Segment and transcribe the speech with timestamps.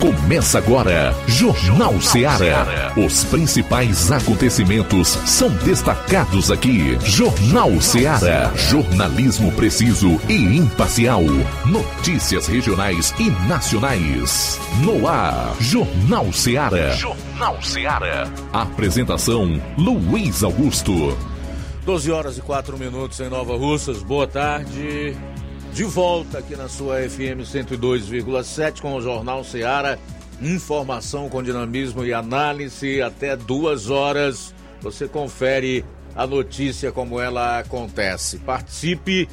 [0.00, 2.92] Começa agora, Jornal Ceará.
[2.96, 6.98] Os principais acontecimentos são destacados aqui.
[7.04, 8.52] Jornal Ceará.
[8.54, 11.22] Jornalismo preciso e imparcial.
[11.64, 14.60] Notícias regionais e nacionais.
[14.84, 16.90] No ar, Jornal Ceará.
[16.90, 18.28] Jornal Ceará.
[18.52, 21.16] Apresentação: Luiz Augusto.
[21.84, 24.02] 12 horas e 4 minutos em Nova Russas.
[24.02, 25.16] Boa tarde.
[25.76, 29.98] De volta aqui na sua FM 102,7 com o Jornal Ceará.
[30.40, 34.54] Informação com dinamismo e análise até duas horas.
[34.80, 38.38] Você confere a notícia como ela acontece.
[38.38, 39.28] Participe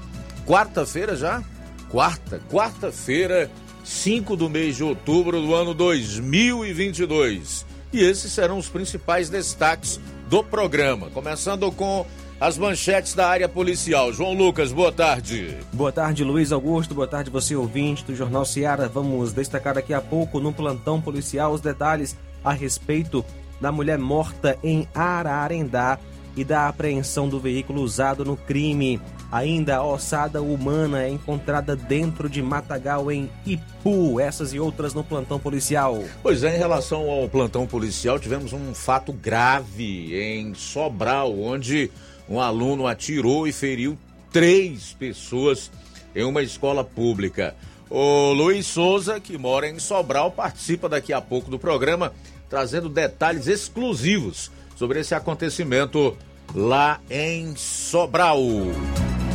[0.46, 1.42] quarta-feira já?
[1.88, 3.50] Quarta, quarta-feira,
[3.84, 7.66] 5 do mês de outubro do ano 2022.
[7.92, 11.10] E esses serão os principais destaques do programa.
[11.10, 12.06] Começando com
[12.40, 14.12] as manchetes da área policial.
[14.12, 15.58] João Lucas, boa tarde.
[15.72, 16.94] Boa tarde, Luiz Augusto.
[16.94, 18.88] Boa tarde, você ouvinte do Jornal Seara.
[18.88, 23.24] Vamos destacar daqui a pouco no plantão policial os detalhes a respeito
[23.60, 25.98] da mulher morta em Ararendá
[26.36, 29.00] e da apreensão do veículo usado no crime.
[29.30, 34.18] Ainda a ossada humana é encontrada dentro de matagal em Ipu.
[34.18, 36.02] Essas e outras no plantão policial.
[36.22, 41.90] Pois é, em relação ao plantão policial, tivemos um fato grave em Sobral, onde
[42.28, 43.96] um aluno atirou e feriu
[44.32, 45.70] três pessoas
[46.14, 47.54] em uma escola pública.
[47.90, 52.12] O Luiz Souza, que mora em Sobral, participa daqui a pouco do programa,
[52.48, 56.16] trazendo detalhes exclusivos sobre esse acontecimento
[56.54, 58.38] lá em Sobral.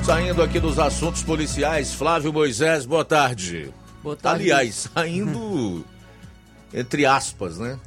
[0.05, 3.73] Saindo aqui dos assuntos policiais, Flávio Moisés, boa tarde.
[4.01, 4.43] Boa tarde.
[4.43, 5.83] Aliás, saindo
[6.73, 7.77] entre aspas, né?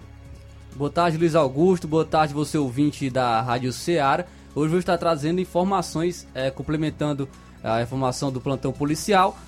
[0.76, 1.88] Boa tarde, Luiz Augusto.
[1.88, 4.26] Boa tarde, você ouvinte da Rádio Ceará.
[4.54, 7.26] Hoje vou estar trazendo informações, é, complementando
[7.64, 9.38] a informação do plantão policial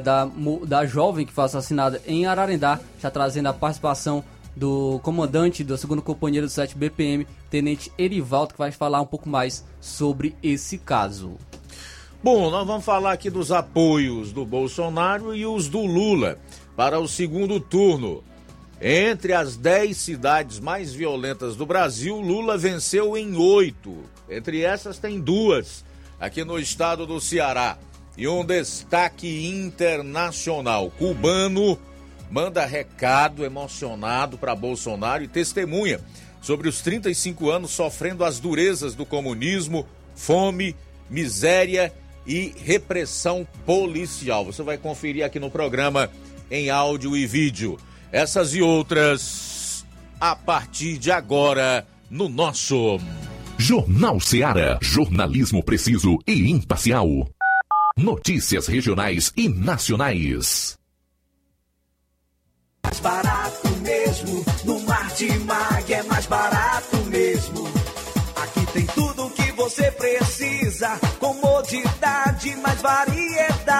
[0.00, 0.28] da,
[0.66, 4.24] da jovem que foi assassinada em Ararendá, já trazendo a participação
[4.54, 9.28] do comandante do segundo companheiro do 7 BPM, Tenente Erivaldo, que vai falar um pouco
[9.28, 11.36] mais sobre esse caso.
[12.22, 16.38] Bom, nós vamos falar aqui dos apoios do Bolsonaro e os do Lula
[16.76, 18.22] para o segundo turno.
[18.82, 23.96] Entre as 10 cidades mais violentas do Brasil, Lula venceu em oito.
[24.28, 25.84] Entre essas, tem duas
[26.18, 27.78] aqui no estado do Ceará.
[28.20, 31.78] E um destaque internacional: cubano
[32.30, 35.98] manda recado emocionado para Bolsonaro e testemunha
[36.42, 40.76] sobre os 35 anos sofrendo as durezas do comunismo, fome,
[41.08, 41.94] miséria
[42.26, 44.44] e repressão policial.
[44.44, 46.10] Você vai conferir aqui no programa
[46.50, 47.78] em áudio e vídeo.
[48.12, 49.86] Essas e outras
[50.20, 52.98] a partir de agora no nosso
[53.56, 57.26] Jornal Ceará, jornalismo preciso e imparcial.
[57.96, 60.78] Notícias regionais e nacionais.
[62.84, 67.68] Mais barato mesmo, no Martimag é mais barato mesmo.
[68.36, 73.09] Aqui tem tudo o que você precisa, comodidade, mais variedade.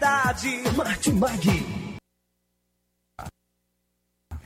[0.00, 0.76] variedade.
[0.76, 1.79] Martimag.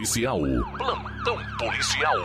[0.00, 0.40] Policial.
[0.78, 2.16] Plantão policial.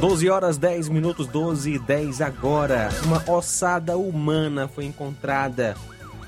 [0.00, 2.90] 12 horas 10 minutos, 12 e 10 agora.
[3.04, 5.76] Uma ossada humana foi encontrada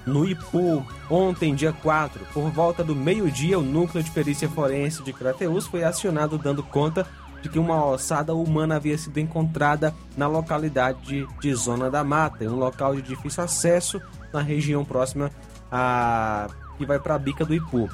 [0.04, 2.26] no Ipu ontem, dia 4.
[2.34, 7.06] Por volta do meio-dia, o núcleo de perícia forense de Crateus foi acionado dando conta
[7.42, 12.48] de que uma ossada humana havia sido encontrada na localidade de Zona da Mata, em
[12.48, 14.02] um local de difícil acesso
[14.32, 15.30] na região próxima
[15.70, 17.88] a que vai para a bica do Ipu.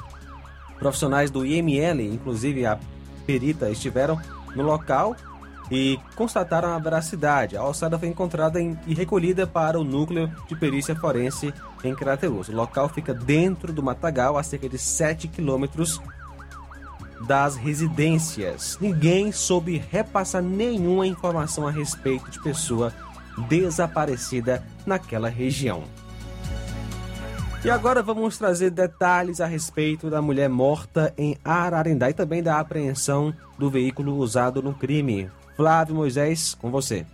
[0.77, 2.77] Profissionais do IML, inclusive a
[3.25, 4.19] perita, estiveram
[4.55, 5.15] no local
[5.71, 7.55] e constataram a veracidade.
[7.55, 11.53] A ossada foi encontrada em, e recolhida para o núcleo de perícia forense
[11.83, 12.49] em Crateus.
[12.49, 16.01] O local fica dentro do matagal, a cerca de 7 quilômetros
[17.27, 18.77] das residências.
[18.81, 22.93] Ninguém soube repassar nenhuma informação a respeito de pessoa
[23.47, 25.83] desaparecida naquela região.
[27.65, 32.59] E agora vamos trazer detalhes a respeito da mulher morta em Ararendá e também da
[32.59, 35.31] apreensão do veículo usado no crime.
[35.55, 37.05] Flávio Moisés, com você.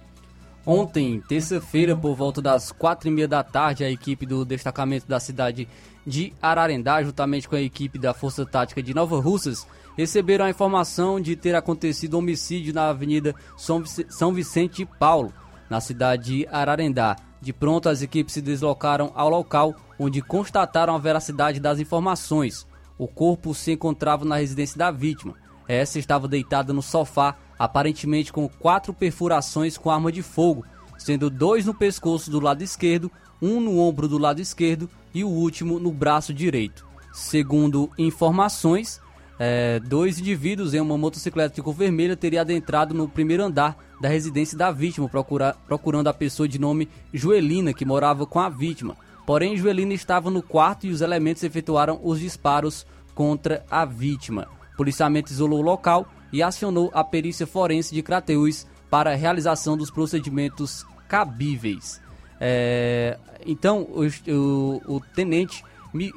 [0.65, 5.19] Ontem, terça-feira, por volta das quatro e meia da tarde, a equipe do destacamento da
[5.19, 5.67] cidade
[6.05, 11.21] de Ararendá, juntamente com a equipe da Força Tática de Nova Russas, receberam a informação
[11.21, 15.31] de ter acontecido homicídio na Avenida São Vicente Paulo,
[15.69, 17.15] na cidade de Ararendá.
[17.41, 22.67] De pronto, as equipes se deslocaram ao local, onde constataram a veracidade das informações.
[22.97, 25.35] O corpo se encontrava na residência da vítima.
[25.67, 30.65] Essa estava deitada no sofá, aparentemente com quatro perfurações com arma de fogo,
[30.97, 35.29] sendo dois no pescoço do lado esquerdo, um no ombro do lado esquerdo e o
[35.29, 36.85] último no braço direito.
[37.13, 38.99] Segundo informações,
[39.39, 44.09] é, dois indivíduos em uma motocicleta de cor vermelha teriam adentrado no primeiro andar da
[44.09, 48.97] residência da vítima, procura, procurando a pessoa de nome Joelina, que morava com a vítima.
[49.25, 54.47] Porém, Joelina estava no quarto e os elementos efetuaram os disparos contra a vítima.
[54.73, 59.77] O policiamento isolou o local e acionou a perícia forense de Crateús para a realização
[59.77, 62.01] dos procedimentos cabíveis.
[62.41, 65.63] É, então, o, o, o, tenente,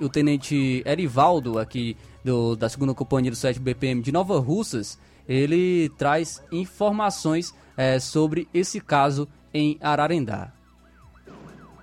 [0.00, 4.98] o tenente Erivaldo, aqui do, da segunda companhia do 7 BPM de Nova Russas,
[5.28, 10.52] ele traz informações é, sobre esse caso em Ararendá.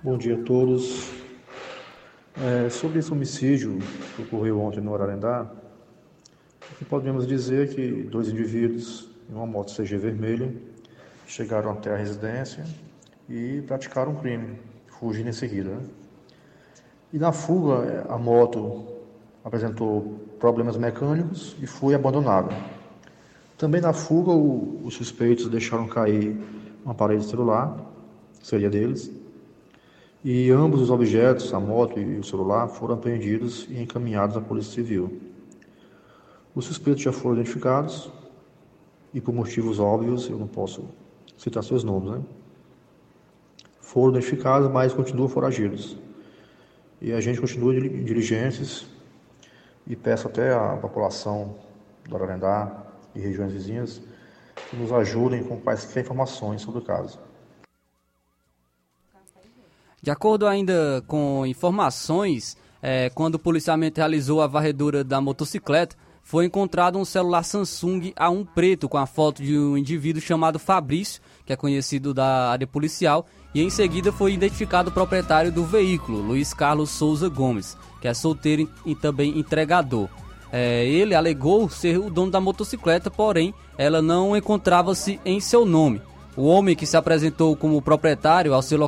[0.02, 1.10] Bom dia a todos.
[2.36, 3.78] É, sobre esse homicídio
[4.16, 5.50] que ocorreu ontem no Ararendá,
[6.88, 10.52] podemos dizer que dois indivíduos em uma moto CG vermelha,
[11.26, 12.64] chegaram até a residência
[13.28, 14.58] e praticaram um crime,
[14.98, 15.70] fugindo em seguida.
[15.70, 15.82] Né?
[17.12, 18.86] E na fuga, a moto
[19.44, 22.54] apresentou problemas mecânicos e foi abandonada.
[23.56, 26.36] Também na fuga, o, os suspeitos deixaram cair
[26.84, 27.78] um aparelho celular,
[28.42, 29.10] seria deles,
[30.24, 34.72] e ambos os objetos, a moto e o celular, foram apreendidos e encaminhados à Polícia
[34.72, 35.20] Civil.
[36.54, 38.10] Os suspeitos já foram identificados
[39.14, 40.84] e, por motivos óbvios, eu não posso
[41.38, 42.22] citar seus nomes, né?
[43.80, 45.96] Foram identificados, mas continuam foragidos.
[47.00, 48.86] E a gente continua diligências
[49.86, 51.56] e peço até à população
[52.08, 52.84] do Ararendá
[53.14, 54.00] e regiões vizinhas
[54.68, 57.18] que nos ajudem com quaisquer informações sobre o caso.
[60.02, 66.46] De acordo ainda com informações, é, quando o policiamento realizou a varredura da motocicleta, foi
[66.46, 71.52] encontrado um celular Samsung A1 preto com a foto de um indivíduo chamado Fabrício, que
[71.52, 76.54] é conhecido da área policial, e em seguida foi identificado o proprietário do veículo, Luiz
[76.54, 80.08] Carlos Souza Gomes, que é solteiro e também entregador.
[80.52, 86.02] É, ele alegou ser o dono da motocicleta, porém ela não encontrava-se em seu nome.
[86.36, 88.78] O homem que se apresentou como proprietário ao ser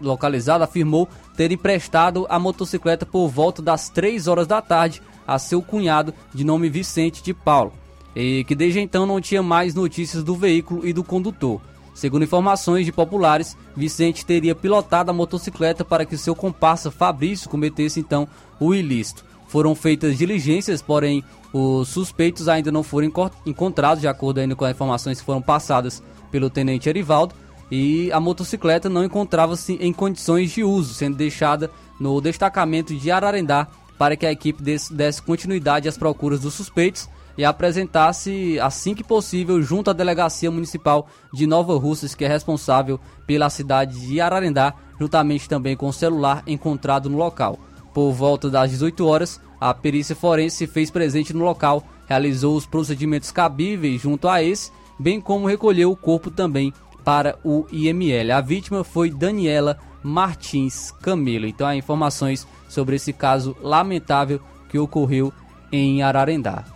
[0.00, 5.62] localizado afirmou ter emprestado a motocicleta por volta das 3 horas da tarde a seu
[5.62, 7.72] cunhado de nome Vicente de Paulo,
[8.14, 11.60] e que desde então não tinha mais notícias do veículo e do condutor.
[11.94, 18.00] Segundo informações de populares, Vicente teria pilotado a motocicleta para que seu comparsa Fabrício cometesse
[18.00, 19.24] então o ilícito.
[19.46, 21.22] Foram feitas diligências, porém
[21.52, 23.12] os suspeitos ainda não foram
[23.46, 27.32] encontrados, de acordo ainda com as informações que foram passadas pelo tenente Erivaldo,
[27.70, 31.70] e a motocicleta não encontrava-se em condições de uso, sendo deixada
[32.00, 37.08] no destacamento de Ararendá para que a equipe desse, desse continuidade às procuras dos suspeitos
[37.36, 43.00] e apresentasse assim que possível junto à delegacia municipal de Nova Russas, que é responsável
[43.26, 47.58] pela cidade de Ararendá, juntamente também com o celular encontrado no local.
[47.92, 52.66] Por volta das 18 horas, a perícia forense se fez presente no local, realizou os
[52.66, 56.72] procedimentos cabíveis junto a esse bem como recolheu o corpo também
[57.04, 58.32] para o IML.
[58.32, 61.46] A vítima foi Daniela Martins Camelo.
[61.46, 65.32] Então há informações sobre esse caso lamentável que ocorreu
[65.70, 66.73] em Ararendá.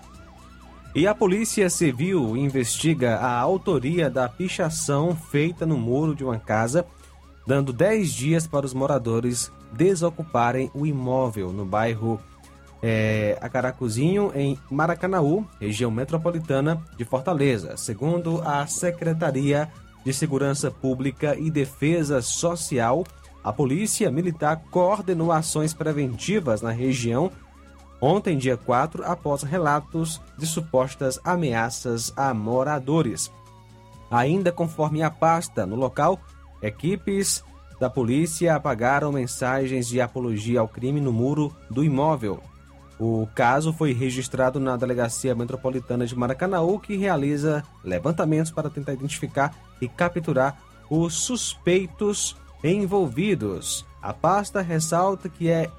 [0.95, 6.87] E a Polícia Civil investiga a autoria da pichação feita no muro de uma casa,
[7.47, 12.19] dando 10 dias para os moradores desocuparem o imóvel no bairro
[12.83, 17.77] é, Acaracuzinho, em Maracanaú, região metropolitana de Fortaleza.
[17.77, 19.69] Segundo a Secretaria
[20.05, 23.05] de Segurança Pública e Defesa Social,
[23.45, 27.31] a Polícia Militar coordenou ações preventivas na região
[28.01, 33.31] ontem, dia 4, após relatos de supostas ameaças a moradores.
[34.11, 36.19] Ainda conforme a pasta, no local,
[36.63, 37.45] equipes
[37.79, 42.43] da polícia apagaram mensagens de apologia ao crime no muro do imóvel.
[42.99, 49.55] O caso foi registrado na Delegacia Metropolitana de Maracanaú, que realiza levantamentos para tentar identificar
[49.81, 53.87] e capturar os suspeitos envolvidos.
[54.03, 55.71] A pasta ressalta que é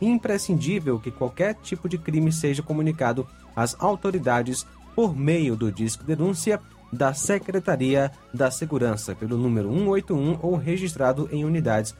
[0.00, 6.60] imprescindível que qualquer tipo de crime seja comunicado às autoridades por meio do disco denúncia
[6.92, 11.94] da Secretaria da Segurança pelo número 181 ou registrado em unidades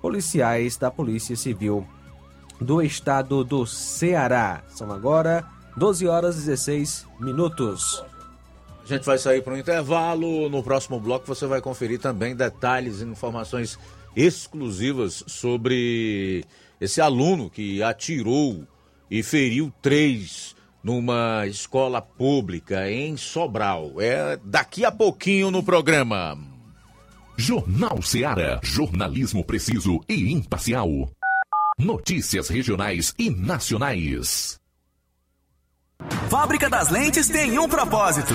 [0.00, 1.86] policiais da Polícia Civil
[2.60, 4.62] do estado do Ceará.
[4.68, 5.44] São agora
[5.76, 8.02] 12 horas e 16 minutos.
[8.84, 10.48] A gente vai sair para um intervalo.
[10.48, 13.78] No próximo bloco você vai conferir também detalhes e informações
[14.14, 16.44] exclusivas sobre
[16.80, 18.66] esse aluno que atirou
[19.10, 24.00] e feriu três numa escola pública em Sobral.
[24.00, 26.38] É daqui a pouquinho no programa.
[27.36, 31.10] Jornal Ceará, jornalismo preciso e imparcial.
[31.78, 34.58] Notícias regionais e nacionais.
[36.30, 38.34] Fábrica das Lentes tem um propósito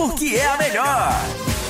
[0.00, 1.69] porque é a melhor.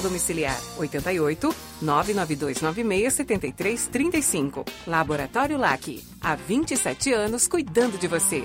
[0.00, 4.64] domiciliar 88 99296 7335.
[4.86, 6.02] Laboratório LAC.
[6.20, 8.44] Há 27 anos cuidando de você.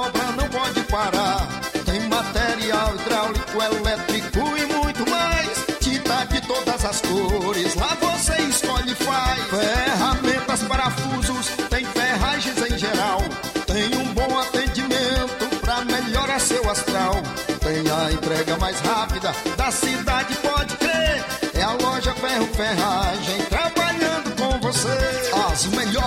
[7.75, 9.39] lá você escolhe e faz.
[9.49, 13.19] Ferramentas, parafusos, tem ferragens em geral.
[13.65, 17.15] Tem um bom atendimento pra melhorar seu astral.
[17.59, 21.25] Tem a entrega mais rápida da cidade, pode crer.
[21.53, 23.00] É a loja Ferro Ferragem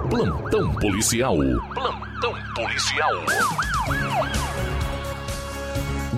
[0.10, 1.38] Plantão policial.
[1.74, 3.14] Plantão policial.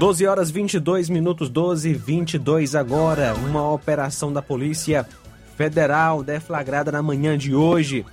[0.02, 3.36] 12 horas 22 minutos, 12 e 22 agora.
[3.36, 5.08] Uma operação da Polícia
[5.56, 8.04] Federal deflagrada na manhã de hoje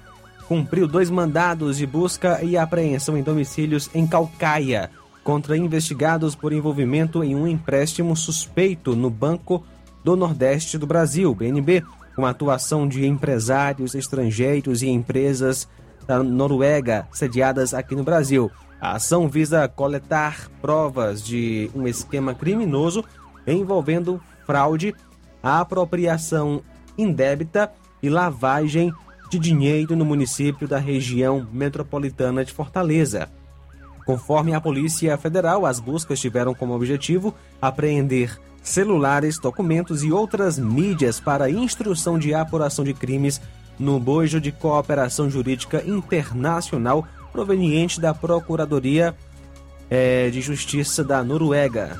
[0.46, 4.90] cumpriu dois mandados de busca e apreensão em domicílios em Calcaia
[5.24, 9.64] contra investigados por envolvimento em um empréstimo suspeito no Banco
[10.05, 11.83] do Nordeste do Brasil, BNB,
[12.14, 15.66] com atuação de empresários estrangeiros e empresas
[16.07, 18.51] da Noruega sediadas aqui no Brasil.
[18.80, 23.04] A ação visa coletar provas de um esquema criminoso
[23.46, 24.94] envolvendo fraude,
[25.42, 26.62] apropriação
[26.96, 28.92] indébita e lavagem
[29.30, 33.28] de dinheiro no município da região metropolitana de Fortaleza.
[34.06, 41.20] Conforme a Polícia Federal, as buscas tiveram como objetivo apreender celulares, documentos e outras mídias
[41.20, 43.40] para instrução de apuração de crimes
[43.78, 47.06] no bojo de cooperação jurídica internacional
[47.38, 49.14] proveniente da Procuradoria
[49.88, 51.96] eh, de Justiça da Noruega.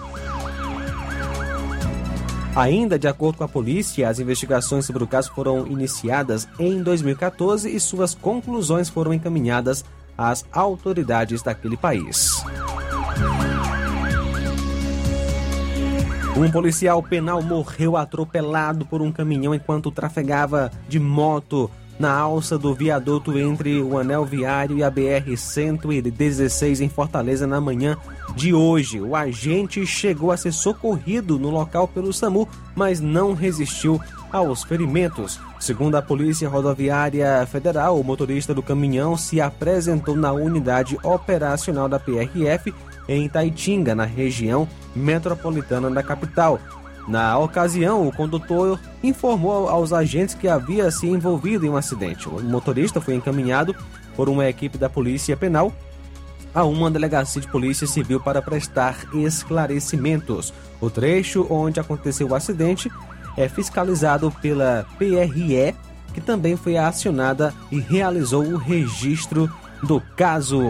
[2.57, 7.72] Ainda de acordo com a polícia, as investigações sobre o caso foram iniciadas em 2014
[7.72, 9.85] e suas conclusões foram encaminhadas
[10.16, 12.42] às autoridades daquele país.
[16.37, 22.74] Um policial penal morreu atropelado por um caminhão enquanto trafegava de moto na alça do
[22.74, 27.96] viaduto entre o anel viário e a BR-116 em Fortaleza na manhã
[28.37, 29.00] de hoje.
[29.00, 34.00] O agente chegou a ser socorrido no local pelo SAMU, mas não resistiu
[34.32, 35.40] aos ferimentos.
[35.58, 41.98] Segundo a Polícia Rodoviária Federal, o motorista do caminhão se apresentou na unidade operacional da
[41.98, 42.72] PRF
[43.08, 46.61] em Itaitinga, na região metropolitana da capital.
[47.09, 52.29] Na ocasião, o condutor informou aos agentes que havia se envolvido em um acidente.
[52.29, 53.75] O motorista foi encaminhado
[54.14, 55.73] por uma equipe da Polícia Penal
[56.55, 60.53] a uma delegacia de polícia civil para prestar esclarecimentos.
[60.81, 62.90] O trecho onde aconteceu o acidente
[63.37, 65.75] é fiscalizado pela PRE,
[66.12, 69.51] que também foi acionada e realizou o registro
[69.83, 70.61] do caso.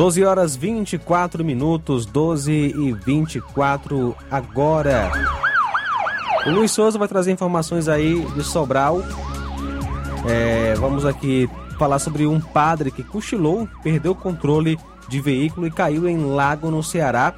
[0.00, 5.12] 12 horas 24 minutos, 12 e 24 agora.
[6.46, 9.02] O Luiz Souza vai trazer informações aí de Sobral.
[10.26, 15.70] É, vamos aqui falar sobre um padre que cochilou, perdeu o controle de veículo e
[15.70, 17.34] caiu em lago no Ceará,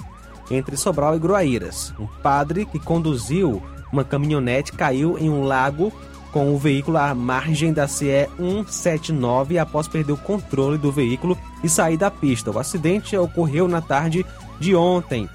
[0.48, 1.92] entre Sobral e Groaíras.
[1.98, 3.60] Um padre que conduziu
[3.92, 5.92] uma caminhonete caiu em um lago
[6.32, 11.68] com o veículo à margem da CE 179 após perder o controle do veículo e
[11.68, 12.50] sair da pista.
[12.50, 14.24] O acidente ocorreu na tarde
[14.58, 15.28] de ontem,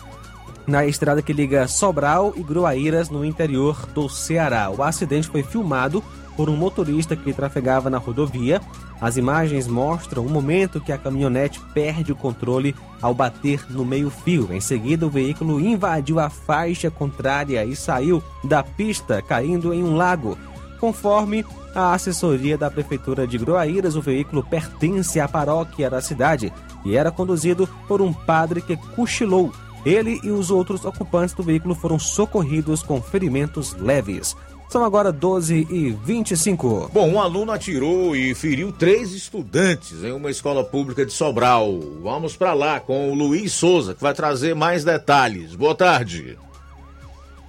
[0.66, 4.70] na estrada que liga Sobral e Gruaíras, no interior do Ceará.
[4.70, 6.04] O acidente foi filmado
[6.36, 8.60] por um motorista que trafegava na rodovia.
[9.00, 14.50] As imagens mostram o momento que a caminhonete perde o controle ao bater no meio-fio.
[14.52, 19.96] Em seguida, o veículo invadiu a faixa contrária e saiu da pista, caindo em um
[19.96, 20.38] lago.
[20.80, 26.52] Conforme a assessoria da Prefeitura de Groaíras, o veículo pertence à paróquia da cidade
[26.86, 29.52] e era conduzido por um padre que cochilou.
[29.86, 34.36] Ele e os outros ocupantes do veículo foram socorridos com ferimentos leves.
[34.70, 36.92] São agora 12 e 25.
[36.94, 41.80] Bom, um aluno atirou e feriu três estudantes em uma escola pública de Sobral.
[42.04, 45.56] Vamos para lá com o Luiz Souza, que vai trazer mais detalhes.
[45.56, 46.38] Boa tarde.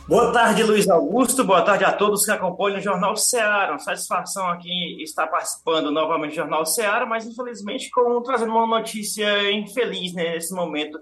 [0.09, 1.45] Boa tarde, Luiz Augusto.
[1.45, 3.73] Boa tarde a todos que acompanham o Jornal Ceará.
[3.73, 9.53] Uma satisfação aqui estar participando novamente do Jornal Ceará, mas infelizmente com, trazendo uma notícia
[9.53, 10.99] infeliz né, nesse momento,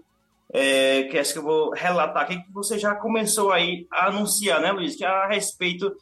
[0.53, 4.61] é, que essa que eu vou relatar aqui, que você já começou aí a anunciar,
[4.61, 4.97] né, Luiz?
[4.97, 5.95] Que é a respeito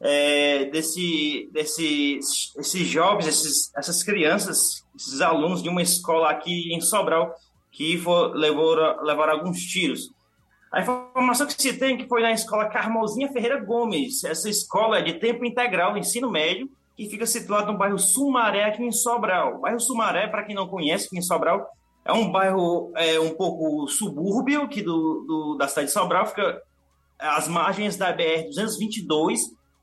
[0.00, 2.18] é, desse, desse,
[2.58, 7.32] esses jovens, esses, essas crianças, esses alunos de uma escola aqui em Sobral
[7.70, 10.10] que for, levaram alguns tiros.
[10.72, 14.22] A informação que se tem é que foi na escola Carmozinha Ferreira Gomes.
[14.24, 18.82] Essa escola é de tempo integral, ensino médio, que fica situada no bairro Sumaré, aqui
[18.82, 19.56] em Sobral.
[19.56, 21.66] O bairro Sumaré, para quem não conhece, aqui em Sobral,
[22.04, 26.60] é um bairro é, um pouco subúrbio aqui do, do, da cidade de Sobral, fica
[27.18, 29.38] às margens da BR-222,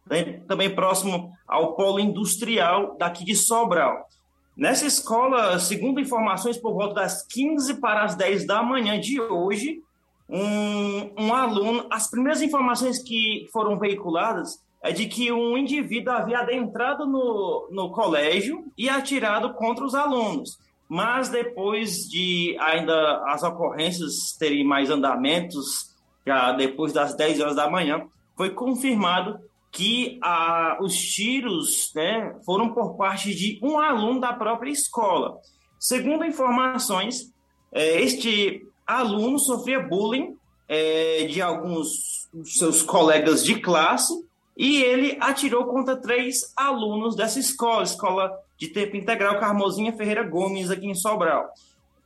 [0.10, 4.08] né, também próximo ao polo industrial daqui de Sobral.
[4.56, 9.82] Nessa escola, segundo informações, por volta das 15 para as 10 da manhã de hoje,
[10.28, 16.40] um, um aluno, as primeiras informações que foram veiculadas é de que um indivíduo havia
[16.40, 20.60] adentrado no, no colégio e atirado contra os alunos.
[20.88, 27.70] Mas depois de ainda as ocorrências terem mais andamentos, já depois das 10 horas da
[27.70, 28.08] manhã,
[28.38, 29.40] foi confirmado
[29.72, 35.38] que a, os tiros né, foram por parte de um aluno da própria escola.
[35.80, 37.34] Segundo informações,
[37.74, 40.36] é, este aluno sofria bullying
[40.68, 44.14] é, de alguns seus colegas de classe
[44.58, 50.72] e ele atirou contra três alunos dessa escola, escola de tempo integral Carmozinha Ferreira Gomes,
[50.72, 51.50] aqui em Sobral.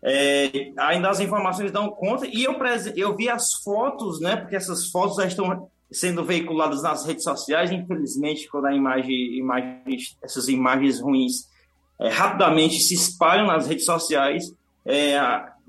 [0.01, 2.55] É, ainda as informações dão conta, e eu,
[2.95, 7.71] eu vi as fotos, né, porque essas fotos já estão sendo veiculadas nas redes sociais.
[7.71, 9.83] Infelizmente, quando a imagem, imagem
[10.23, 11.49] essas imagens ruins
[11.99, 14.53] é, rapidamente se espalham nas redes sociais,
[14.85, 15.19] é,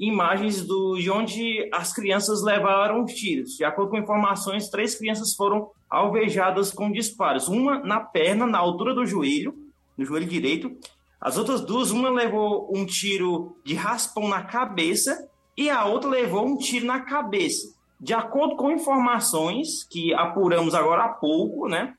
[0.01, 3.51] imagens do, de onde as crianças levaram os tiros.
[3.57, 7.49] De acordo com informações, três crianças foram alvejadas com disparos.
[7.49, 9.55] Uma na perna, na altura do joelho,
[9.99, 10.75] no joelho direito.
[11.21, 16.47] As outras duas, uma levou um tiro de raspão na cabeça e a outra levou
[16.47, 17.75] um tiro na cabeça.
[18.01, 21.95] De acordo com informações que apuramos agora há pouco, né,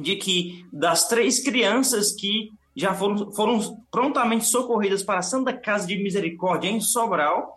[0.00, 3.58] de que das três crianças que já foram, foram
[3.90, 7.56] prontamente socorridas para a Santa Casa de Misericórdia em Sobral,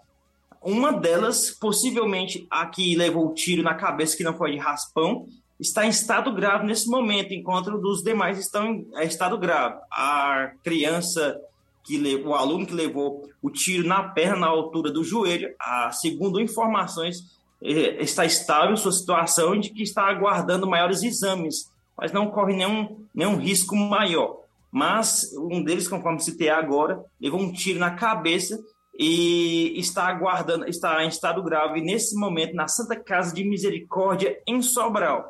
[0.62, 5.27] uma delas, possivelmente a que levou o tiro na cabeça, que não foi de raspão,
[5.60, 9.79] está em estado grave nesse momento, enquanto os demais estão em estado grave.
[9.91, 11.38] A criança
[11.84, 15.91] que levou, o aluno que levou o tiro na perna, na altura do joelho, a,
[15.91, 22.32] segundo informações, é, está estável sua situação de que está aguardando maiores exames, mas não
[22.32, 24.39] corre nenhum, nenhum risco maior.
[24.71, 28.60] Mas um deles, conforme citei agora, levou um tiro na cabeça
[28.97, 34.62] e está aguardando, está em estado grave nesse momento na Santa Casa de Misericórdia em
[34.62, 35.25] Sobral.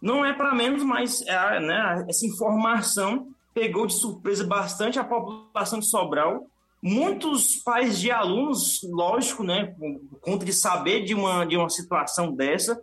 [0.00, 5.78] Não é para menos, mas é, né, essa informação pegou de surpresa bastante a população
[5.78, 6.46] de Sobral.
[6.82, 12.32] Muitos pais de alunos, lógico, né, por conta de saber de uma, de uma situação
[12.32, 12.78] dessa,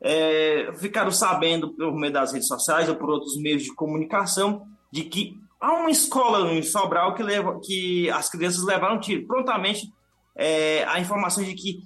[0.00, 5.04] é, ficaram sabendo por meio das redes sociais ou por outros meios de comunicação de
[5.04, 9.26] que há uma escola em Sobral que, leva, que as crianças levaram tiro.
[9.26, 9.92] Prontamente,
[10.34, 11.82] é, a informação de que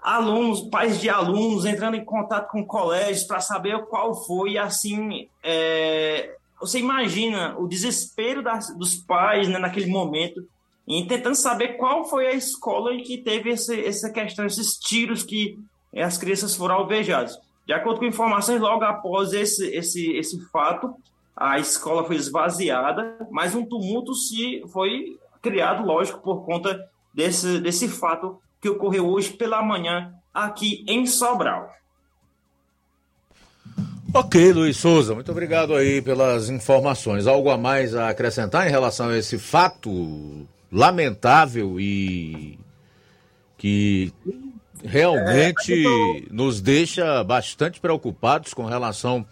[0.00, 5.28] alunos, pais de alunos entrando em contato com colégios para saber qual foi, e assim,
[5.42, 10.46] é, você imagina o desespero das, dos pais né, naquele momento,
[10.86, 15.22] em tentando saber qual foi a escola em que teve esse, essa questão, esses tiros
[15.22, 15.58] que
[15.94, 17.38] as crianças foram alvejadas.
[17.66, 20.94] De acordo com informações, logo após esse, esse, esse fato,
[21.38, 27.88] a escola foi esvaziada, mas um tumulto se foi criado, lógico, por conta desse, desse
[27.88, 31.70] fato que ocorreu hoje pela manhã aqui em Sobral.
[34.12, 37.26] Ok, Luiz Souza, muito obrigado aí pelas informações.
[37.26, 42.58] Algo a mais a acrescentar em relação a esse fato lamentável e
[43.56, 44.12] que
[44.82, 49.26] realmente é, nos deixa bastante preocupados com relação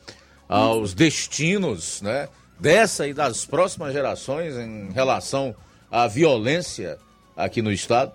[0.48, 2.28] aos destinos, né,
[2.58, 5.54] dessa e das próximas gerações em relação
[5.90, 6.98] à violência
[7.36, 8.12] aqui no estado?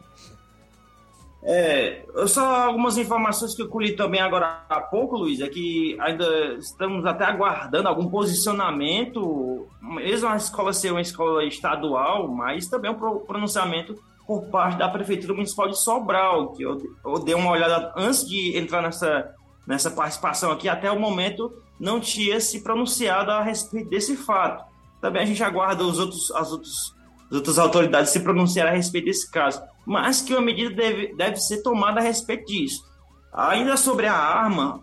[1.43, 6.53] É, só algumas informações que eu colhi também agora há pouco, Luiz, é que ainda
[6.59, 13.19] estamos até aguardando algum posicionamento, mesmo a escola ser uma escola estadual, mas também um
[13.25, 18.23] pronunciamento por parte da Prefeitura Municipal de Sobral, que eu, eu dei uma olhada antes
[18.27, 19.33] de entrar nessa,
[19.65, 24.63] nessa participação aqui, até o momento não tinha se pronunciado a respeito desse fato.
[25.01, 29.05] Também a gente aguarda os outros, as, outros, as outras autoridades se pronunciarem a respeito
[29.05, 32.85] desse caso, mas que uma medida deve, deve ser tomada a respeito disso.
[33.33, 34.79] Ainda sobre a arma,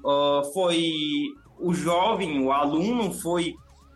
[0.52, 0.90] foi
[1.60, 3.54] o jovem, o aluno, foi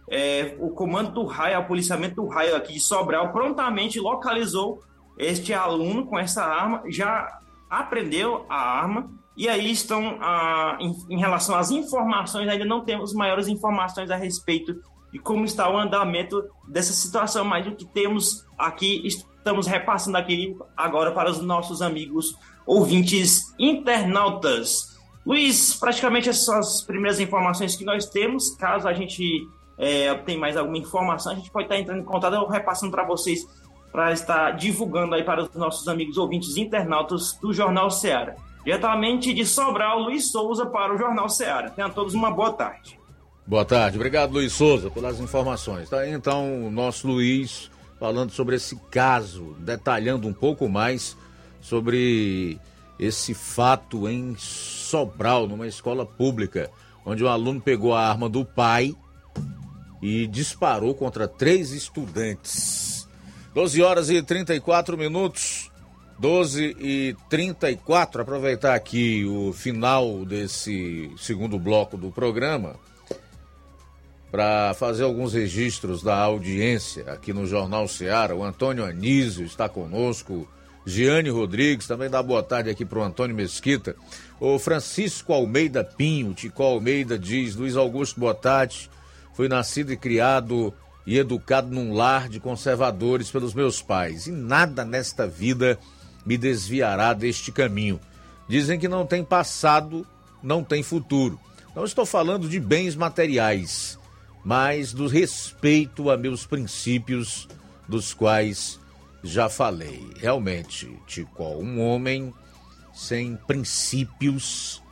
[0.09, 4.81] é, o comando do raio, o policiamento do raio aqui de Sobral, prontamente localizou
[5.19, 7.27] este aluno com essa arma, já
[7.69, 13.15] aprendeu a arma e aí estão, ah, em, em, relação às informações, ainda não temos
[13.15, 14.75] maiores informações a respeito
[15.11, 20.57] de como está o andamento dessa situação, mas o que temos aqui, estamos repassando aqui
[20.77, 22.35] agora para os nossos amigos
[22.67, 24.99] ouvintes internautas.
[25.25, 28.55] Luiz, praticamente essas são as primeiras informações que nós temos.
[28.57, 29.47] Caso a gente
[29.79, 33.05] é, tenha mais alguma informação, a gente pode estar entrando em contato, eu repassando para
[33.05, 33.47] vocês,
[33.91, 38.35] para estar divulgando aí para os nossos amigos ouvintes internautas do Jornal Ceará.
[38.65, 41.71] Diretamente de Sobral, Luiz Souza para o Jornal Ceará.
[41.71, 42.99] Tenham todos uma boa tarde.
[43.45, 45.91] Boa tarde, obrigado Luiz Souza pelas informações.
[45.91, 51.17] Tá aí então o nosso Luiz falando sobre esse caso, detalhando um pouco mais
[51.61, 52.59] sobre
[52.99, 56.71] esse fato em Sobral, numa escola pública,
[57.05, 58.95] onde um aluno pegou a arma do pai
[60.01, 63.09] e disparou contra três estudantes.
[63.55, 65.62] 12 horas e 34 minutos.
[66.19, 72.77] 12 e 34, aproveitar aqui o final desse segundo bloco do programa
[74.31, 78.35] para fazer alguns registros da audiência aqui no Jornal Seara.
[78.35, 80.49] O Antônio Anísio está conosco,
[80.87, 83.95] Giane Rodrigues, também dá boa tarde aqui para o Antônio Mesquita.
[84.41, 88.91] O Francisco Almeida Pinho, Tico Almeida diz, Luiz Augusto, boa tarde.
[89.35, 90.73] Fui nascido e criado
[91.07, 94.27] e educado num lar de conservadores pelos meus pais.
[94.27, 95.79] E nada nesta vida
[96.25, 98.01] me desviará deste caminho.
[98.49, 100.07] Dizem que não tem passado,
[100.43, 101.39] não tem futuro.
[101.75, 103.99] Não estou falando de bens materiais,
[104.45, 107.49] mas do respeito a meus princípios,
[107.89, 108.79] dos quais
[109.23, 110.11] já falei.
[110.17, 112.33] Realmente, Tico, um homem
[112.93, 114.83] sem princípios,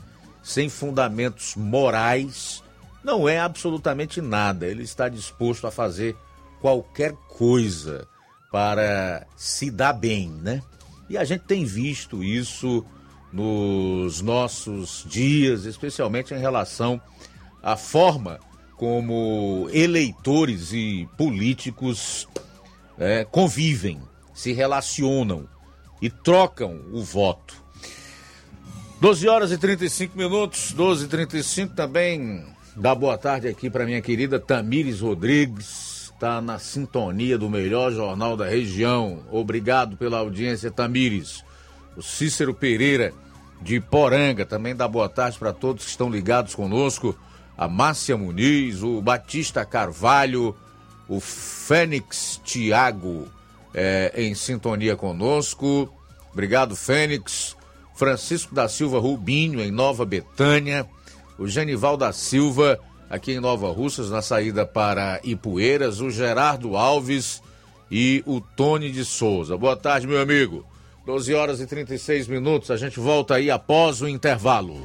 [0.42, 2.62] sem fundamentos morais,
[3.04, 4.66] não é absolutamente nada.
[4.66, 6.16] Ele está disposto a fazer
[6.60, 8.06] qualquer coisa
[8.50, 10.62] para se dar bem, né?
[11.10, 12.86] E a gente tem visto isso
[13.32, 17.02] nos nossos dias, especialmente em relação
[17.60, 18.38] à forma
[18.76, 22.28] como eleitores e políticos
[22.96, 24.00] é, convivem,
[24.32, 25.48] se relacionam
[26.00, 27.60] e trocam o voto.
[29.00, 32.46] 12 horas e 35 minutos, 12 e 35 também.
[32.76, 35.89] Dá boa tarde aqui para minha querida Tamires Rodrigues,
[36.20, 39.20] está na sintonia do melhor jornal da região.
[39.30, 41.42] Obrigado pela audiência, Tamires.
[41.96, 43.14] O Cícero Pereira
[43.62, 47.16] de Poranga também dá boa tarde para todos que estão ligados conosco.
[47.56, 50.54] A Márcia Muniz, o Batista Carvalho,
[51.08, 53.26] o Fênix Tiago
[53.72, 55.90] é, em sintonia conosco.
[56.34, 57.56] Obrigado, Fênix.
[57.94, 60.86] Francisco da Silva Rubinho, em Nova Betânia.
[61.38, 62.78] O Genival da Silva,
[63.10, 66.00] aqui em Nova Russas, na saída para Ipueiras.
[66.00, 67.42] O Gerardo Alves
[67.90, 69.56] e o Tony de Souza.
[69.56, 70.64] Boa tarde, meu amigo.
[71.04, 72.70] 12 horas e 36 minutos.
[72.70, 74.80] A gente volta aí após o intervalo.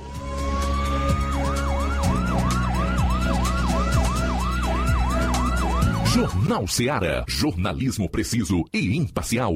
[6.15, 7.25] Jornal Seara.
[7.27, 9.53] Jornalismo preciso e imparcial.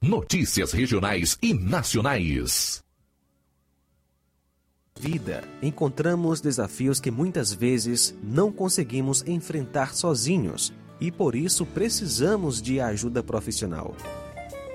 [0.00, 2.83] Notícias regionais e nacionais.
[5.04, 12.80] Vida, encontramos desafios que muitas vezes não conseguimos enfrentar sozinhos e por isso precisamos de
[12.80, 13.94] ajuda profissional.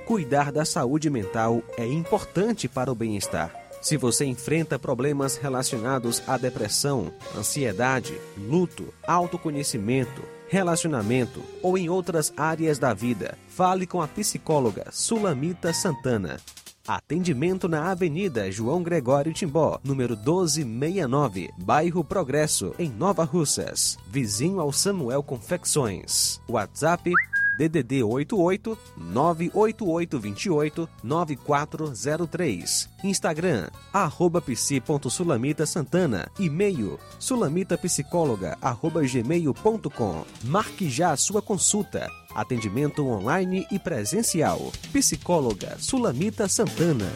[0.06, 3.52] Cuidar da saúde mental é importante para o bem-estar.
[3.82, 12.78] Se você enfrenta problemas relacionados à depressão, ansiedade, luto, autoconhecimento, relacionamento ou em outras áreas
[12.78, 16.40] da vida, fale com a psicóloga Sulamita Santana.
[16.90, 24.74] Atendimento na Avenida João Gregório Timbó, número 1269, Bairro Progresso, em Nova Russas, vizinho ao
[24.74, 26.42] Samuel Confecções.
[26.50, 27.14] WhatsApp
[27.60, 32.90] DDD 88 98828 9403.
[33.04, 36.28] Instagram, arroba psi.sulamita Santana.
[36.40, 40.26] E-mail, sulamitapsicóloga, arroba gmail.com.
[40.46, 42.10] Marque já a sua consulta.
[42.34, 44.72] Atendimento online e presencial.
[44.92, 47.10] Psicóloga Sulamita Santana.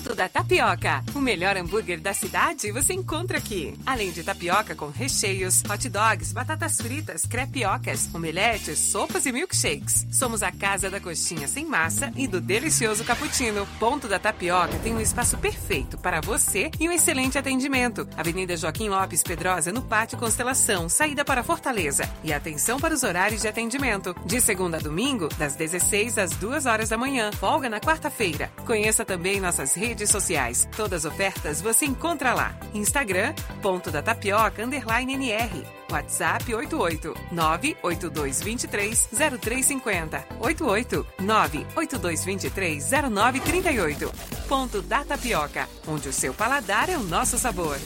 [0.00, 1.04] Ponto da Tapioca.
[1.14, 3.78] O melhor hambúrguer da cidade você encontra aqui.
[3.84, 10.06] Além de tapioca com recheios, hot dogs, batatas fritas, crepiocas, omeletes, sopas e milkshakes.
[10.10, 13.66] Somos a casa da coxinha sem massa e do delicioso cappuccino.
[13.78, 18.08] Ponto da Tapioca tem um espaço perfeito para você e um excelente atendimento.
[18.16, 22.08] Avenida Joaquim Lopes Pedrosa, no Pátio Constelação, saída para Fortaleza.
[22.24, 24.16] E atenção para os horários de atendimento.
[24.24, 27.30] De segunda a domingo, das 16 às 2 horas da manhã.
[27.32, 28.50] Folga na quarta-feira.
[28.64, 30.68] Conheça também nossas redes sociais.
[30.76, 32.54] Todas as ofertas você encontra lá.
[32.74, 35.66] Instagram, ponto da tapioca, underline NR.
[35.90, 39.08] WhatsApp 88 98223
[39.40, 44.12] 0350 88 98223 0938.
[44.48, 47.76] Ponto da Tapioca, onde o seu paladar é o nosso sabor.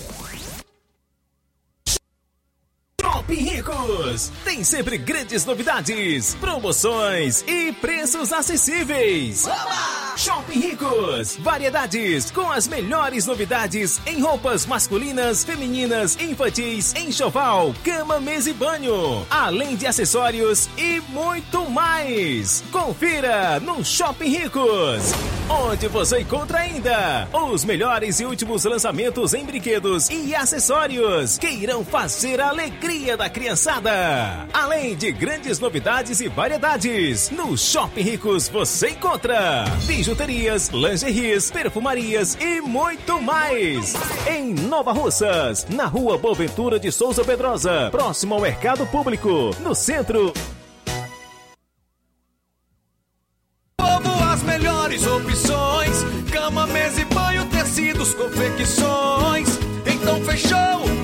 [3.15, 4.33] Shopping Ricos!
[4.43, 9.47] Tem sempre grandes novidades, promoções e preços acessíveis.
[9.47, 10.15] Oba!
[10.17, 11.37] Shopping Ricos!
[11.37, 19.25] Variedades com as melhores novidades em roupas masculinas, femininas, infantis, enxoval, cama, mesa e banho.
[19.31, 22.65] Além de acessórios e muito mais.
[22.73, 25.13] Confira no Shopping Ricos!
[25.49, 31.85] Onde você encontra ainda os melhores e últimos lançamentos em brinquedos e acessórios que irão
[31.85, 32.51] fazer a
[33.05, 34.49] alegria da criançada.
[34.53, 42.63] Além de grandes novidades e variedades, no Shopping Ricos você encontra bijuterias, lingeries, perfumarias e
[42.63, 43.95] muito mais.
[44.27, 50.33] Em Nova Russas, na rua Boaventura de Souza Pedrosa, próximo ao Mercado Público, no centro.
[53.77, 59.49] Povo, as melhores opções: cama, mesa e banho, tecidos, confecções.
[59.87, 61.04] Então fechou,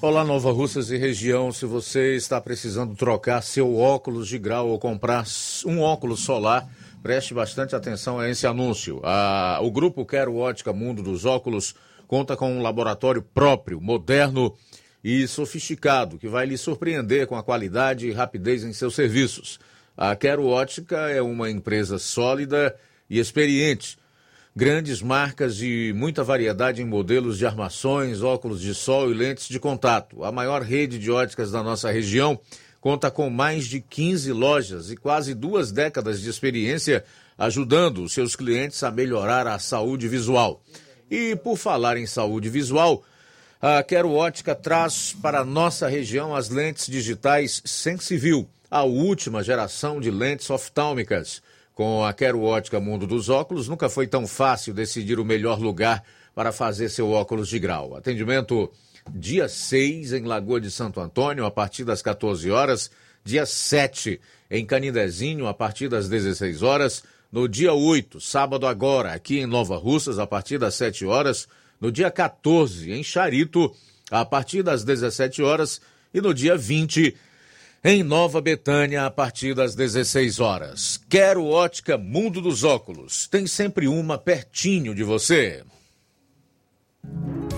[0.00, 1.50] Olá, Nova Russas e região.
[1.50, 5.24] Se você está precisando trocar seu óculos de grau ou comprar
[5.66, 6.68] um óculos solar,
[7.02, 9.02] preste bastante atenção a esse anúncio.
[9.60, 11.74] O grupo Quero Ótica Mundo dos Óculos
[12.06, 14.54] conta com um laboratório próprio, moderno
[15.02, 19.58] e sofisticado, que vai lhe surpreender com a qualidade e rapidez em seus serviços.
[19.96, 22.72] A Quero Ótica é uma empresa sólida
[23.10, 23.98] e experiente
[24.58, 29.60] grandes marcas e muita variedade em modelos de armações, óculos de sol e lentes de
[29.60, 30.24] contato.
[30.24, 32.36] A maior rede de óticas da nossa região
[32.80, 37.04] conta com mais de 15 lojas e quase duas décadas de experiência
[37.38, 40.60] ajudando os seus clientes a melhorar a saúde visual.
[41.08, 43.04] E por falar em saúde visual,
[43.62, 50.00] a Quero Ótica traz para a nossa região as lentes digitais Sensivil, a última geração
[50.00, 51.46] de lentes oftálmicas.
[51.78, 56.02] Com a Quero Ótica Mundo dos Óculos, nunca foi tão fácil decidir o melhor lugar
[56.34, 57.94] para fazer seu óculos de grau.
[57.94, 58.72] Atendimento
[59.08, 62.90] dia 6 em Lagoa de Santo Antônio, a partir das 14 horas.
[63.22, 64.20] Dia 7
[64.50, 67.04] em Canindezinho, a partir das 16 horas.
[67.30, 71.46] No dia 8, sábado agora, aqui em Nova Russas, a partir das 7 horas.
[71.80, 73.72] No dia 14, em Charito,
[74.10, 75.80] a partir das 17 horas.
[76.12, 77.14] E no dia 20,
[77.82, 81.00] em Nova Betânia, a partir das 16 horas.
[81.08, 83.26] Quero ótica Mundo dos Óculos.
[83.28, 85.62] Tem sempre uma pertinho de você.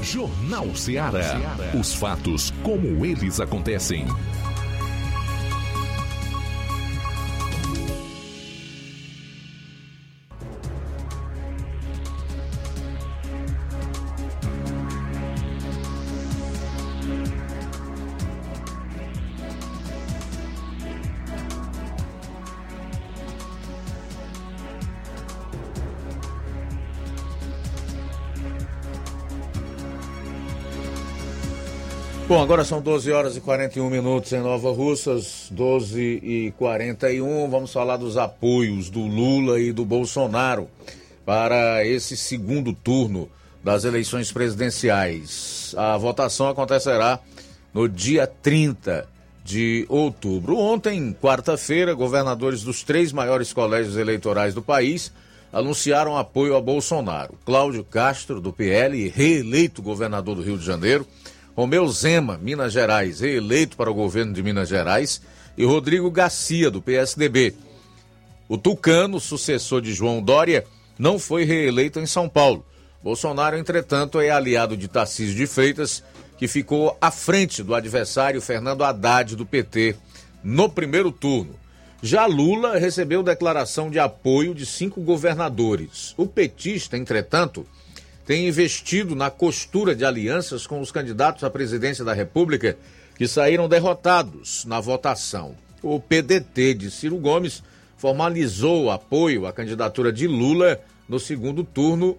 [0.02, 1.38] Jornal Ceará.
[1.78, 4.06] Os fatos como eles acontecem.
[32.30, 37.50] Bom, agora são 12 horas e 41 minutos em Nova Russas, 12 e 41.
[37.50, 40.68] Vamos falar dos apoios do Lula e do Bolsonaro
[41.26, 43.28] para esse segundo turno
[43.64, 45.74] das eleições presidenciais.
[45.76, 47.18] A votação acontecerá
[47.74, 49.08] no dia 30
[49.44, 50.56] de outubro.
[50.56, 55.12] Ontem, quarta-feira, governadores dos três maiores colégios eleitorais do país
[55.52, 57.34] anunciaram apoio a Bolsonaro.
[57.44, 61.04] Cláudio Castro, do PL, reeleito governador do Rio de Janeiro.
[61.56, 65.20] Romeu Zema, Minas Gerais, reeleito para o governo de Minas Gerais,
[65.56, 67.54] e Rodrigo Garcia, do PSDB.
[68.48, 70.64] O Tucano, sucessor de João Dória,
[70.98, 72.64] não foi reeleito em São Paulo.
[73.02, 76.02] Bolsonaro, entretanto, é aliado de Tarcísio de Freitas,
[76.36, 79.96] que ficou à frente do adversário Fernando Haddad, do PT,
[80.42, 81.54] no primeiro turno.
[82.02, 86.14] Já Lula recebeu declaração de apoio de cinco governadores.
[86.16, 87.66] O petista, entretanto,
[88.30, 92.78] tem investido na costura de alianças com os candidatos à presidência da República
[93.16, 95.56] que saíram derrotados na votação.
[95.82, 97.60] O PDT de Ciro Gomes
[97.96, 102.16] formalizou o apoio à candidatura de Lula no segundo turno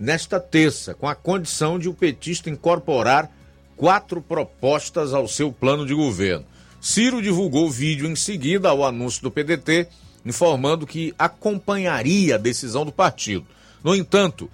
[0.00, 3.30] nesta terça, com a condição de o petista incorporar
[3.76, 6.44] quatro propostas ao seu plano de governo.
[6.80, 9.86] Ciro divulgou vídeo em seguida ao anúncio do PDT,
[10.26, 13.46] informando que acompanharia a decisão do partido.
[13.84, 14.50] No entanto,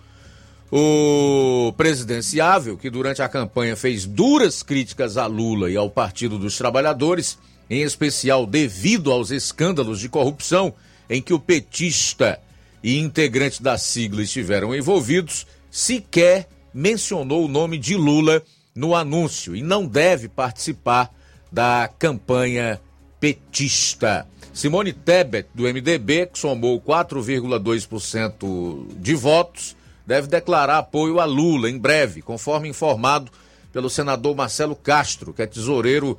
[0.70, 6.58] o presidenciável, que durante a campanha fez duras críticas a Lula e ao Partido dos
[6.58, 7.38] Trabalhadores,
[7.70, 10.74] em especial devido aos escândalos de corrupção
[11.08, 12.38] em que o petista
[12.82, 18.42] e integrante da sigla estiveram envolvidos, sequer mencionou o nome de Lula
[18.74, 21.10] no anúncio e não deve participar
[21.50, 22.78] da campanha
[23.18, 24.26] petista.
[24.52, 29.74] Simone Tebet, do MDB, que somou 4,2% de votos,
[30.08, 33.30] deve declarar apoio a Lula em breve, conforme informado
[33.70, 36.18] pelo senador Marcelo Castro, que é tesoureiro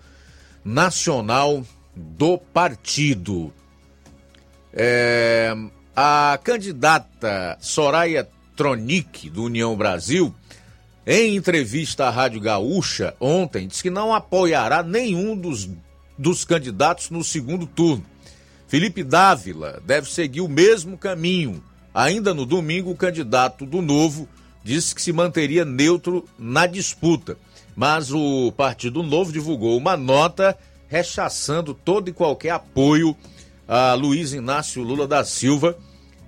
[0.63, 1.65] nacional
[1.95, 3.51] do partido.
[4.71, 5.51] É,
[5.95, 10.31] a candidata Soraya Tronic, do União Brasil,
[11.03, 15.67] em entrevista à Rádio Gaúcha ontem, disse que não apoiará nenhum dos,
[16.15, 18.05] dos candidatos no segundo turno.
[18.67, 21.63] Felipe Dávila deve seguir o mesmo caminho
[21.99, 24.25] Ainda no domingo, o candidato do Novo
[24.63, 27.37] disse que se manteria neutro na disputa,
[27.75, 33.13] mas o Partido Novo divulgou uma nota rechaçando todo e qualquer apoio
[33.67, 35.77] a Luiz Inácio Lula da Silva,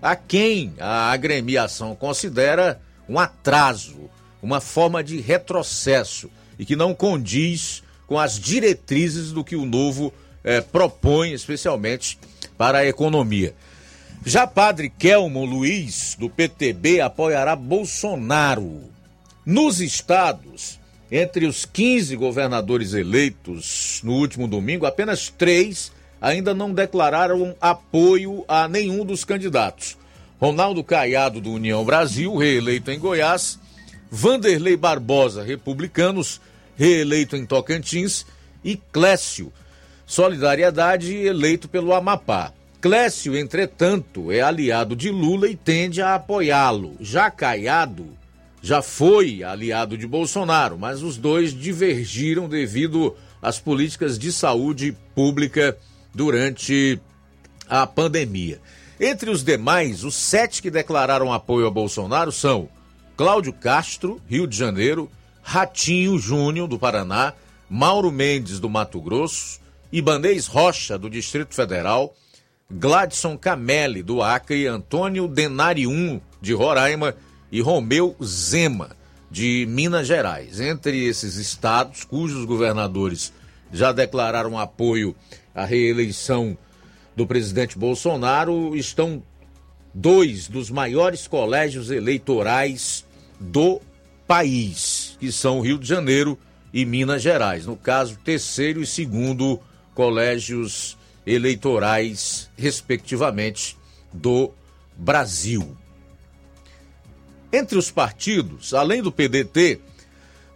[0.01, 4.09] a quem a agremiação considera um atraso
[4.43, 10.13] uma forma de retrocesso e que não condiz com as diretrizes do que o novo
[10.43, 12.19] eh, propõe, especialmente
[12.57, 13.55] para a economia.
[14.23, 18.83] Já padre Kelmo Luiz, do PTB, apoiará Bolsonaro.
[19.43, 20.79] Nos estados,
[21.11, 25.91] entre os 15 governadores eleitos no último domingo, apenas três
[26.21, 29.97] ainda não declararam apoio a nenhum dos candidatos.
[30.39, 33.59] Ronaldo Caiado, do União Brasil, reeleito em Goiás,
[34.11, 36.39] Vanderlei Barbosa, republicanos,
[36.77, 38.23] reeleito em Tocantins,
[38.63, 39.51] e Clécio,
[40.05, 42.53] Solidariedade, eleito pelo Amapá.
[42.81, 46.95] Clécio, entretanto, é aliado de Lula e tende a apoiá-lo.
[46.99, 48.07] Já Caiado
[48.59, 55.77] já foi aliado de Bolsonaro, mas os dois divergiram devido às políticas de saúde pública
[56.13, 56.99] durante
[57.69, 58.59] a pandemia.
[58.99, 62.67] Entre os demais, os sete que declararam apoio a Bolsonaro são
[63.15, 65.09] Cláudio Castro, Rio de Janeiro,
[65.43, 67.33] Ratinho Júnior, do Paraná,
[67.69, 69.59] Mauro Mendes, do Mato Grosso,
[69.91, 72.15] Ibanês Rocha, do Distrito Federal,
[72.73, 77.15] Gladson Camelli, do Acre, Antônio Denarium, de Roraima
[77.51, 78.91] e Romeu Zema,
[79.29, 80.59] de Minas Gerais.
[80.59, 83.33] Entre esses estados, cujos governadores
[83.71, 85.15] já declararam apoio
[85.53, 86.57] à reeleição
[87.15, 89.21] do presidente Bolsonaro, estão
[89.93, 93.05] dois dos maiores colégios eleitorais
[93.39, 93.81] do
[94.25, 96.37] país, que são Rio de Janeiro
[96.73, 97.65] e Minas Gerais.
[97.65, 99.59] No caso, terceiro e segundo
[99.93, 103.77] colégios eleitorais, respectivamente,
[104.11, 104.51] do
[104.97, 105.75] Brasil.
[107.53, 109.81] Entre os partidos, além do PDT,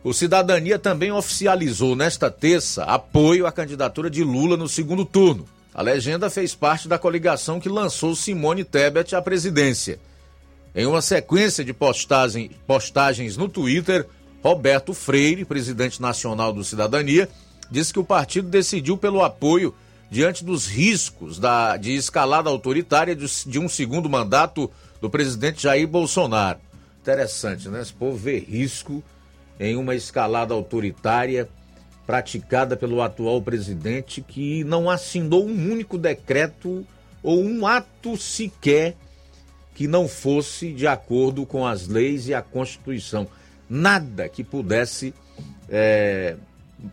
[0.04, 5.48] o Cidadania também oficializou nesta terça apoio à candidatura de Lula no segundo turno.
[5.74, 10.00] A legenda fez parte da coligação que lançou Simone Tebet à presidência.
[10.74, 14.08] Em uma sequência de postagens no Twitter,
[14.44, 17.28] Roberto Freire, presidente nacional do Cidadania,
[17.70, 19.74] disse que o partido decidiu pelo apoio
[20.10, 24.70] diante dos riscos da, de escalada autoritária de, de um segundo mandato
[25.02, 26.60] do presidente Jair Bolsonaro.
[27.02, 27.82] Interessante, né?
[27.82, 29.04] Esse povo vê risco
[29.60, 31.48] em uma escalada autoritária
[32.06, 36.86] praticada pelo atual presidente que não assinou um único decreto
[37.24, 38.96] ou um ato sequer
[39.74, 43.28] que não fosse de acordo com as leis e a Constituição.
[43.70, 45.14] Nada que pudesse
[45.68, 46.38] é,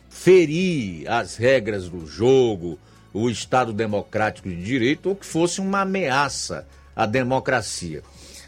[0.09, 2.79] ferir as regras do jogo,
[3.13, 8.03] o Estado Democrático de Direito ou que fosse uma ameaça à democracia.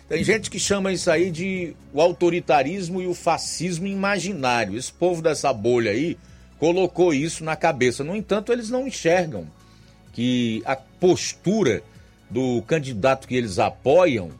[0.09, 4.77] Tem gente que chama isso aí de o autoritarismo e o fascismo imaginário.
[4.77, 6.19] Esse povo dessa bolha aí
[6.59, 8.05] colocou isso na cabeça.
[8.05, 9.47] No entanto, eles não enxergam
[10.12, 11.83] que a postura
[12.31, 14.31] do candidato que eles apoiam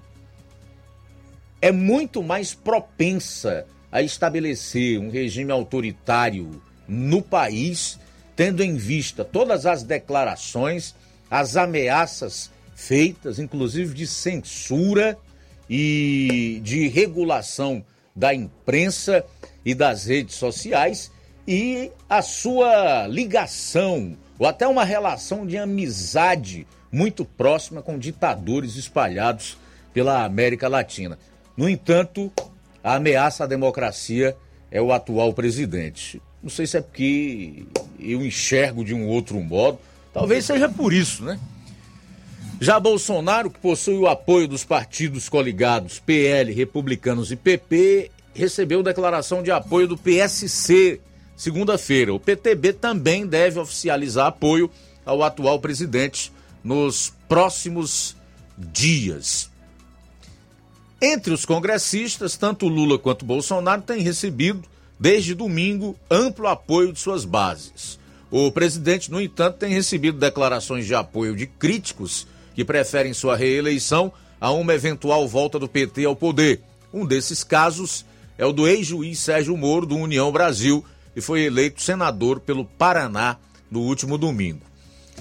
[1.61, 7.99] é muito mais propensa a estabelecer um regime autoritário no país,
[8.37, 10.95] tendo em vista todas as declarações,
[11.31, 15.17] as ameaças feitas, inclusive de censura
[15.69, 19.25] e de regulação da imprensa
[19.65, 21.11] e das redes sociais
[21.47, 29.57] e a sua ligação ou até uma relação de amizade muito próxima com ditadores espalhados
[29.93, 31.19] pela América Latina.
[31.57, 32.33] No entanto,
[32.83, 34.37] a ameaça à democracia
[34.71, 36.21] é o atual presidente.
[36.45, 37.65] Não sei se é porque
[37.99, 39.79] eu enxergo de um outro modo,
[40.13, 41.41] talvez seja por isso, né?
[42.61, 49.43] Já Bolsonaro, que possui o apoio dos partidos coligados PL, Republicanos e PP, recebeu declaração
[49.43, 51.01] de apoio do PSC
[51.35, 52.13] segunda-feira.
[52.13, 54.71] O PTB também deve oficializar apoio
[55.05, 56.31] ao atual presidente
[56.63, 58.15] nos próximos
[58.59, 59.51] dias.
[61.01, 67.25] Entre os congressistas, tanto Lula quanto Bolsonaro têm recebido, desde domingo, amplo apoio de suas
[67.25, 67.99] bases.
[68.31, 74.13] O presidente, no entanto, tem recebido declarações de apoio de críticos que preferem sua reeleição
[74.41, 76.61] a uma eventual volta do PT ao poder.
[76.93, 78.05] Um desses casos
[78.37, 80.85] é o do ex-juiz Sérgio Moro, do União Brasil,
[81.15, 83.37] que foi eleito senador pelo Paraná
[83.71, 84.63] no último domingo.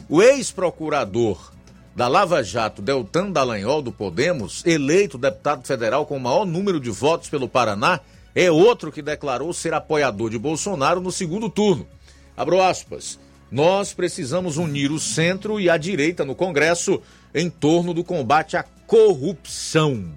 [0.09, 1.51] O ex-procurador
[1.95, 6.89] da Lava Jato, Deltan Dallagnol, do Podemos, eleito deputado federal com o maior número de
[6.89, 7.99] votos pelo Paraná,
[8.35, 11.87] é outro que declarou ser apoiador de Bolsonaro no segundo turno.
[12.35, 13.19] Abro aspas.
[13.51, 16.99] Nós precisamos unir o centro e a direita no Congresso
[17.35, 20.11] em torno do combate à corrupção,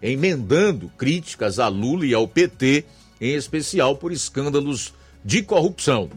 [0.00, 2.84] emendando críticas a Lula e ao PT,
[3.20, 6.08] em especial por escândalos de corrupção.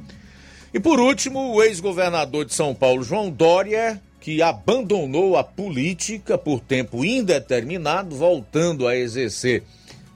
[0.74, 6.62] E por último, o ex-governador de São Paulo, João Dória, que abandonou a política por
[6.62, 9.64] tempo indeterminado, voltando a exercer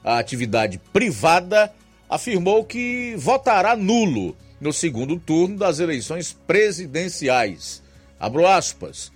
[0.02, 1.72] a atividade privada,
[2.08, 7.82] afirmou que votará nulo no segundo turno das eleições presidenciais.
[8.18, 9.12] Abro aspas.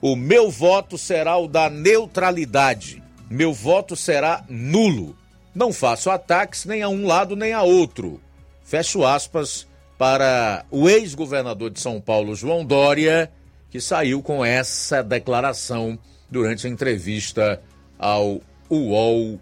[0.00, 3.02] O meu voto será o da neutralidade.
[3.30, 5.16] Meu voto será nulo.
[5.54, 8.20] Não faço ataques nem a um lado nem a outro.
[8.64, 9.66] Fecho aspas
[9.98, 13.30] para o ex-governador de São Paulo, João Dória,
[13.70, 15.98] que saiu com essa declaração
[16.30, 17.62] durante a entrevista
[17.98, 19.38] ao UOL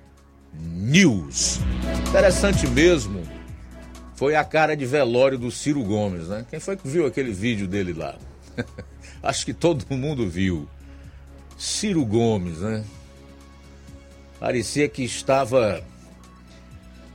[0.53, 1.61] News.
[2.09, 3.23] Interessante mesmo
[4.21, 6.45] foi a cara de velório do Ciro Gomes, né?
[6.51, 8.17] Quem foi que viu aquele vídeo dele lá?
[9.23, 10.69] Acho que todo mundo viu.
[11.57, 12.85] Ciro Gomes, né?
[14.39, 15.83] Parecia que estava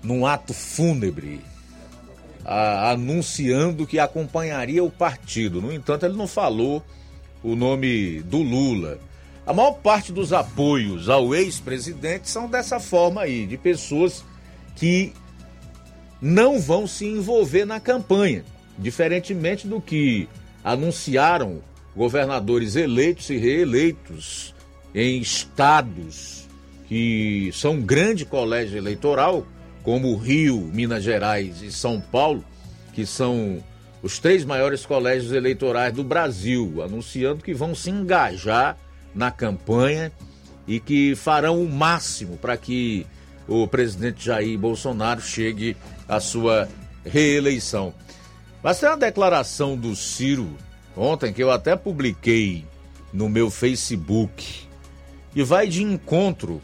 [0.02, 1.42] num ato fúnebre,
[2.44, 5.62] a, anunciando que acompanharia o partido.
[5.62, 6.84] No entanto, ele não falou
[7.44, 9.00] o nome do Lula.
[9.46, 14.24] A maior parte dos apoios ao ex-presidente são dessa forma aí, de pessoas
[14.76, 15.14] que
[16.20, 18.43] não vão se envolver na campanha,
[18.78, 20.28] diferentemente do que
[20.64, 21.62] anunciaram
[21.96, 24.56] governadores eleitos e reeleitos
[24.93, 26.46] em estados
[26.88, 29.46] que são grande colégio eleitoral,
[29.84, 32.43] como Rio, Minas Gerais e São Paulo,
[32.93, 33.64] que são
[34.02, 38.78] os três maiores colégios eleitorais do Brasil, anunciando que vão se engajar
[39.16, 40.11] na campanha
[40.68, 43.07] e que farão o máximo para que
[43.47, 46.68] o presidente Jair Bolsonaro chegue à sua
[47.05, 47.93] reeleição.
[48.61, 50.49] Mas tem uma declaração do Ciro
[50.97, 52.66] ontem que eu até publiquei
[53.13, 54.66] no meu Facebook
[55.36, 56.61] e vai de encontro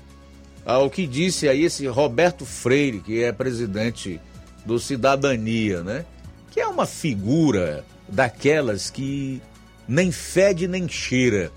[0.65, 4.19] ao que disse aí esse Roberto Freire, que é presidente
[4.65, 6.05] do Cidadania, né?
[6.51, 9.41] Que é uma figura daquelas que
[9.87, 11.51] nem fede nem cheira,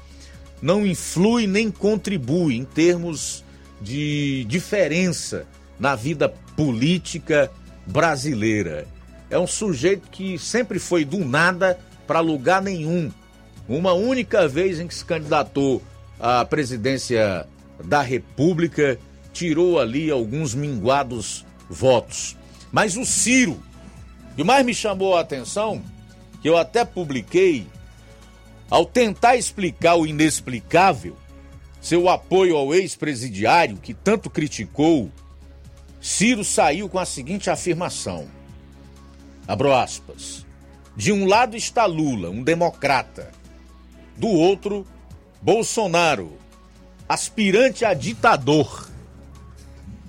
[0.64, 3.44] não influi nem contribui em termos
[3.82, 5.46] de diferença
[5.78, 7.52] na vida política
[7.86, 8.86] brasileira.
[9.28, 13.12] É um sujeito que sempre foi do nada para lugar nenhum.
[13.68, 15.82] Uma única vez em que se candidatou
[16.18, 17.46] à presidência
[17.84, 18.98] da República,
[19.34, 22.38] tirou ali alguns minguados votos.
[22.72, 23.60] Mas o Ciro,
[24.34, 25.82] que mais me chamou a atenção,
[26.40, 27.66] que eu até publiquei,
[28.70, 31.16] ao tentar explicar o inexplicável,
[31.80, 35.10] seu apoio ao ex-presidiário que tanto criticou,
[36.00, 38.26] Ciro saiu com a seguinte afirmação:
[39.46, 40.44] abro aspas.
[40.96, 43.32] De um lado está Lula, um democrata.
[44.16, 44.86] Do outro,
[45.42, 46.38] Bolsonaro,
[47.08, 48.88] aspirante a ditador.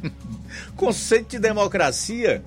[0.78, 2.44] Conceito de democracia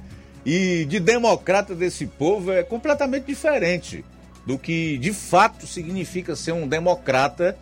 [0.47, 4.05] e de democrata desse povo é completamente diferente
[4.49, 7.55] do que de fato significa ser um democrata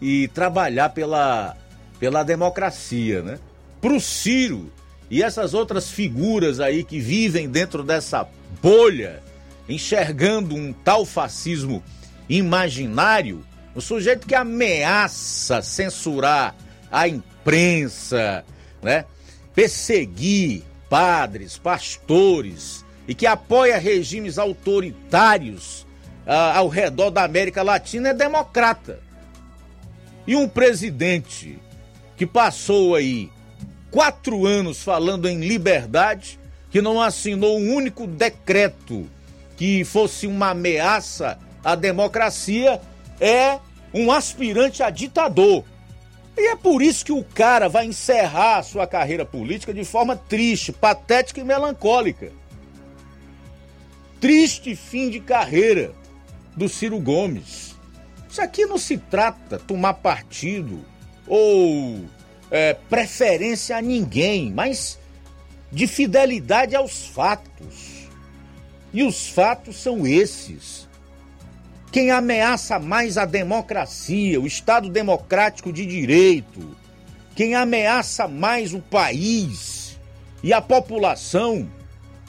[0.00, 1.54] e trabalhar pela,
[1.98, 3.38] pela democracia, né?
[3.78, 4.72] Pro Ciro
[5.10, 8.26] e essas outras figuras aí que vivem dentro dessa
[8.62, 9.22] bolha
[9.68, 11.82] enxergando um tal fascismo
[12.26, 16.56] imaginário, o sujeito que ameaça censurar
[16.90, 18.46] a imprensa,
[18.82, 19.04] né?
[19.54, 25.86] perseguir padres, pastores e que apoia regimes autoritários
[26.30, 29.00] ao redor da América Latina é democrata.
[30.26, 31.58] E um presidente
[32.16, 33.30] que passou aí
[33.90, 36.38] quatro anos falando em liberdade,
[36.70, 39.08] que não assinou um único decreto
[39.56, 42.80] que fosse uma ameaça à democracia,
[43.20, 43.58] é
[43.92, 45.64] um aspirante a ditador.
[46.38, 50.14] E é por isso que o cara vai encerrar a sua carreira política de forma
[50.14, 52.30] triste, patética e melancólica.
[54.20, 55.98] Triste fim de carreira
[56.60, 57.74] do Ciro Gomes.
[58.28, 60.84] Isso aqui não se trata tomar partido
[61.26, 62.04] ou
[62.50, 64.98] é, preferência a ninguém, mas
[65.72, 68.10] de fidelidade aos fatos.
[68.92, 70.86] E os fatos são esses.
[71.90, 76.76] Quem ameaça mais a democracia, o Estado democrático de direito,
[77.34, 79.98] quem ameaça mais o país
[80.42, 81.70] e a população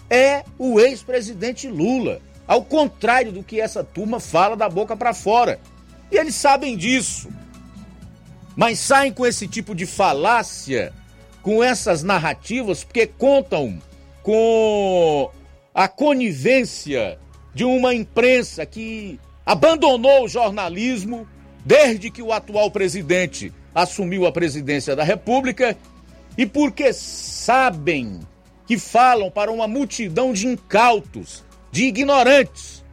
[0.09, 2.21] é o ex-presidente Lula.
[2.47, 5.59] Ao contrário do que essa turma fala da boca para fora.
[6.11, 7.29] E eles sabem disso.
[8.55, 10.93] Mas saem com esse tipo de falácia,
[11.41, 13.81] com essas narrativas, porque contam
[14.21, 15.31] com
[15.73, 17.17] a conivência
[17.53, 21.27] de uma imprensa que abandonou o jornalismo
[21.65, 25.77] desde que o atual presidente assumiu a presidência da República
[26.37, 28.19] e porque sabem
[28.65, 32.83] que falam para uma multidão de incautos, de ignorantes,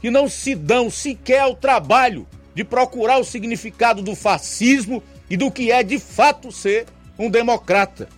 [0.00, 5.50] que não se dão sequer ao trabalho de procurar o significado do fascismo e do
[5.50, 6.86] que é de fato ser
[7.18, 8.08] um democrata.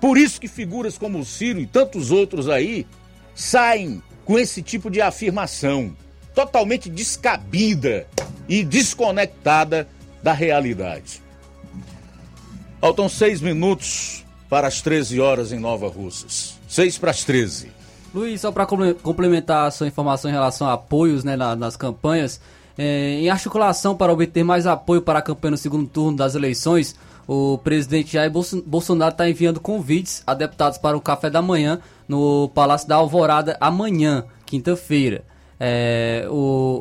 [0.00, 2.86] Por isso que figuras como o Ciro e tantos outros aí
[3.34, 5.96] saem com esse tipo de afirmação
[6.34, 8.06] totalmente descabida
[8.48, 9.88] e desconectada
[10.22, 11.22] da realidade.
[12.80, 16.58] Faltam seis minutos para as 13 horas em Nova Russas.
[16.68, 17.72] Seis para as 13.
[18.14, 22.40] Luiz, só para complementar a sua informação em relação a apoios né, na, nas campanhas,
[22.78, 26.94] é, em articulação para obter mais apoio para a campanha no segundo turno das eleições,
[27.26, 32.48] o presidente Jair Bolsonaro está enviando convites a deputados para o café da manhã no
[32.54, 35.24] Palácio da Alvorada amanhã, quinta-feira.
[35.58, 36.28] É,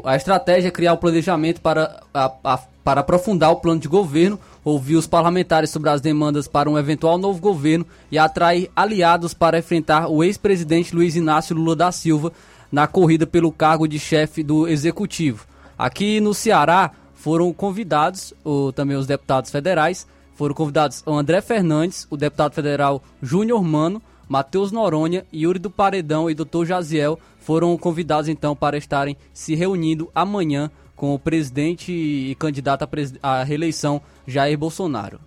[0.03, 3.87] a estratégia é criar o um planejamento para, a, a, para aprofundar o plano de
[3.87, 9.33] governo, ouvir os parlamentares sobre as demandas para um eventual novo governo e atrair aliados
[9.33, 12.31] para enfrentar o ex-presidente Luiz Inácio Lula da Silva
[12.71, 15.45] na corrida pelo cargo de chefe do executivo.
[15.77, 18.33] Aqui no Ceará foram convidados
[18.75, 24.71] também os deputados federais, foram convidados o André Fernandes, o deputado federal Júnior Mano, Matheus
[24.71, 26.65] Noronha, Yuri do Paredão e Dr.
[26.65, 32.87] Jaziel foram convidados então para estarem se reunindo amanhã com o presidente e candidato
[33.21, 35.19] à reeleição Jair Bolsonaro.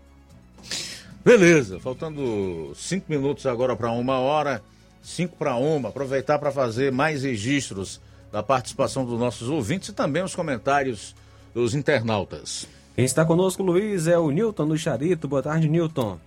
[1.24, 4.62] Beleza, faltando cinco minutos agora para uma hora,
[5.02, 8.00] cinco para uma, aproveitar para fazer mais registros
[8.30, 11.14] da participação dos nossos ouvintes e também os comentários
[11.52, 12.68] dos internautas.
[12.94, 15.26] Quem está conosco, Luiz, é o Newton do Charito.
[15.26, 16.18] Boa tarde, Newton.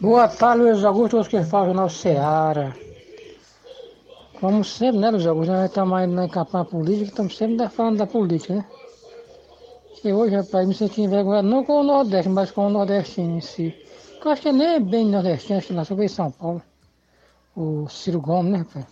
[0.00, 2.72] Boa tarde, Luiz Augusto, os que fala no Ceará.
[4.40, 5.50] Como sempre, né, Luiz Augusto?
[5.50, 8.66] Nós estamos aí na campanha política, estamos sempre falando da política, né?
[10.04, 13.40] E hoje, rapaz, me senti envergonhado, não com o Nordeste, mas com o nordestino em
[13.40, 13.74] si.
[14.22, 16.62] Eu acho que nem é bem nordestino, acho que nasceu em São Paulo.
[17.56, 18.86] O Ciro Gomes, né, rapaz?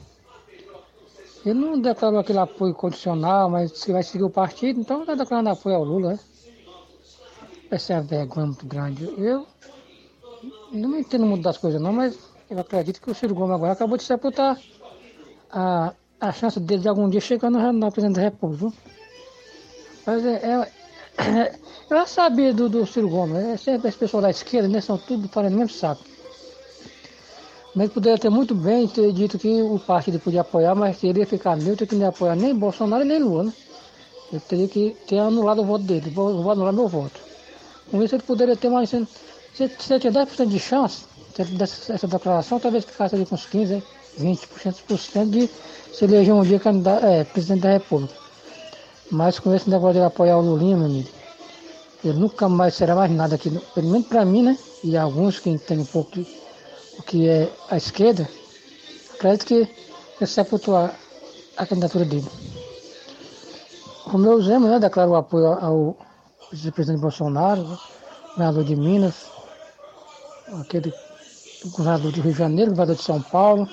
[1.45, 5.51] Ele não declarou aquele apoio condicional, mas se vai seguir o partido, então está declarando
[5.51, 6.19] apoio ao Lula, né?
[7.71, 9.05] Essa é uma vergonha muito grande.
[9.19, 9.47] Eu
[10.73, 12.19] não entendo muito das coisas não, mas
[12.49, 14.59] eu acredito que o Ciro Gomes agora acabou de sepultar
[15.55, 18.73] a, a chance dele de algum dia chegar no, no presidente da República.
[20.05, 20.69] Mas é,
[21.17, 21.55] é,
[21.89, 24.99] eu já sabia do, do Ciro Gomes, é sempre as pessoas da esquerda, né, são
[24.99, 26.03] tudo no mesmo saco.
[27.75, 31.57] Mas poderia ter muito bem ter dito que o partido podia apoiar, mas teria ficar
[31.57, 33.53] neutro que não ia apoiar nem Bolsonaro nem Lula, né?
[34.33, 37.21] Ele teria que ter anulado o voto dele, vou, vou anular meu voto.
[37.91, 38.91] Com isso ele poderia ter mais.
[38.91, 39.07] Se,
[39.55, 41.05] se ele tiver 10% de chance,
[41.57, 43.83] dessa declaração, talvez ficasse ali com uns 15%,
[44.19, 45.51] 20% de
[45.93, 48.15] se eleger um dia candidato, é, presidente da República.
[49.11, 51.09] Mas com esse negócio de apoiar o Lulinha, meu amigo,
[52.05, 54.59] ele nunca mais será mais nada aqui, pelo menos para mim, né?
[54.83, 56.21] E alguns que entendem um pouco
[56.99, 58.29] o que é a esquerda,
[59.15, 60.91] acredito que ele sepultou a,
[61.57, 62.29] a candidatura dele.
[64.07, 65.97] O meu Zema né, declarou apoio ao
[66.53, 67.79] vice-presidente Bolsonaro,
[68.33, 69.27] governador de Minas,
[70.61, 70.93] aquele
[71.65, 73.69] governador do Rio de Janeiro, governador de São Paulo.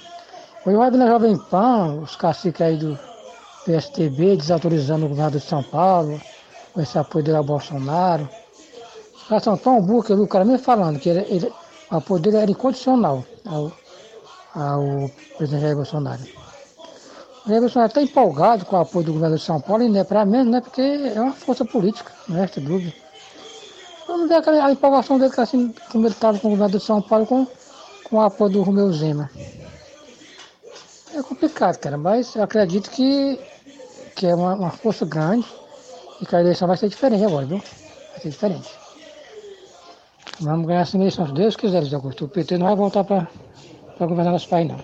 [0.64, 2.98] Foi o na Jovem Pan, os caciques aí do
[3.66, 6.22] PSTB desautorizando o governador de São Paulo,
[6.72, 8.30] com esse apoio dele ao Bolsonaro.
[9.16, 11.54] Os caras são tão burros que o cara mesmo falando que ele, ele,
[11.90, 13.72] o apoio dele era incondicional ao,
[14.54, 16.22] ao presidente Jair Bolsonaro.
[17.44, 20.00] O Jair Bolsonaro está empolgado com o apoio do governador de São Paulo, e não
[20.00, 20.62] é para menos, né?
[20.62, 22.94] Porque é uma força política, não é essa dúvida.
[24.08, 27.02] Vamos ver aquela, a empolgação dele, assim, como ele estava com o governador de São
[27.02, 27.48] Paulo, com,
[28.04, 29.28] com o apoio do Romeu Zema.
[31.22, 33.40] É complicado, cara, mas eu acredito que,
[34.16, 35.46] que é uma, uma força grande
[36.20, 37.60] e que a eleição vai ser diferente agora, viu?
[37.60, 38.70] Vai ser diferente.
[40.40, 42.26] Vamos ganhar essa eleição, se Deus quiser, Luiz Augusto.
[42.26, 43.28] O PT não vai voltar para
[44.00, 44.84] governar nosso país, não.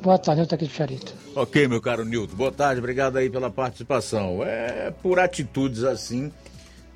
[0.00, 1.12] Boa tarde, estou aqui de Charito.
[1.34, 2.36] Ok, meu caro Nilton.
[2.36, 4.44] Boa tarde, obrigado aí pela participação.
[4.44, 6.30] É por atitudes assim,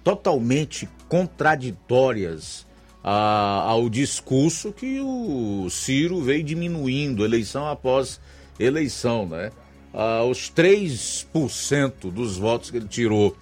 [0.05, 2.65] totalmente contraditórias
[3.03, 8.21] a, ao discurso que o Ciro veio diminuindo eleição após
[8.61, 9.51] eleição, né?
[9.93, 13.37] Ah, os 3% dos votos que ele tirou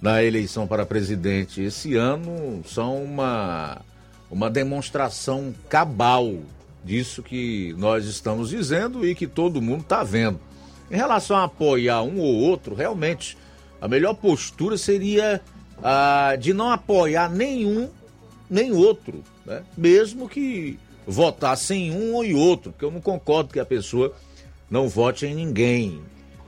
[0.00, 3.80] na eleição para presidente esse ano são uma
[4.28, 6.38] uma demonstração cabal
[6.82, 10.40] disso que nós estamos dizendo e que todo mundo está vendo.
[10.90, 13.36] Em relação a apoiar um ou outro, realmente
[13.80, 15.40] a melhor postura seria
[15.82, 17.90] a de não apoiar nenhum
[18.48, 19.62] nem outro, né?
[19.76, 24.14] mesmo que votassem um ou outro, porque eu não concordo que a pessoa
[24.72, 26.00] não vote em ninguém.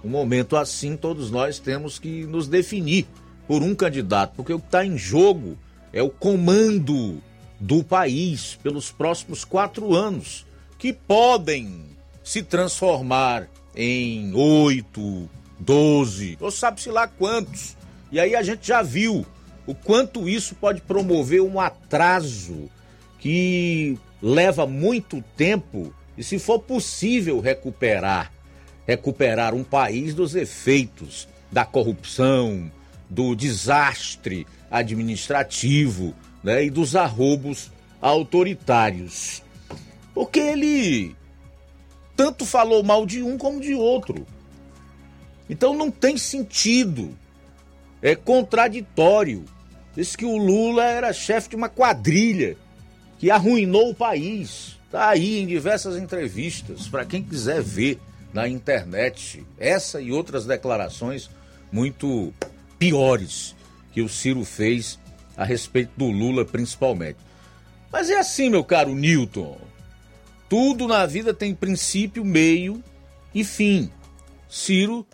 [0.03, 3.07] Um momento assim, todos nós temos que nos definir
[3.47, 5.59] por um candidato, porque o que está em jogo
[5.93, 7.23] é o comando
[7.61, 10.47] do país pelos próximos quatro anos,
[10.79, 11.85] que podem
[12.23, 13.47] se transformar
[13.77, 15.29] em oito,
[15.61, 17.77] doze, ou sabe-se lá quantos.
[18.11, 19.27] E aí a gente já viu
[19.67, 22.71] o quanto isso pode promover um atraso
[23.19, 28.33] que leva muito tempo e, se for possível recuperar,
[28.87, 32.71] recuperar um país dos efeitos da corrupção,
[33.09, 39.43] do desastre administrativo né, e dos arrobos autoritários.
[40.13, 41.17] Porque ele
[42.17, 44.27] tanto falou mal de um como de outro.
[45.49, 47.17] Então não tem sentido.
[48.01, 49.45] É contraditório.
[49.95, 52.57] Diz que o Lula era chefe de uma quadrilha
[53.19, 54.79] que arruinou o país.
[54.95, 57.99] Está aí em diversas entrevistas, para quem quiser ver
[58.33, 59.45] na internet.
[59.59, 61.29] Essa e outras declarações
[61.73, 62.33] muito
[62.79, 63.57] piores
[63.91, 65.01] que o Ciro fez
[65.37, 67.19] a respeito do Lula, principalmente.
[67.91, 69.59] Mas é assim, meu caro Newton.
[70.49, 72.81] Tudo na vida tem princípio, meio
[73.35, 73.91] e fim.
[74.49, 75.05] Ciro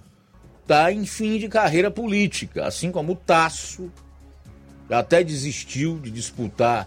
[0.61, 3.91] está em fim de carreira política, assim como o Tasso
[4.91, 6.87] até desistiu de disputar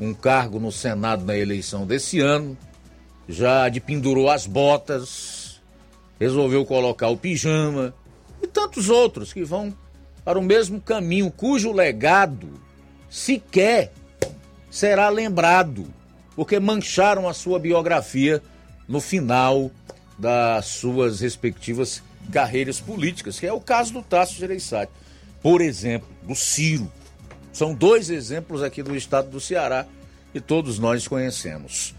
[0.00, 2.56] um cargo no Senado na eleição desse ano,
[3.28, 5.60] já de pendurou as botas,
[6.18, 7.94] resolveu colocar o pijama
[8.42, 9.72] e tantos outros que vão
[10.24, 12.48] para o mesmo caminho, cujo legado
[13.10, 13.92] sequer
[14.70, 15.86] será lembrado,
[16.34, 18.42] porque mancharam a sua biografia
[18.88, 19.70] no final
[20.18, 24.92] das suas respectivas carreiras políticas, que é o caso do Tasso Gereissati.
[25.42, 26.90] Por exemplo, do Ciro.
[27.52, 29.86] São dois exemplos aqui do estado do Ceará
[30.34, 31.94] e todos nós conhecemos.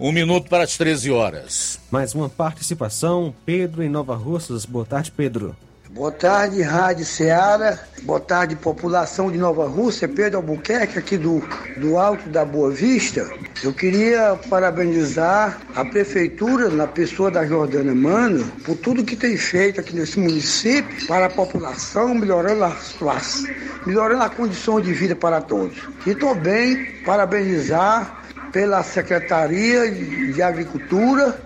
[0.00, 1.78] Um minuto para as 13 horas.
[1.90, 4.64] Mais uma participação, Pedro em Nova Russas.
[4.64, 5.56] Boa tarde, Pedro.
[5.94, 7.78] Boa tarde, Rádio Ceará.
[8.04, 10.08] Boa tarde, população de Nova Rússia.
[10.08, 11.42] Pedro Albuquerque, aqui do,
[11.76, 13.30] do Alto da Boa Vista.
[13.62, 19.80] Eu queria parabenizar a Prefeitura, na pessoa da Jordana Mano, por tudo que tem feito
[19.80, 23.50] aqui nesse município para a população, melhorando a situação,
[23.84, 25.76] melhorando a condição de vida para todos.
[26.06, 31.38] E também parabenizar pela Secretaria de Agricultura,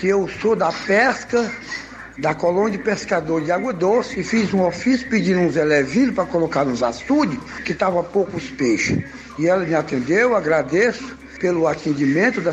[0.00, 1.48] que eu sou da pesca
[2.18, 6.26] da colônia de pescador de Água Doce e fiz um ofício pedindo uns elevilhos para
[6.26, 9.02] colocar nos açudes, que estavam poucos peixes.
[9.38, 12.52] E ela me atendeu, agradeço pelo atendimento da,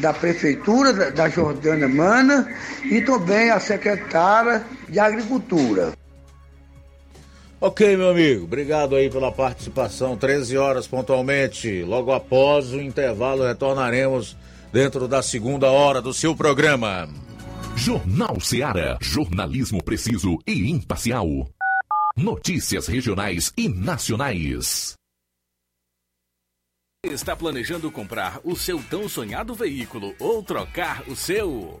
[0.00, 2.48] da Prefeitura da, da Jordânia Mana
[2.84, 5.92] e também a secretária de Agricultura.
[7.60, 10.16] Ok, meu amigo, obrigado aí pela participação.
[10.16, 11.84] 13 horas pontualmente.
[11.84, 14.36] Logo após o intervalo, retornaremos
[14.72, 17.08] dentro da segunda hora do seu programa.
[17.76, 18.98] Jornal Seara.
[19.00, 21.26] Jornalismo preciso e imparcial.
[22.16, 24.94] Notícias regionais e nacionais.
[27.04, 31.80] Está planejando comprar o seu tão sonhado veículo ou trocar o seu?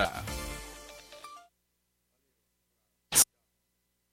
[0.05, 0.50] Bye.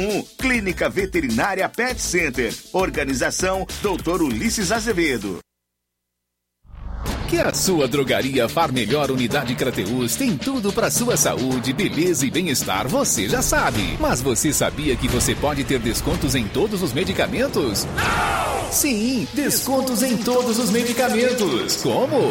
[0.00, 0.26] 981658401.
[0.38, 2.54] Clínica Veterinária Pet Center.
[2.72, 4.22] Organização Dr.
[4.22, 5.38] Ulisses Azevedo.
[7.28, 12.30] Que a sua drogaria Far Melhor Unidade Crateus tem tudo para sua saúde, beleza e
[12.30, 13.96] bem-estar, você já sabe.
[14.00, 17.84] Mas você sabia que você pode ter descontos em todos os medicamentos?
[17.84, 18.50] Não!
[18.72, 21.76] Sim, descontos em todos os medicamentos.
[21.82, 22.30] Como?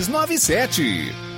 [0.00, 1.37] 6297.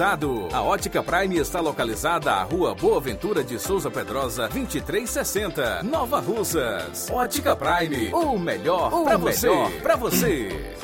[0.00, 7.10] A Ótica Prime está localizada à Rua Boa Ventura de Souza Pedrosa, 2360, Nova Russas.
[7.10, 9.48] Ótica Prime, o melhor para você.
[9.82, 10.74] Para você.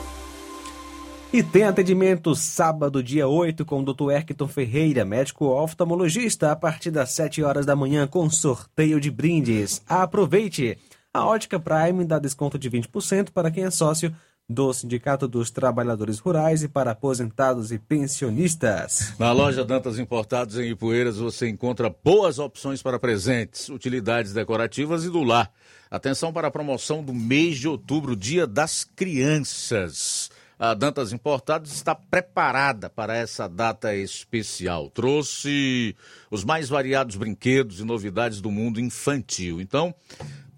[1.32, 4.10] E tem atendimento sábado, dia 8, com o Dr.
[4.10, 9.80] Erkton Ferreira, médico oftalmologista, a partir das 7 horas da manhã, com sorteio de brindes.
[9.88, 10.76] Aproveite!
[11.14, 14.14] A Ótica Prime dá desconto de 20% para quem é sócio
[14.48, 19.12] do Sindicato dos Trabalhadores Rurais e para aposentados e pensionistas.
[19.18, 25.10] Na loja Dantas Importados em Ipueiras você encontra boas opções para presentes, utilidades decorativas e
[25.10, 25.52] do lar.
[25.90, 30.30] Atenção para a promoção do mês de outubro, Dia das Crianças.
[30.58, 34.90] A Dantas Importados está preparada para essa data especial.
[34.90, 35.94] Trouxe
[36.30, 39.60] os mais variados brinquedos e novidades do mundo infantil.
[39.60, 39.94] Então,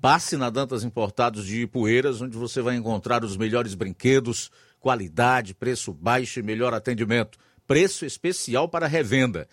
[0.00, 5.92] Passe na Dantas Importados de Ipueiras, onde você vai encontrar os melhores brinquedos, qualidade, preço
[5.92, 7.38] baixo e melhor atendimento.
[7.66, 9.46] Preço especial para revenda.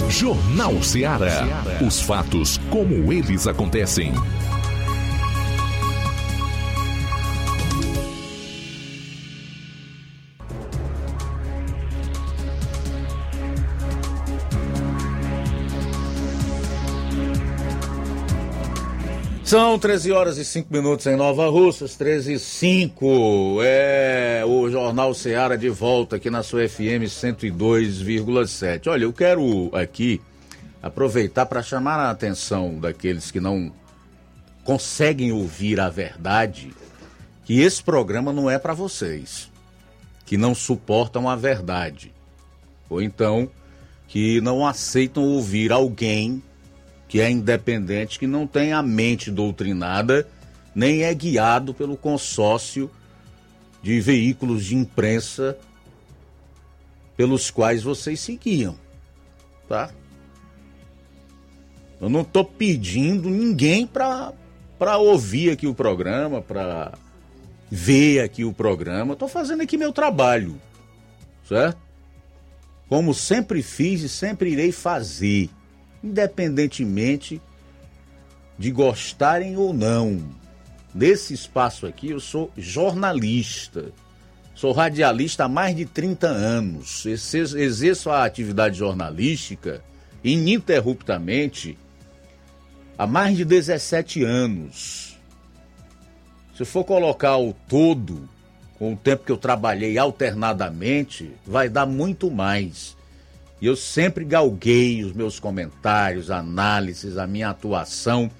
[0.08, 1.42] Jornal Ceará.
[1.84, 4.12] Os fatos como eles acontecem.
[19.50, 23.58] São 13 horas e 5 minutos em Nova Russas, 13 e 5.
[23.64, 28.86] É o Jornal Seara de volta aqui na sua FM 102,7.
[28.86, 30.20] Olha, eu quero aqui
[30.80, 33.72] aproveitar para chamar a atenção daqueles que não
[34.62, 36.72] conseguem ouvir a verdade,
[37.44, 39.50] que esse programa não é para vocês,
[40.24, 42.14] que não suportam a verdade,
[42.88, 43.50] ou então
[44.06, 46.40] que não aceitam ouvir alguém
[47.10, 50.28] que é independente, que não tem a mente doutrinada,
[50.72, 52.88] nem é guiado pelo consórcio
[53.82, 55.58] de veículos de imprensa
[57.16, 58.76] pelos quais vocês seguiam,
[59.68, 59.90] tá?
[62.00, 66.92] Eu não estou pedindo ninguém para ouvir aqui o programa, para
[67.68, 69.14] ver aqui o programa.
[69.14, 70.60] Estou fazendo aqui meu trabalho,
[71.44, 71.76] certo?
[72.88, 75.50] Como sempre fiz e sempre irei fazer
[76.02, 77.40] independentemente
[78.58, 80.22] de gostarem ou não.
[80.94, 83.92] Nesse espaço aqui, eu sou jornalista.
[84.54, 87.06] Sou radialista há mais de 30 anos.
[87.06, 89.82] Exerço a atividade jornalística
[90.22, 91.78] ininterruptamente
[92.98, 95.18] há mais de 17 anos.
[96.54, 98.28] Se for colocar o todo,
[98.78, 102.94] com o tempo que eu trabalhei alternadamente, vai dar muito mais.
[103.60, 108.30] E eu sempre galguei os meus comentários, análises, a minha atuação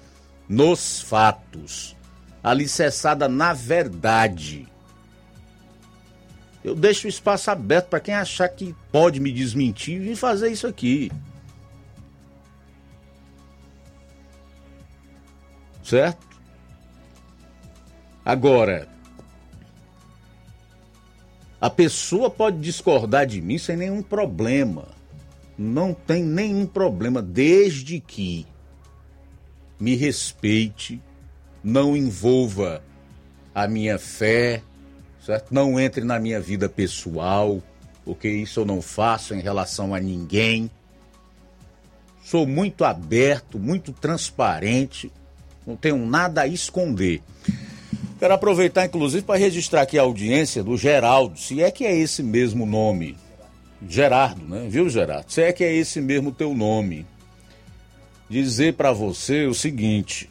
[0.49, 1.95] nos fatos,
[2.43, 4.67] alicerçada na verdade.
[6.63, 10.65] Eu deixo o espaço aberto para quem achar que pode me desmentir e fazer isso
[10.65, 11.11] aqui.
[15.83, 16.27] Certo?
[18.25, 18.87] Agora,
[21.59, 25.00] a pessoa pode discordar de mim sem nenhum problema
[25.57, 28.45] não tem nenhum problema, desde que
[29.79, 31.01] me respeite,
[31.63, 32.83] não envolva
[33.53, 34.61] a minha fé,
[35.23, 35.53] certo?
[35.53, 37.61] Não entre na minha vida pessoal,
[38.05, 40.69] porque isso eu não faço em relação a ninguém.
[42.23, 45.11] Sou muito aberto, muito transparente,
[45.65, 47.21] não tenho nada a esconder.
[48.19, 52.21] Quero aproveitar, inclusive, para registrar aqui a audiência do Geraldo, se é que é esse
[52.21, 53.17] mesmo nome.
[53.87, 54.67] Gerardo, né?
[54.69, 55.31] Viu, Gerardo?
[55.31, 57.05] Se é que é esse mesmo teu nome.
[58.29, 60.29] Dizer para você o seguinte: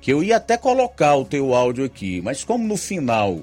[0.00, 3.40] que eu ia até colocar o teu áudio aqui, mas como no final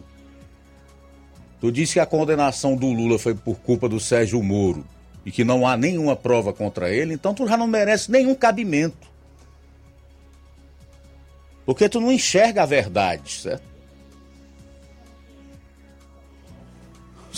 [1.59, 4.85] tu disse que a condenação do Lula foi por culpa do Sérgio Moro
[5.25, 9.09] e que não há nenhuma prova contra ele, então tu já não merece nenhum cabimento.
[11.65, 13.68] Porque tu não enxerga a verdade, certo?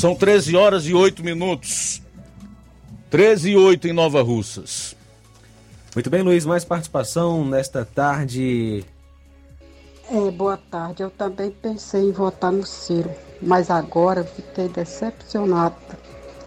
[0.01, 2.01] São 13 horas e 8 minutos.
[3.11, 4.95] 13 e 8 em Nova Russas.
[5.93, 8.83] Muito bem, Luiz, mais participação nesta tarde.
[10.09, 11.03] É, boa tarde.
[11.03, 15.75] Eu também pensei em votar no Ciro, mas agora fiquei decepcionada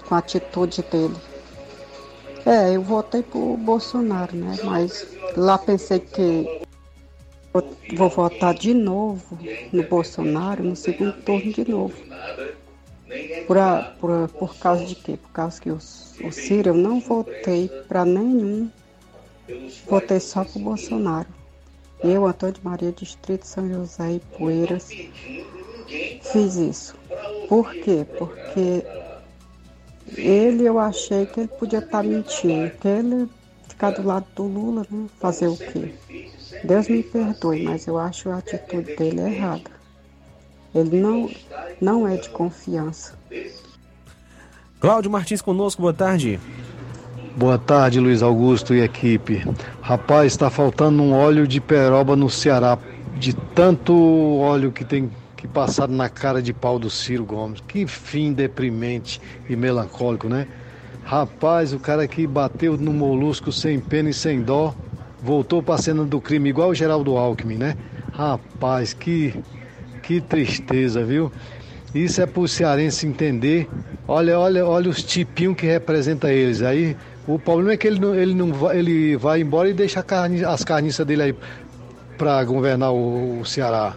[0.09, 1.15] com a atitude dele.
[2.45, 4.59] É, eu votei pro Bolsonaro, né?
[4.65, 6.61] Mas lá pensei que
[7.95, 9.39] vou votar de novo
[9.73, 11.95] no Bolsonaro no segundo turno de novo.
[13.47, 15.17] Por, a, por, por causa de quê?
[15.17, 18.71] Por causa que o, o Ciro eu não votei para nenhum.
[19.89, 21.29] Votei só pro Bolsonaro.
[22.03, 24.91] Eu, Antônio Maria, Distrito São José e Poeiras,
[26.21, 26.95] fiz isso.
[27.49, 28.07] Por quê?
[28.19, 28.85] Porque
[30.19, 33.29] ele eu achei que ele podia estar tá mentindo, que ele
[33.69, 35.07] ficar do lado do Lula, né?
[35.19, 35.93] Fazer o quê?
[36.63, 39.74] Deus me perdoe, mas eu acho a atitude dele errada.
[40.75, 41.31] Ele não,
[41.81, 43.15] não é de confiança.
[44.81, 46.41] Cláudio Martins conosco, boa tarde.
[47.37, 49.45] Boa tarde, Luiz Augusto e equipe.
[49.81, 52.79] Rapaz, está faltando um óleo de peroba no Ceará,
[53.19, 53.95] de tanto
[54.39, 57.61] óleo que tem que passado na cara de pau do Ciro Gomes.
[57.67, 60.49] Que fim deprimente e melancólico, né?
[61.05, 64.75] Rapaz, o cara que bateu no molusco sem pena e sem dó,
[65.23, 67.77] voltou para a cena do crime igual o Geraldo Alckmin, né?
[68.13, 69.35] Rapaz, que
[70.07, 71.33] que tristeza, viu?
[71.95, 73.69] Isso é para o cearense entender.
[74.07, 76.61] Olha, olha, olha os tipinhos que representa eles.
[76.63, 76.97] Aí
[77.27, 80.45] o problema é que ele não, ele não vai, ele vai embora e deixa carne,
[80.45, 81.35] as carniças dele aí
[82.19, 83.95] para governar o, o Ceará.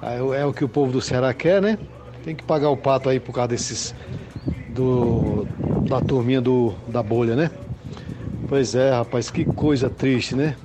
[0.00, 1.78] Aí, é o que o povo do Ceará quer, né?
[2.24, 3.94] Tem que pagar o pato aí por causa desses
[4.68, 5.46] do
[5.88, 7.50] da turminha do da bolha, né?
[8.48, 10.56] Pois é, rapaz, que coisa triste, né?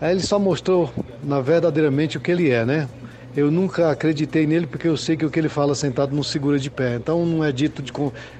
[0.00, 0.92] Aí ele só mostrou
[1.22, 2.88] na verdadeiramente o que ele é, né?
[3.36, 6.58] Eu nunca acreditei nele porque eu sei que o que ele fala sentado não segura
[6.58, 6.96] de pé.
[6.96, 7.92] Então não é dito de,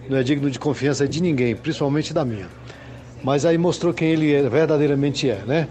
[0.09, 2.49] não é digno de confiança de ninguém, principalmente da minha.
[3.23, 5.69] Mas aí mostrou quem ele é, verdadeiramente é, né?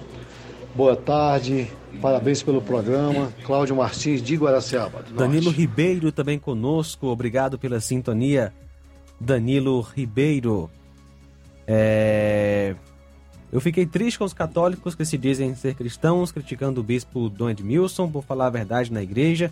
[0.76, 1.68] Boa tarde,
[2.02, 3.34] parabéns pelo programa.
[3.44, 5.04] Cláudio Martins de Guaraciaba.
[5.16, 8.54] Danilo Ribeiro também conosco, obrigado pela sintonia.
[9.20, 10.70] Danilo Ribeiro.
[11.68, 12.76] É...
[13.52, 17.50] Eu fiquei triste com os católicos que se dizem ser cristãos, criticando o bispo Dom
[17.50, 19.52] Edmilson por falar a verdade na igreja.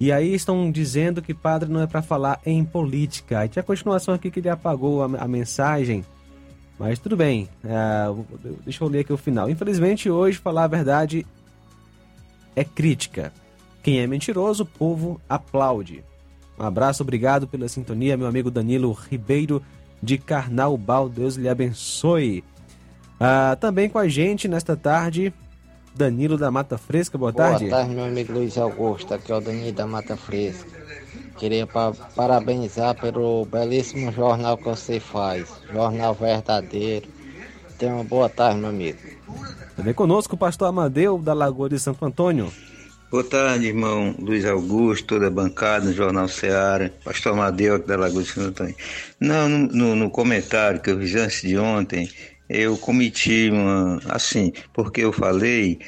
[0.00, 3.46] E aí estão dizendo que padre não é para falar em política.
[3.48, 6.04] Tinha a continuação aqui que ele apagou a, a mensagem.
[6.78, 7.48] Mas tudo bem.
[7.64, 8.06] É,
[8.64, 9.50] deixa eu ler aqui o final.
[9.50, 11.26] Infelizmente, hoje falar a verdade
[12.54, 13.32] é crítica.
[13.82, 16.04] Quem é mentiroso, o povo aplaude.
[16.58, 19.62] Um abraço, obrigado pela sintonia, meu amigo Danilo Ribeiro
[20.02, 21.08] de Carnaubal.
[21.08, 22.44] Deus lhe abençoe.
[23.20, 25.32] Ah, também com a gente nesta tarde,
[25.94, 27.18] Danilo da Mata Fresca.
[27.18, 27.66] Boa, Boa tarde.
[27.66, 29.12] Boa tarde, meu amigo Luiz Augusto.
[29.14, 30.70] Aqui é o Danilo da Mata Fresca.
[31.36, 35.48] Queria pa parabenizar pelo belíssimo jornal que você faz.
[35.72, 37.08] Jornal verdadeiro.
[37.78, 38.98] Tenha uma boa tarde, meu amigo.
[39.76, 42.52] Também conosco o pastor Amadeu da Lagoa de Santo Antônio.
[43.10, 47.96] Boa tarde, irmão Luiz Augusto, toda a bancada no Jornal Seara, Pastor Amadeu aqui da
[47.96, 48.76] Lagoa de Santo Antônio.
[49.18, 52.10] Não, no, no, comentário que eu fiz antes de ontem,
[52.50, 53.98] eu cometi uma.
[54.10, 55.78] Assim, porque eu falei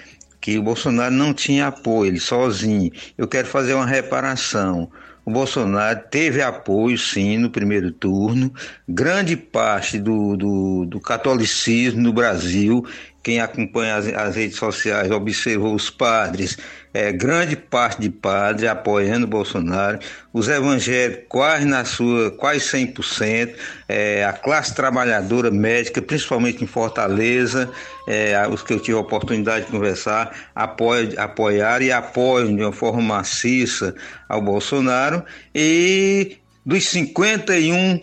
[0.40, 2.90] que o Bolsonaro não tinha apoio, ele sozinho.
[3.18, 4.90] Eu quero fazer uma reparação.
[5.22, 8.50] O Bolsonaro teve apoio, sim, no primeiro turno.
[8.88, 12.82] Grande parte do, do, do catolicismo no Brasil,
[13.22, 16.56] quem acompanha as, as redes sociais, observou os padres
[16.92, 19.98] é, grande parte de padres apoiando Bolsonaro,
[20.32, 23.54] os evangélicos quase na sua, quase 100%,
[23.88, 27.70] é, a classe trabalhadora médica, principalmente em Fortaleza,
[28.08, 32.72] é, os que eu tive a oportunidade de conversar, apoia, apoiaram e apoiam de uma
[32.72, 33.94] forma maciça
[34.28, 35.24] ao Bolsonaro.
[35.54, 38.00] E dos 51,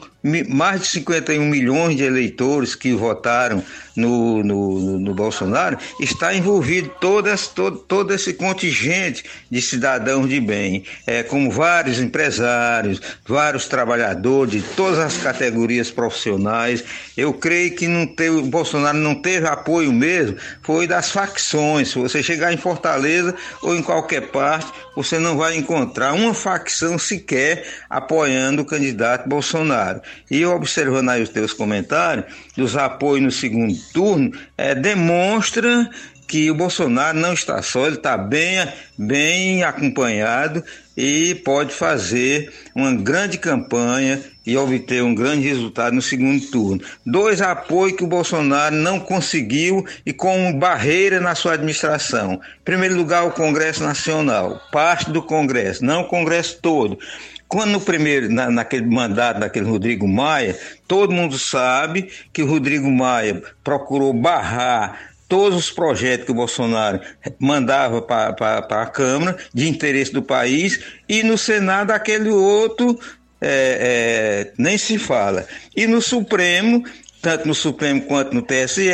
[0.50, 3.64] mais de 51 milhões de eleitores que votaram
[3.98, 10.40] no, no, no Bolsonaro, está envolvido todo esse, todo, todo esse contingente de cidadãos de
[10.40, 16.84] bem, é, como vários empresários, vários trabalhadores de todas as categorias profissionais.
[17.18, 21.90] Eu creio que não teve, o Bolsonaro não teve apoio mesmo, foi das facções.
[21.90, 23.34] Se você chegar em Fortaleza
[23.64, 30.02] ou em qualquer parte, você não vai encontrar uma facção sequer apoiando o candidato Bolsonaro.
[30.30, 32.26] E observando aí os teus comentários,
[32.56, 35.90] dos apoios no segundo turno, é, demonstra
[36.28, 38.68] que o Bolsonaro não está só, ele está bem,
[38.98, 40.62] bem acompanhado
[40.96, 46.82] e pode fazer uma grande campanha e obter um grande resultado no segundo turno.
[47.06, 52.34] Dois apoios que o Bolsonaro não conseguiu e com barreira na sua administração.
[52.34, 56.98] Em primeiro lugar, o Congresso Nacional, parte do Congresso, não o Congresso todo.
[57.48, 60.58] Quando no primeiro, na, naquele mandato daquele Rodrigo Maia,
[60.88, 67.00] todo mundo sabe que o Rodrigo Maia procurou barrar todos os projetos que o Bolsonaro
[67.40, 72.98] mandava para a Câmara de interesse do país e no Senado aquele outro
[73.42, 75.46] é, é, nem se fala.
[75.76, 76.84] E no Supremo,
[77.28, 78.90] tanto no Supremo quanto no TSE,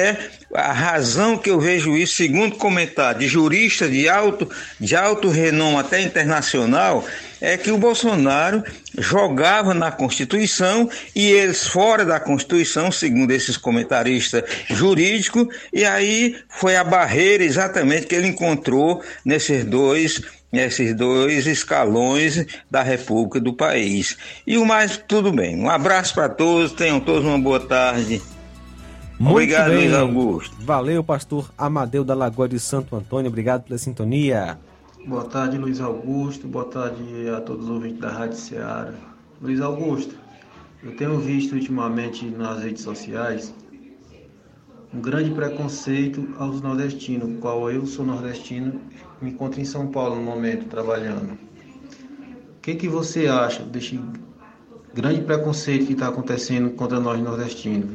[0.56, 4.50] a razão que eu vejo isso, segundo comentário de juristas de alto,
[4.80, 7.06] de alto renome até internacional,
[7.40, 8.64] é que o Bolsonaro
[8.98, 16.76] jogava na Constituição e eles fora da Constituição, segundo esses comentaristas jurídicos, e aí foi
[16.76, 20.24] a barreira exatamente que ele encontrou nesses dois
[20.54, 24.16] nesses dois escalões da República do país.
[24.46, 25.60] E o mais, tudo bem.
[25.60, 28.22] Um abraço para todos, tenham todos uma boa tarde.
[29.20, 29.80] Muito Obrigado, bem.
[29.80, 30.56] Luiz Augusto.
[30.60, 33.30] Valeu, pastor Amadeu da Lagoa de Santo Antônio.
[33.30, 34.60] Obrigado pela sintonia.
[35.08, 36.48] Boa tarde, Luiz Augusto.
[36.48, 37.04] Boa tarde
[37.36, 38.94] a todos os ouvintes da Rádio Ceará.
[39.42, 40.16] Luiz Augusto,
[40.84, 43.54] eu tenho visto ultimamente nas redes sociais
[44.94, 48.80] um grande preconceito aos nordestinos, qual eu sou nordestino,
[49.24, 51.32] me encontro em São Paulo no momento trabalhando.
[51.32, 54.00] O que, que você acha desse
[54.94, 57.90] grande preconceito que está acontecendo contra nós nordestinos?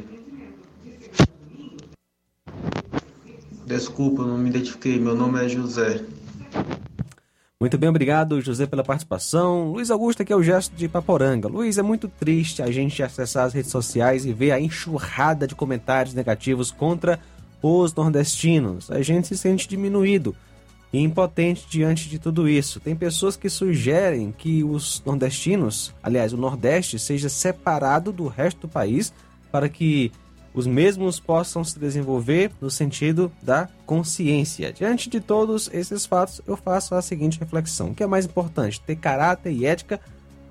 [3.67, 4.99] Desculpa, não me identifiquei.
[4.99, 6.03] Meu nome é José.
[7.61, 9.73] Muito bem, obrigado, José, pela participação.
[9.73, 11.49] Luiz Augusto, aqui é o gesto de Paporanga.
[11.49, 15.55] Luiz, é muito triste a gente acessar as redes sociais e ver a enxurrada de
[15.55, 17.19] comentários negativos contra
[17.61, 18.91] os nordestinos.
[18.91, 20.35] A gente se sente diminuído
[20.93, 22.81] e impotente diante de tudo isso.
[22.81, 28.69] Tem pessoas que sugerem que os nordestinos, aliás, o Nordeste, seja separado do resto do
[28.69, 29.13] país
[29.53, 30.11] para que
[30.55, 34.73] os mesmos possam se desenvolver no sentido da consciência.
[34.73, 38.81] Diante de todos esses fatos, eu faço a seguinte reflexão: o que é mais importante,
[38.81, 40.01] ter caráter e ética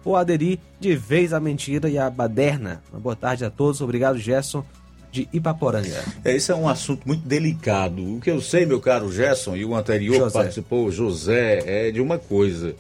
[0.06, 2.82] ou aderir de vez à mentira e à baderna?
[2.92, 4.64] Uma boa tarde a todos, obrigado, Gerson
[5.12, 6.04] de Ipaporanga.
[6.24, 8.16] É, esse é um assunto muito delicado.
[8.16, 10.40] O que eu sei, meu caro Gerson, e o anterior que José.
[10.40, 12.76] participou, José, é de uma coisa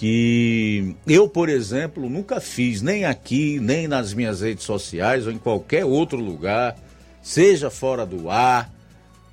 [0.00, 5.36] que eu, por exemplo, nunca fiz, nem aqui, nem nas minhas redes sociais ou em
[5.36, 6.74] qualquer outro lugar,
[7.22, 8.72] seja fora do ar,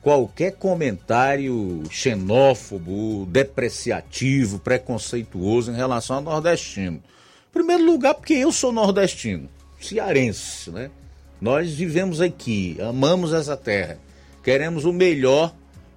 [0.02, 6.98] qualquer comentário xenófobo, depreciativo, preconceituoso em relação ao nordestino.
[6.98, 9.50] Em primeiro lugar, porque eu sou nordestino,
[9.80, 10.92] cearense, né?
[11.40, 14.00] Nós vivemos aqui, amamos essa terra,
[14.44, 15.54] queremos o melhor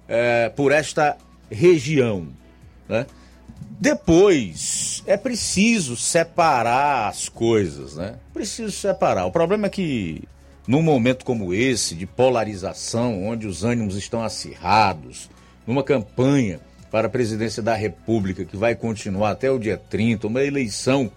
[0.07, 1.17] eh, por esta
[1.49, 2.27] região,
[2.87, 3.05] né?
[3.79, 8.15] Depois, é preciso separar as coisas, né?
[8.31, 9.25] Preciso separar.
[9.25, 10.21] O problema é que,
[10.67, 15.29] num momento como esse, de polarização, onde os ânimos estão acirrados,
[15.65, 16.59] numa campanha
[16.91, 21.09] para a presidência da República que vai continuar até o dia 30, uma eleição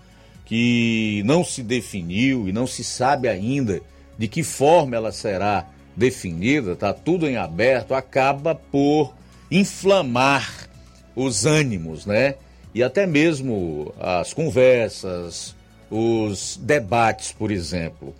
[0.46, 3.82] que não se definiu e não se sabe ainda
[4.18, 5.66] de que forma ela será
[5.96, 9.14] definida, está tudo em aberto, acaba por
[9.50, 10.68] inflamar
[11.14, 12.34] os ânimos, né?
[12.74, 15.54] E até mesmo as conversas,
[15.90, 18.14] os debates, por exemplo.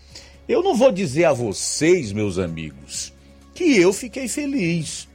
[0.49, 3.13] Eu não vou dizer a vocês, meus amigos,
[3.55, 5.09] que eu fiquei feliz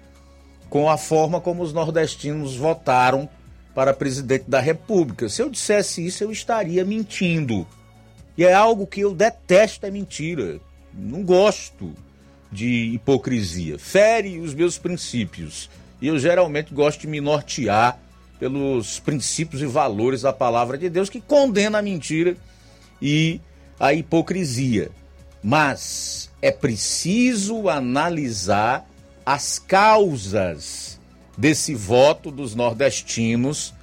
[0.69, 3.30] com a forma como os nordestinos votaram
[3.73, 5.30] para presidente da República.
[5.30, 7.65] Se eu dissesse isso, eu estaria mentindo.
[8.38, 10.60] E é algo que eu detesto é mentira.
[10.99, 11.93] Não gosto
[12.51, 13.77] de hipocrisia.
[13.80, 15.69] Fere os meus princípios.
[16.01, 17.99] E eu geralmente gosto de me nortear
[18.39, 22.38] pelos princípios e valores da palavra de Deus que condena a mentira
[23.01, 23.41] e
[23.80, 24.91] a hipocrisia.
[25.43, 28.85] Mas é preciso analisar
[29.26, 30.99] as causas
[31.38, 33.73] desse voto dos nordestinos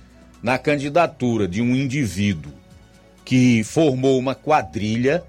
[0.42, 2.52] na candidatura de um indivíduo
[3.24, 5.24] que formou uma quadrilha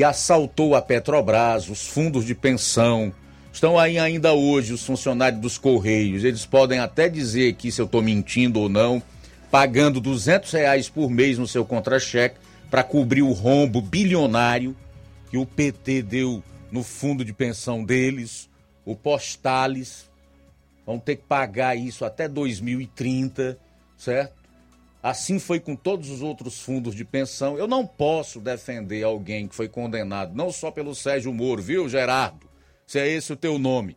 [0.00, 3.12] que assaltou a Petrobras, os fundos de pensão,
[3.52, 6.24] Estão aí ainda hoje os funcionários dos Correios.
[6.24, 9.02] Eles podem até dizer que se eu estou mentindo ou não,
[9.50, 12.38] pagando 200 reais por mês no seu contra-cheque
[12.70, 14.74] para cobrir o rombo bilionário
[15.30, 18.48] que o PT deu no fundo de pensão deles,
[18.86, 20.08] o Postales.
[20.86, 23.58] Vão ter que pagar isso até 2030,
[23.98, 24.39] certo?
[25.02, 27.56] Assim foi com todos os outros fundos de pensão.
[27.56, 32.50] Eu não posso defender alguém que foi condenado não só pelo Sérgio Moro, viu, Gerardo?
[32.90, 33.96] se é esse o teu nome,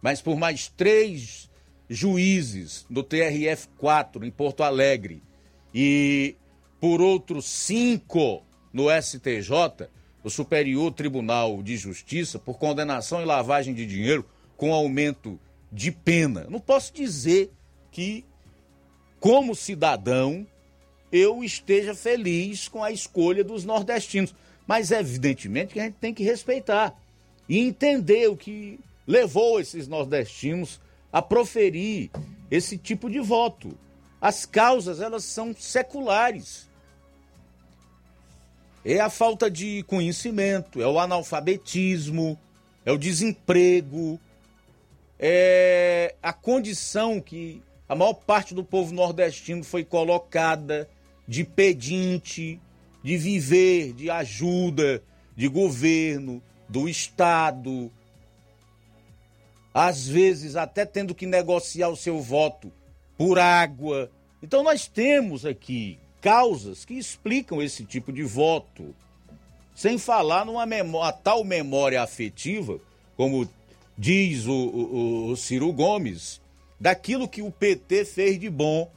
[0.00, 1.50] mas por mais três
[1.90, 5.22] juízes do TRF4 em Porto Alegre
[5.74, 6.36] e
[6.80, 9.90] por outros cinco no STJ,
[10.24, 14.24] o Superior Tribunal de Justiça, por condenação e lavagem de dinheiro
[14.56, 15.38] com aumento
[15.70, 16.46] de pena.
[16.48, 17.52] Não posso dizer
[17.90, 18.24] que,
[19.20, 20.46] como cidadão,
[21.12, 24.34] eu esteja feliz com a escolha dos nordestinos.
[24.66, 26.98] Mas evidentemente que a gente tem que respeitar
[27.48, 30.80] e entender o que levou esses nordestinos
[31.12, 32.10] a proferir
[32.50, 33.76] esse tipo de voto.
[34.20, 36.68] As causas, elas são seculares.
[38.84, 42.38] É a falta de conhecimento, é o analfabetismo,
[42.84, 44.18] é o desemprego,
[45.18, 50.88] é a condição que a maior parte do povo nordestino foi colocada
[51.26, 52.60] de pedinte,
[53.02, 55.02] de viver de ajuda
[55.36, 57.90] de governo, do Estado,
[59.74, 62.70] às vezes até tendo que negociar o seu voto
[63.18, 64.08] por água.
[64.40, 68.94] Então nós temos aqui causas que explicam esse tipo de voto.
[69.74, 72.78] Sem falar numa memória, tal memória afetiva,
[73.16, 73.50] como
[73.98, 76.40] diz o, o, o Ciro Gomes,
[76.80, 78.90] daquilo que o PT fez de bom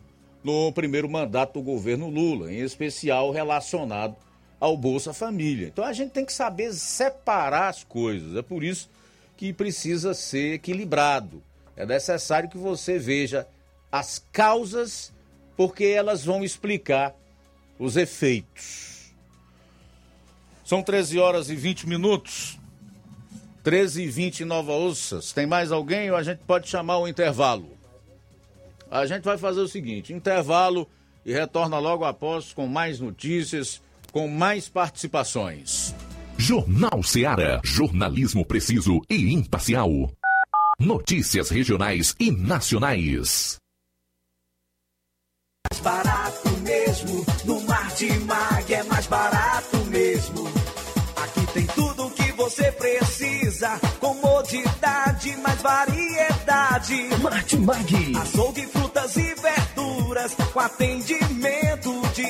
[0.43, 4.15] no primeiro mandato do governo Lula, em especial relacionado
[4.59, 5.67] ao Bolsa Família.
[5.67, 8.35] Então a gente tem que saber separar as coisas.
[8.35, 8.89] É por isso
[9.35, 11.43] que precisa ser equilibrado.
[11.75, 13.47] É necessário que você veja
[13.91, 15.11] as causas,
[15.57, 17.13] porque elas vão explicar
[17.77, 19.13] os efeitos.
[20.63, 22.57] São 13 horas e 20 minutos.
[23.63, 25.31] 13 e 20 em Nova Ossas.
[25.31, 27.71] Tem mais alguém ou a gente pode chamar o intervalo?
[28.91, 30.87] A gente vai fazer o seguinte: intervalo
[31.25, 33.81] e retorna logo após com mais notícias,
[34.11, 35.95] com mais participações.
[36.37, 37.61] Jornal Seara.
[37.63, 39.89] Jornalismo preciso e imparcial.
[40.79, 43.57] Notícias regionais e nacionais.
[45.71, 47.25] Mais barato mesmo.
[47.45, 49.52] No Martimag é mais barato
[52.43, 53.79] você precisa.
[54.01, 57.09] Comodidade, mais variedade.
[57.21, 58.17] Martimag.
[58.21, 60.35] Açougue, frutas e verduras.
[60.51, 61.72] Com atendimento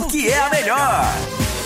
[0.00, 1.65] porque é a melhor.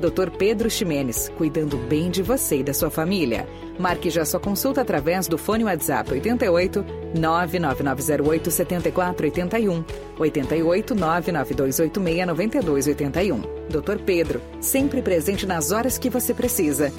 [0.00, 0.30] Dr.
[0.36, 3.46] Pedro Ximenes, cuidando bem de você e da sua família.
[3.78, 9.84] Marque já sua consulta através do fone WhatsApp 88 99908 7481
[10.18, 13.40] 88 99286 9281.
[13.68, 14.02] Dr.
[14.04, 16.92] Pedro, sempre presente nas horas que você precisa.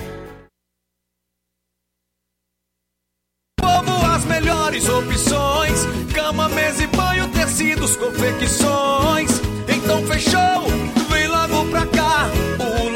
[3.59, 9.41] Povo, as melhores opções: cama, mesa e banho, tecidos, confecções.
[9.67, 10.70] Então fechou,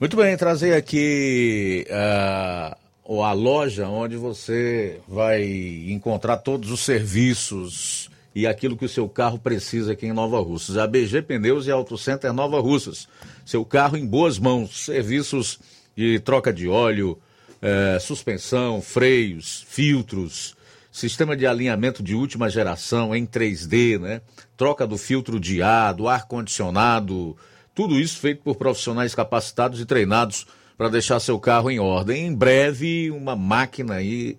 [0.00, 5.44] Muito bem, trazer aqui uh, a loja onde você vai
[5.88, 10.78] encontrar todos os serviços e aquilo que o seu carro precisa aqui em Nova Russas.
[10.78, 13.06] A BG Pneus e Auto Center Nova Russas.
[13.44, 14.86] Seu carro em boas mãos.
[14.86, 15.60] Serviços
[15.94, 17.18] de troca de óleo,
[17.60, 20.56] eh, suspensão, freios, filtros,
[20.90, 24.22] sistema de alinhamento de última geração em 3D, né?
[24.56, 27.36] Troca do filtro de ar, do ar-condicionado.
[27.80, 30.46] Tudo isso feito por profissionais capacitados e treinados
[30.76, 32.26] para deixar seu carro em ordem.
[32.26, 34.36] Em breve, uma máquina aí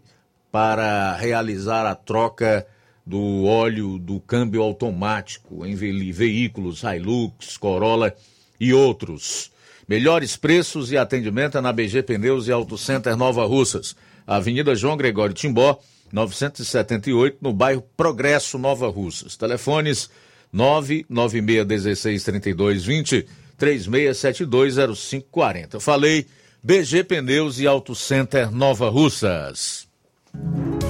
[0.51, 2.67] para realizar a troca
[3.03, 8.13] do óleo do câmbio automático em veículos Hilux, Corolla
[8.59, 9.51] e outros.
[9.87, 13.95] Melhores preços e atendimento é na BG Pneus e Auto Center Nova Russas,
[14.27, 15.79] Avenida João Gregório Timbó,
[16.13, 19.35] 978, no bairro Progresso, Nova Russas.
[19.35, 20.11] Telefones
[20.53, 23.25] 996163220,
[23.59, 25.75] 36720540.
[25.75, 26.25] Eu falei
[26.63, 29.87] BG Pneus e Auto Center Nova Russas.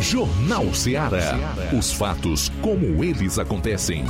[0.02, 1.38] Jornal Ceará.
[1.78, 4.04] Os fatos como eles acontecem.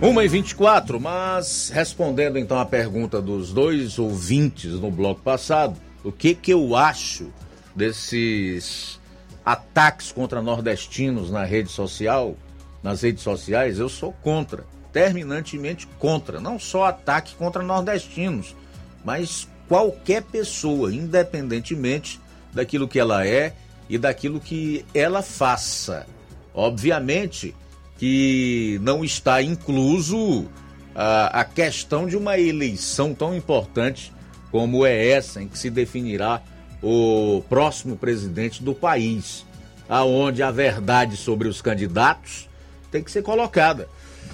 [0.00, 5.22] Uma e vinte e quatro, mas respondendo então a pergunta dos dois ouvintes no bloco
[5.22, 7.32] passado, o que que eu acho
[7.74, 9.00] desses
[9.42, 12.36] ataques contra nordestinos na rede social,
[12.82, 18.54] nas redes sociais, eu sou contra terminantemente contra, não só ataque contra nordestinos,
[19.02, 22.20] mas qualquer pessoa, independentemente
[22.52, 23.54] daquilo que ela é
[23.88, 26.06] e daquilo que ela faça.
[26.54, 27.54] Obviamente
[27.98, 30.46] que não está incluso
[30.94, 34.12] a, a questão de uma eleição tão importante
[34.50, 36.42] como é essa, em que se definirá
[36.82, 39.44] o próximo presidente do país,
[39.88, 42.48] aonde a verdade sobre os candidatos
[42.90, 43.88] tem que ser colocada.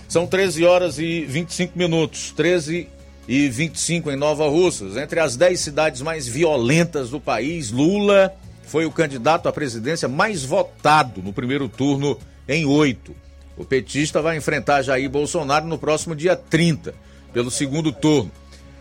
[0.09, 2.33] São 13 horas e 25 minutos.
[2.33, 2.89] 13
[3.27, 4.97] e 25 em Nova Russas.
[4.97, 8.35] Entre as 10 cidades mais violentas do país, Lula
[8.65, 12.19] foi o candidato à presidência mais votado no primeiro turno
[12.49, 13.15] em oito.
[13.57, 16.95] O petista vai enfrentar Jair Bolsonaro no próximo dia 30,
[17.33, 18.31] pelo segundo turno.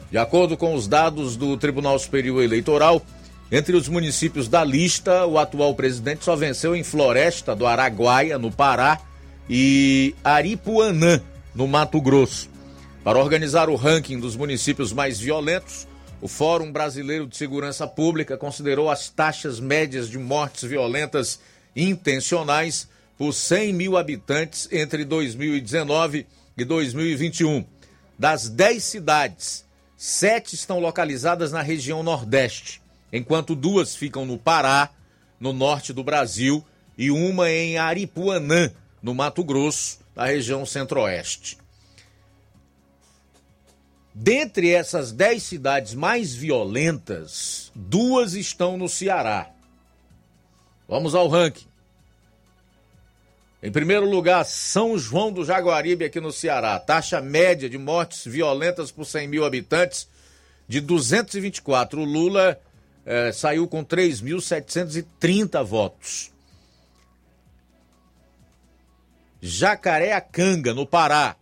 [0.09, 3.01] De acordo com os dados do Tribunal Superior Eleitoral,
[3.51, 8.51] entre os municípios da lista, o atual presidente só venceu em Floresta do Araguaia, no
[8.51, 8.99] Pará,
[9.49, 11.21] e Aripuanã,
[11.53, 12.49] no Mato Grosso.
[13.03, 15.87] Para organizar o ranking dos municípios mais violentos,
[16.21, 21.39] o Fórum Brasileiro de Segurança Pública considerou as taxas médias de mortes violentas
[21.75, 22.87] intencionais
[23.21, 26.25] por 100 mil habitantes entre 2019
[26.57, 27.63] e 2021.
[28.17, 29.63] Das 10 cidades,
[29.95, 32.81] sete estão localizadas na região Nordeste,
[33.13, 34.89] enquanto duas ficam no Pará,
[35.39, 36.65] no norte do Brasil,
[36.97, 38.71] e uma em Aripuanã,
[39.03, 41.59] no Mato Grosso, na região centro-oeste.
[44.15, 49.47] Dentre essas dez cidades mais violentas, duas estão no Ceará.
[50.87, 51.69] Vamos ao ranking.
[53.63, 56.79] Em primeiro lugar, São João do Jaguaribe, aqui no Ceará.
[56.79, 60.07] Taxa média de mortes violentas por 100 mil habitantes
[60.67, 62.01] de 224.
[62.01, 62.59] O Lula
[63.05, 66.31] eh, saiu com 3.730 votos.
[69.39, 71.35] Jacareacanga, no Pará,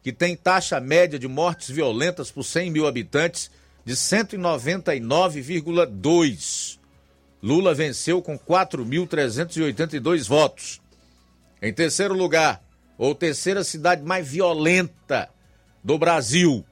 [0.00, 3.50] que tem taxa média de mortes violentas por 100 mil habitantes
[3.84, 6.78] de 199,2.
[7.42, 10.83] Lula venceu com 4.382 votos.
[11.62, 12.62] Em terceiro lugar,
[12.98, 15.30] ou terceira cidade mais violenta
[15.82, 16.62] do Brasil,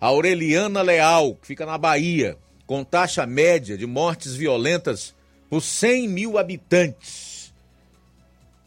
[0.00, 5.14] Aureliana Leal, que fica na Bahia, com taxa média de mortes violentas
[5.48, 7.52] por 100 mil habitantes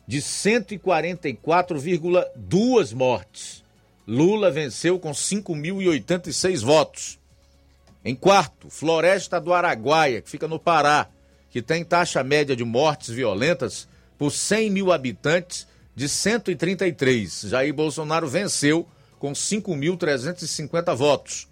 [0.08, 3.64] de 144,2 mortes.
[4.06, 7.18] Lula venceu com 5.086 votos.
[8.04, 11.08] Em quarto, Floresta do Araguaia, que fica no Pará,
[11.50, 13.88] que tem taxa média de mortes violentas
[14.22, 17.46] por 100 mil habitantes de 133.
[17.48, 18.88] Jair Bolsonaro venceu
[19.18, 21.48] com 5.350 votos.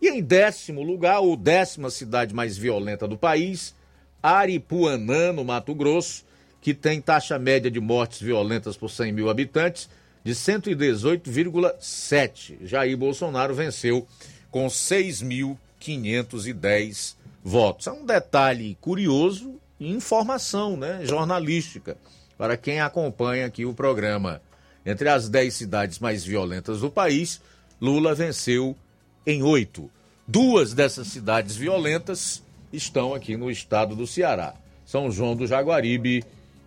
[0.00, 3.74] E em décimo lugar, ou décima cidade mais violenta do país,
[4.22, 6.24] Aripuanã, no Mato Grosso,
[6.60, 9.88] que tem taxa média de mortes violentas por 100 mil habitantes
[10.22, 12.58] de 118,7.
[12.62, 14.06] Jair Bolsonaro venceu
[14.50, 17.86] com 6.510 votos.
[17.86, 21.96] É um detalhe curioso e informação né, jornalística
[22.36, 24.42] para quem acompanha aqui o programa.
[24.84, 27.40] Entre as 10 cidades mais violentas do país,
[27.80, 28.76] Lula venceu
[29.26, 29.90] em oito.
[30.26, 32.42] Duas dessas cidades violentas
[32.72, 34.54] estão aqui no estado do Ceará:
[34.86, 36.24] São João do Jaguaribe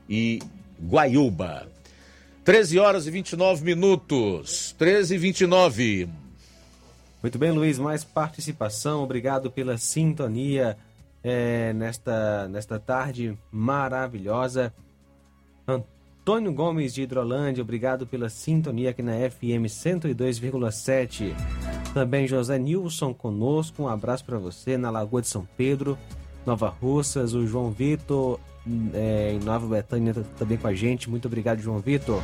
[0.09, 0.39] e
[0.81, 1.67] Guaiúba.
[2.43, 4.75] 13 horas e 29 minutos.
[4.77, 6.09] 13 e 29.
[7.21, 9.01] Muito bem, Luiz, mais participação.
[9.01, 10.77] Obrigado pela sintonia
[11.23, 14.73] é, nesta, nesta tarde maravilhosa.
[16.23, 21.35] Antônio Gomes de Hidrolândia, obrigado pela sintonia aqui na FM 102,7.
[21.93, 25.97] Também José Nilson conosco, um abraço para você na Lagoa de São Pedro,
[26.45, 28.39] Nova Russas, o João Vitor
[28.93, 31.09] é, em Nova Betânia também com a gente.
[31.09, 32.21] Muito obrigado, João Vitor.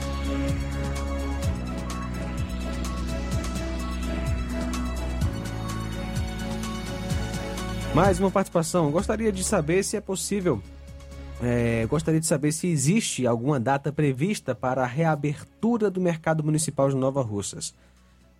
[7.93, 8.91] Mais uma participação.
[8.91, 10.63] Gostaria de saber se é possível.
[11.41, 16.89] É, gostaria de saber se existe alguma data prevista para a reabertura do mercado municipal
[16.89, 17.73] de Nova Russas.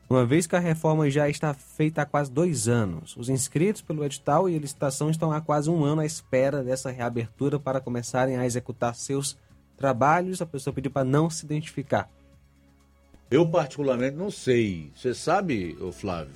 [0.09, 4.03] Uma vez que a reforma já está feita há quase dois anos, os inscritos pelo
[4.03, 8.35] edital e a licitação estão há quase um ano à espera dessa reabertura para começarem
[8.35, 9.37] a executar seus
[9.77, 10.41] trabalhos.
[10.41, 12.09] A pessoa pediu para não se identificar.
[13.29, 14.91] Eu, particularmente, não sei.
[14.95, 16.33] Você sabe, Flávio?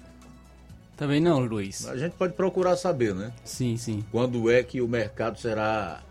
[0.95, 1.87] Também não, Luiz.
[1.87, 3.33] A gente pode procurar saber, né?
[3.43, 4.05] Sim, sim.
[4.11, 6.03] Quando é que o mercado será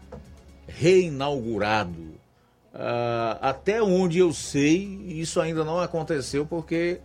[0.67, 2.13] reinaugurado?
[2.75, 7.01] Uh, até onde eu sei, isso ainda não aconteceu porque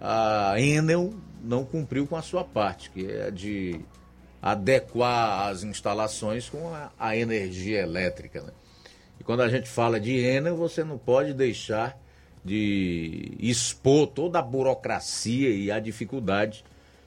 [0.00, 1.12] a Enel
[1.42, 3.80] não cumpriu com a sua parte, que é de
[4.40, 8.40] adequar as instalações com a, a energia elétrica.
[8.40, 8.52] Né?
[9.18, 11.98] E quando a gente fala de Enel, você não pode deixar
[12.42, 16.64] de expor toda a burocracia e a dificuldade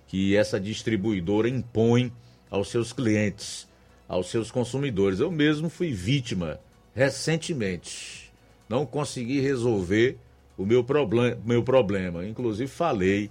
[0.07, 2.13] que essa distribuidora impõe
[2.51, 3.67] aos seus clientes,
[4.07, 5.19] aos seus consumidores.
[5.19, 6.59] Eu mesmo fui vítima
[6.95, 8.31] recentemente.
[8.67, 10.17] Não consegui resolver
[10.57, 12.25] o meu, problem, meu problema.
[12.25, 13.29] Inclusive falei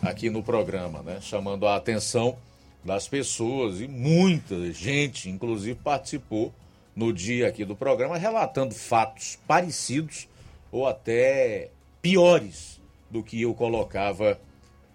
[0.00, 1.18] aqui no programa, né?
[1.20, 2.36] Chamando a atenção
[2.84, 6.52] das pessoas e muita gente, inclusive, participou
[6.94, 10.28] no dia aqui do programa, relatando fatos parecidos
[10.70, 11.70] ou até
[12.00, 12.80] piores
[13.10, 14.38] do que eu colocava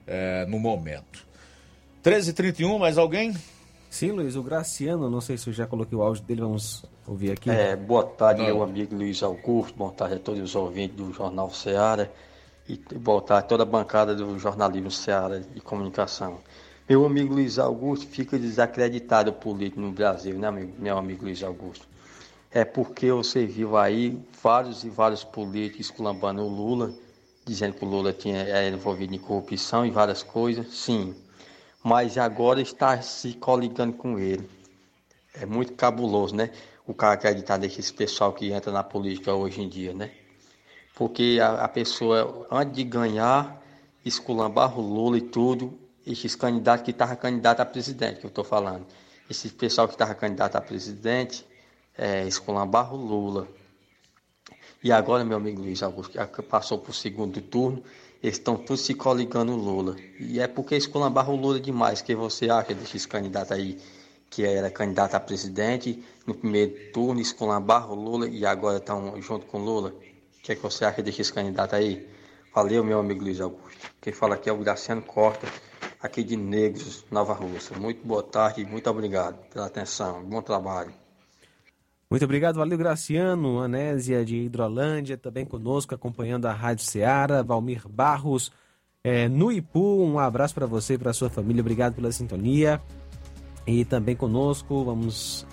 [0.05, 1.25] é, no momento.
[2.03, 3.33] 13h31, mais alguém?
[3.97, 7.31] Sim, Luiz, o Graciano, não sei se eu já coloquei o áudio dele, vamos ouvir
[7.31, 7.49] aqui.
[7.49, 11.49] É, boa tarde, meu amigo Luiz Augusto, boa tarde a todos os ouvintes do Jornal
[11.49, 12.13] Seara
[12.69, 16.37] e boa tarde a toda a bancada do jornalismo Seara de comunicação.
[16.87, 21.87] Meu amigo Luiz Augusto fica desacreditado político no Brasil, né, meu, meu amigo Luiz Augusto?
[22.51, 26.93] É porque você viu aí vários e vários políticos esculambando o Lula,
[27.43, 31.15] dizendo que o Lula tinha, era envolvido em corrupção e várias coisas, sim,
[31.87, 34.49] mas agora está se coligando com ele.
[35.33, 36.51] É muito cabuloso, né?
[36.85, 40.11] O cara acreditar nesse pessoal que entra na política hoje em dia, né?
[40.95, 43.63] Porque a, a pessoa, antes de ganhar,
[44.03, 48.43] esculambar o Lula e tudo, esses candidatos que estavam candidato a presidente, que eu estou
[48.43, 48.85] falando.
[49.29, 51.45] Esse pessoal que estava candidato a presidente,
[51.97, 52.27] é,
[52.91, 53.47] Lula.
[54.83, 56.19] E agora, meu amigo Luiz Augusto,
[56.49, 57.81] passou para o segundo turno,
[58.21, 59.95] estão todos se coligando o Lula.
[60.19, 62.01] E é porque esculambaram o Lula demais.
[62.01, 63.77] Que você acha desses candidatos aí
[64.29, 69.45] que era candidato a presidente no primeiro turno, esculambaram o Lula e agora estão junto
[69.45, 69.89] com o Lula?
[69.89, 72.07] O que, é que você acha desses candidatos aí?
[72.53, 73.91] Valeu, meu amigo Luiz Augusto.
[74.01, 75.47] Quem fala aqui é o Graciano Costa,
[76.01, 77.77] aqui de Negros, Nova Rússia.
[77.77, 80.23] Muito boa tarde e muito obrigado pela atenção.
[80.23, 81.06] Bom trabalho.
[82.09, 88.51] Muito obrigado, valeu Graciano, Anésia de Hidrolândia, também conosco, acompanhando a Rádio Ceará, Valmir Barros,
[89.03, 92.81] é, no Ipu, um abraço para você e para sua família, obrigado pela sintonia.
[93.65, 95.45] E também conosco, vamos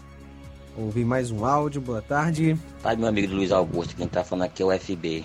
[0.76, 1.80] ouvir mais um áudio.
[1.80, 2.58] Boa tarde.
[2.82, 3.94] Tarde, meu amigo Luiz Augusto.
[3.94, 5.24] Quem tá falando aqui é o FB.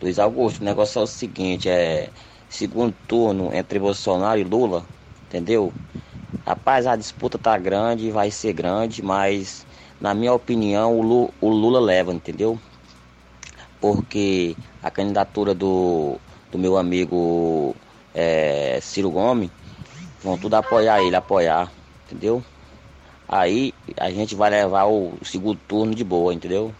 [0.00, 2.10] Luiz Augusto, o negócio é o seguinte, é
[2.48, 4.84] segundo turno entre Bolsonaro e Lula,
[5.26, 5.72] entendeu?
[6.44, 9.66] Rapaz, a disputa tá grande, vai ser grande, mas
[10.00, 12.58] na minha opinião o Lula, o Lula leva, entendeu?
[13.80, 16.16] Porque a candidatura do,
[16.50, 17.74] do meu amigo
[18.14, 19.50] é, Ciro Gomes
[20.22, 21.70] vão tudo apoiar ele, apoiar,
[22.06, 22.42] entendeu?
[23.28, 26.72] Aí a gente vai levar o segundo turno de boa, entendeu?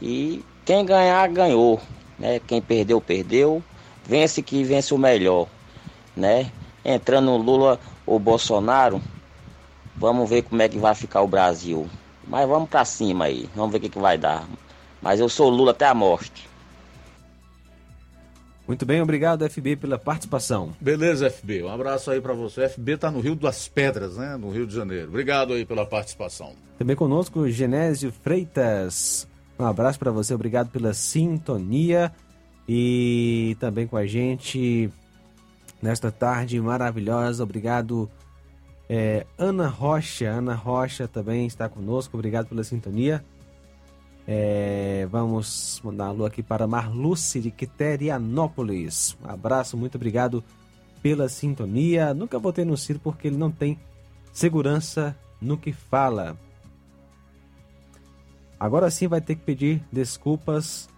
[0.00, 1.80] E quem ganhar, ganhou.
[2.18, 2.40] Né?
[2.46, 3.62] Quem perdeu, perdeu.
[4.04, 5.48] Vence que vence o melhor.
[6.14, 6.50] Né?
[6.84, 9.00] Entrando Lula ou Bolsonaro,
[9.96, 11.88] vamos ver como é que vai ficar o Brasil.
[12.26, 14.44] Mas vamos pra cima aí, vamos ver o que, que vai dar.
[15.00, 16.48] Mas eu sou Lula até a morte.
[18.66, 20.72] Muito bem, obrigado FB pela participação.
[20.80, 21.62] Beleza, FB.
[21.62, 22.68] Um abraço aí para você.
[22.68, 24.36] FB tá no Rio das Pedras, né?
[24.36, 25.06] No Rio de Janeiro.
[25.06, 26.52] Obrigado aí pela participação.
[26.76, 29.28] Também conosco Genésio Freitas.
[29.58, 32.12] Um abraço para você, obrigado pela sintonia
[32.68, 34.90] e também com a gente
[35.80, 37.44] nesta tarde maravilhosa.
[37.44, 38.10] Obrigado,
[38.88, 40.28] é, Ana Rocha.
[40.28, 43.24] Ana Rocha também está conosco, obrigado pela sintonia.
[44.28, 49.16] É, vamos mandar alô aqui para Marluce de Quiterianópolis.
[49.24, 50.42] Um abraço, muito obrigado
[51.00, 52.12] pela sintonia.
[52.12, 53.78] Nunca votei no Ciro porque ele não tem
[54.32, 56.36] segurança no que fala.
[58.58, 60.88] Agora sim vai ter que pedir desculpas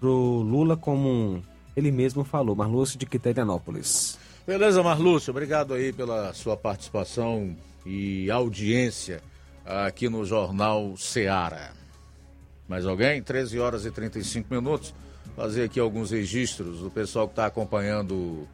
[0.00, 1.42] pro Lula como
[1.76, 2.54] ele mesmo falou.
[2.54, 4.18] Marlúcio de Quiterianópolis.
[4.48, 5.30] Beleza, Marlúcio.
[5.30, 7.54] Obrigado aí pela sua participação
[7.84, 9.20] e audiência
[9.62, 11.72] aqui no Jornal Seara.
[12.66, 13.22] Mais alguém?
[13.22, 14.94] 13 horas e 35 minutos.
[15.36, 18.48] Fazer aqui alguns registros do pessoal que está acompanhando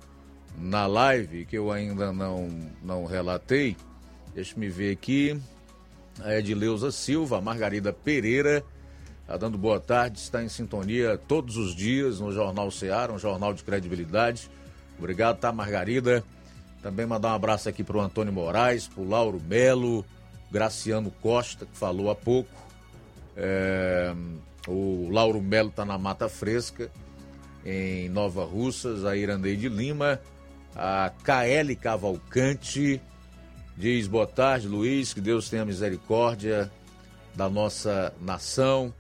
[0.59, 2.49] na live, que eu ainda não,
[2.83, 3.77] não relatei.
[4.35, 5.41] Deixa me ver aqui.
[6.25, 8.65] A Edileuza Silva, a Margarida Pereira,
[9.21, 13.55] está dando boa tarde, está em sintonia todos os dias no Jornal Ceará, um jornal
[13.55, 14.51] de credibilidade.
[14.99, 16.25] Obrigado, tá, Margarida?
[16.83, 20.05] Também mandar um abraço aqui para o Antônio Moraes, para o Lauro Melo,
[20.51, 22.51] Graciano Costa, que falou há pouco.
[23.37, 24.15] É,
[24.69, 26.91] o Lauro Melo está na Mata Fresca,
[27.65, 30.21] em Nova Russas, a Irandeide Lima,
[30.77, 33.01] a KL Cavalcante,
[33.77, 36.71] diz boa tarde, Luiz, que Deus tenha misericórdia
[37.35, 38.93] da nossa nação.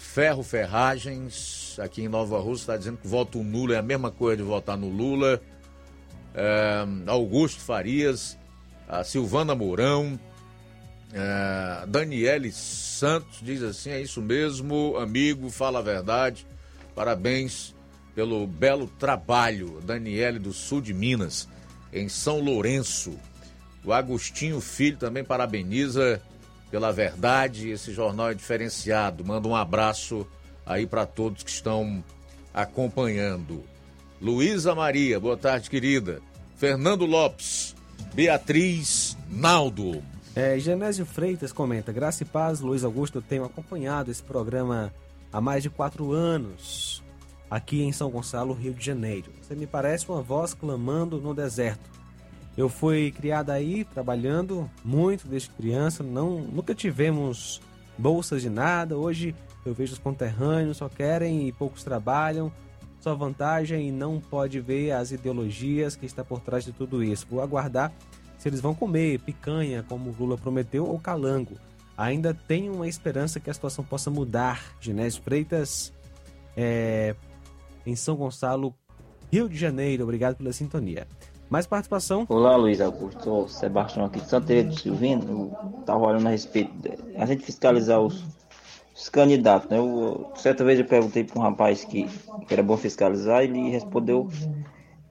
[0.00, 4.38] Ferro Ferragens, aqui em Nova Rússia, está dizendo que voto nulo é a mesma coisa
[4.38, 5.40] de votar no Lula.
[6.34, 8.36] É, Augusto Farias,
[8.88, 10.18] a Silvana Mourão,
[11.12, 16.44] é, Daniele Santos diz assim: é isso mesmo, amigo, fala a verdade.
[16.94, 17.72] Parabéns
[18.12, 21.46] pelo belo trabalho, Daniele do Sul de Minas,
[21.92, 23.16] em São Lourenço.
[23.84, 26.20] O Agostinho Filho também parabeniza
[26.70, 27.70] pela verdade.
[27.70, 29.24] Esse jornal é diferenciado.
[29.24, 30.26] Manda um abraço
[30.64, 32.02] aí para todos que estão
[32.54, 33.64] acompanhando.
[34.20, 36.20] Luísa Maria, boa tarde, querida.
[36.56, 37.74] Fernando Lopes,
[38.14, 40.02] Beatriz Naldo.
[40.34, 44.92] É, Genésio Freitas comenta: Graça e paz, Luiz Augusto, eu tenho acompanhado esse programa
[45.32, 47.02] há mais de quatro anos,
[47.50, 49.32] aqui em São Gonçalo, Rio de Janeiro.
[49.40, 51.99] Você me parece uma voz clamando no deserto.
[52.60, 57.58] Eu fui criada aí, trabalhando muito desde criança, não, nunca tivemos
[57.96, 58.98] bolsas de nada.
[58.98, 59.34] Hoje
[59.64, 62.52] eu vejo os conterrâneos só querem e poucos trabalham,
[63.00, 67.26] só vantagem e não pode ver as ideologias que está por trás de tudo isso.
[67.30, 67.94] Vou aguardar
[68.36, 71.56] se eles vão comer picanha, como Lula prometeu, ou calango.
[71.96, 74.62] Ainda tem uma esperança que a situação possa mudar.
[74.82, 75.94] Genésio Freitas,
[76.54, 77.16] é,
[77.86, 78.74] em São Gonçalo,
[79.32, 80.04] Rio de Janeiro.
[80.04, 81.08] Obrigado pela sintonia.
[81.50, 82.26] Mais participação?
[82.28, 83.24] Olá, Luiz Augusto.
[83.24, 85.50] Sou Sebastião aqui de Santa do Silvino.
[85.80, 86.70] Estava olhando a respeito
[87.16, 88.24] a gente fiscalizar os,
[88.94, 89.68] os candidatos.
[89.68, 89.76] Né?
[89.76, 92.04] Eu, certa vez eu perguntei para um rapaz que,
[92.46, 94.28] que era bom fiscalizar e ele respondeu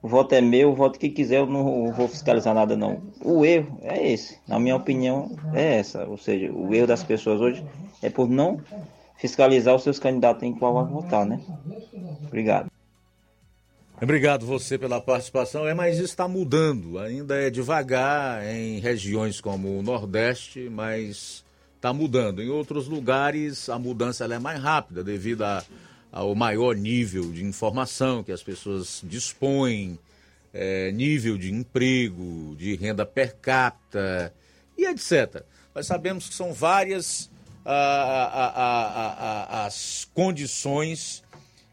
[0.02, 3.02] o voto é meu, o voto que quiser, eu não vou fiscalizar nada não.
[3.22, 7.38] O erro é esse, na minha opinião é essa, ou seja, o erro das pessoas
[7.38, 7.62] hoje
[8.00, 8.62] é por não
[9.18, 11.38] fiscalizar os seus candidatos em qual vai votar, né?
[12.26, 12.70] Obrigado.
[14.02, 15.66] Obrigado você pela participação.
[15.66, 16.98] É, mas está mudando.
[16.98, 21.44] Ainda é devagar em regiões como o Nordeste, mas
[21.76, 22.42] está mudando.
[22.42, 25.64] Em outros lugares a mudança é mais rápida devido a
[26.12, 29.98] ao maior nível de informação que as pessoas dispõem,
[30.52, 34.32] é, nível de emprego, de renda per capita
[34.76, 35.44] e etc.
[35.74, 37.30] Nós sabemos que são várias
[37.64, 41.22] a, a, a, as condições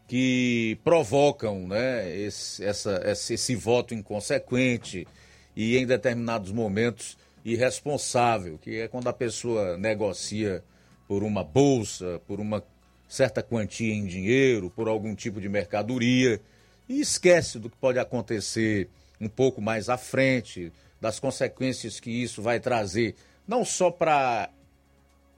[0.08, 5.06] que provocam né, esse, essa, esse, esse voto inconsequente
[5.54, 10.64] e em determinados momentos irresponsável, que é quando a pessoa negocia
[11.06, 12.64] por uma bolsa, por uma
[13.06, 16.40] certa quantia em dinheiro, por algum tipo de mercadoria
[16.88, 18.88] e esquece do que pode acontecer
[19.20, 23.14] um pouco mais à frente, das consequências que isso vai trazer,
[23.46, 24.50] não só para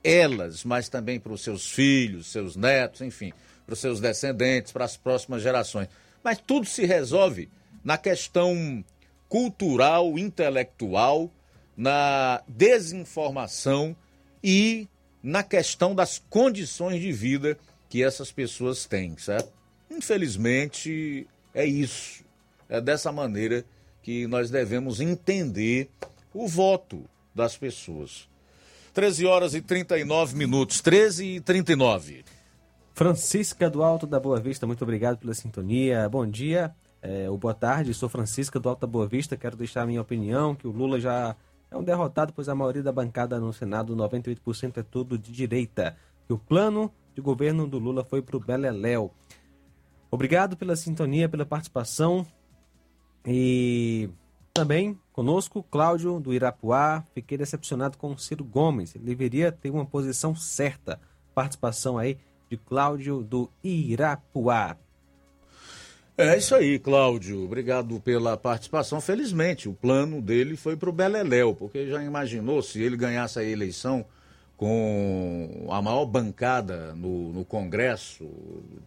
[0.03, 3.33] elas, mas também para os seus filhos, seus netos, enfim,
[3.71, 5.89] para os seus descendentes, para as próximas gerações.
[6.25, 7.49] Mas tudo se resolve
[7.85, 8.85] na questão
[9.29, 11.31] cultural, intelectual,
[11.77, 13.95] na desinformação
[14.43, 14.89] e
[15.23, 17.57] na questão das condições de vida
[17.89, 19.53] que essas pessoas têm, certo?
[19.89, 22.25] Infelizmente, é isso.
[22.69, 23.65] É dessa maneira
[24.03, 25.89] que nós devemos entender
[26.35, 28.29] o voto das pessoas.
[28.93, 32.25] 13 horas e 39 minutos, 13 e 39.
[33.01, 36.07] Francisca do Alto da Boa Vista, muito obrigado pela sintonia.
[36.07, 39.39] Bom dia, é, ou boa tarde, sou Francisca do Alto da Boa Vista.
[39.39, 41.35] Quero deixar a minha opinião que o Lula já
[41.71, 45.97] é um derrotado, pois a maioria da bancada no Senado, 98% é tudo de direita.
[46.27, 49.11] Que o plano de governo do Lula foi para o Beleléu.
[50.11, 52.27] Obrigado pela sintonia, pela participação.
[53.25, 54.11] E
[54.53, 57.03] também conosco, Cláudio do Irapuá.
[57.15, 58.95] Fiquei decepcionado com o Ciro Gomes.
[58.95, 61.01] Ele deveria ter uma posição certa.
[61.35, 62.19] Participação aí
[62.51, 64.77] de Cláudio do Irapuá.
[66.19, 67.45] É isso aí, Cláudio.
[67.45, 69.01] Obrigado pela participação.
[69.01, 73.45] Felizmente, o plano dele foi para o Beleléu, porque já imaginou se ele ganhasse a
[73.45, 74.05] eleição
[74.57, 78.29] com a maior bancada no, no Congresso,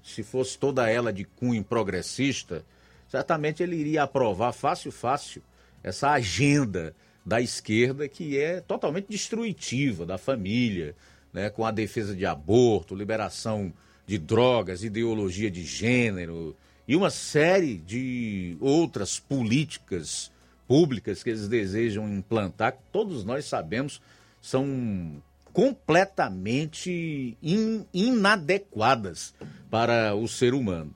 [0.03, 2.64] se fosse toda ela de cunho progressista,
[3.07, 5.41] certamente ele iria aprovar fácil, fácil
[5.81, 6.94] essa agenda
[7.26, 10.95] da esquerda que é totalmente destruitiva da família,
[11.34, 13.73] né, com a defesa de aborto, liberação
[14.05, 16.55] de drogas, ideologia de gênero
[16.88, 20.31] e uma série de outras políticas
[20.68, 24.01] públicas que eles desejam implantar, que todos nós sabemos
[24.41, 25.22] são
[25.53, 29.34] completamente in, inadequadas
[29.69, 30.93] para o ser humano.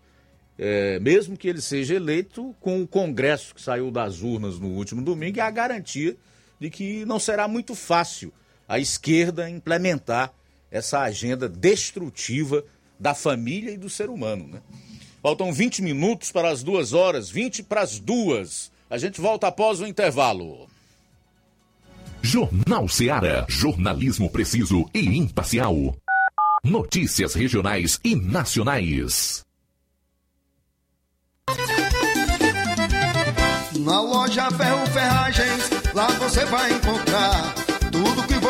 [0.60, 5.04] É, mesmo que ele seja eleito com o Congresso que saiu das urnas no último
[5.04, 6.18] domingo, é a garantia
[6.60, 8.34] de que não será muito fácil
[8.68, 10.34] a esquerda implementar
[10.70, 12.64] essa agenda destrutiva
[13.00, 14.48] da família e do ser humano.
[14.48, 14.62] Né?
[15.22, 18.72] Faltam 20 minutos para as duas horas, 20 para as duas.
[18.90, 20.68] A gente volta após o intervalo.
[22.22, 23.46] Jornal Seara.
[23.48, 25.96] Jornalismo preciso e imparcial.
[26.64, 29.46] Notícias regionais e nacionais.
[33.80, 37.67] Na loja Ferro Ferragens, lá você vai encontrar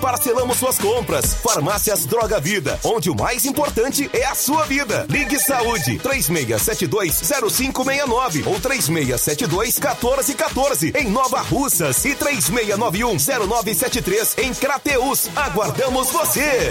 [0.00, 1.34] parcelamos suas compras.
[1.34, 5.06] Farmácias Droga Vida, onde o mais importante é a sua vida.
[5.08, 15.28] Ligue Saúde 36720569 ou 36721414 em Nova Russas e 36910973 em Crateus.
[15.36, 16.70] Aguardamos você.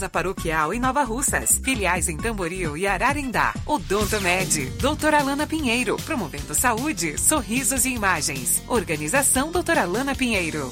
[0.09, 1.59] Paroquial em Nova Russas.
[1.63, 3.53] Filiais em Tamboril e Ararindá.
[3.65, 4.69] Odonto Med.
[4.79, 5.97] Doutora Alana Pinheiro.
[5.97, 8.63] Promovendo saúde, sorrisos e imagens.
[8.67, 10.69] Organização Doutora Alana Pinheiro.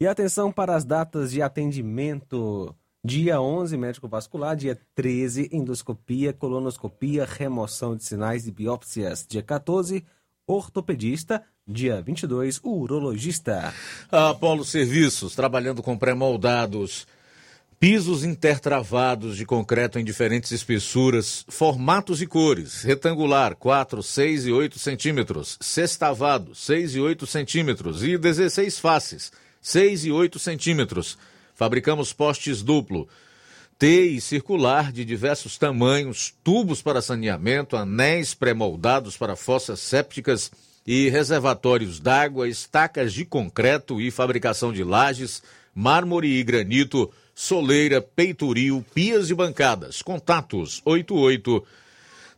[0.00, 2.74] E atenção para as datas de atendimento.
[3.04, 4.56] Dia 11, médico vascular.
[4.56, 9.26] Dia 13, endoscopia, colonoscopia, remoção de sinais e biópsias.
[9.28, 10.02] Dia 14,
[10.46, 11.42] ortopedista.
[11.72, 13.72] Dia 22, urologista.
[14.10, 17.06] Apolo Serviços, trabalhando com pré-moldados,
[17.78, 24.80] pisos intertravados de concreto em diferentes espessuras, formatos e cores, retangular 4, 6 e 8
[24.80, 29.30] centímetros, sextavado 6 e 8 centímetros e 16 faces
[29.62, 31.16] 6 e 8 centímetros.
[31.54, 33.06] Fabricamos postes duplo,
[33.78, 40.50] T e circular de diversos tamanhos, tubos para saneamento, anéis pré-moldados para fossas sépticas
[40.92, 45.40] e reservatórios d'água, estacas de concreto e fabricação de lajes,
[45.72, 50.02] mármore e granito, soleira, peitoril, pias e bancadas.
[50.02, 51.64] Contatos 88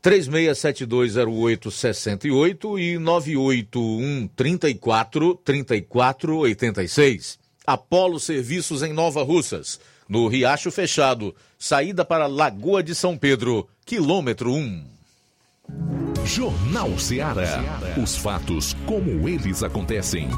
[0.03, 7.39] 36720868 e 981 34 34 86.
[7.67, 14.53] Apolo Serviços em Nova Russas, no Riacho Fechado, saída para Lagoa de São Pedro, quilômetro
[14.53, 14.93] 1.
[16.25, 17.79] Jornal Ceará.
[18.03, 20.31] Os fatos como eles acontecem.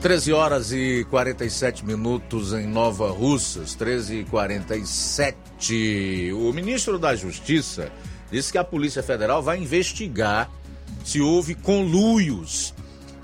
[0.00, 6.32] Treze horas e 47 minutos em Nova Russas, 13 e 47.
[6.32, 7.92] O ministro da Justiça
[8.32, 10.50] disse que a Polícia Federal vai investigar
[11.10, 12.72] se houve conluios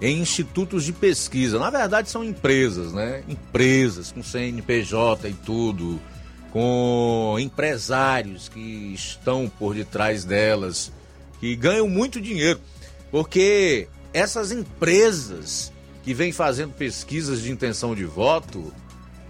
[0.01, 1.57] em institutos de pesquisa.
[1.57, 3.23] Na verdade, são empresas, né?
[3.29, 6.01] Empresas com CNPJ e tudo,
[6.53, 10.91] com empresários que estão por detrás delas,
[11.39, 12.61] que ganham muito dinheiro,
[13.11, 15.73] porque essas empresas
[16.03, 18.73] que vêm fazendo pesquisas de intenção de voto,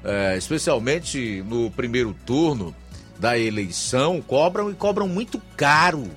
[0.03, 2.75] é, especialmente no primeiro turno
[3.19, 6.09] da eleição, cobram e cobram muito caro.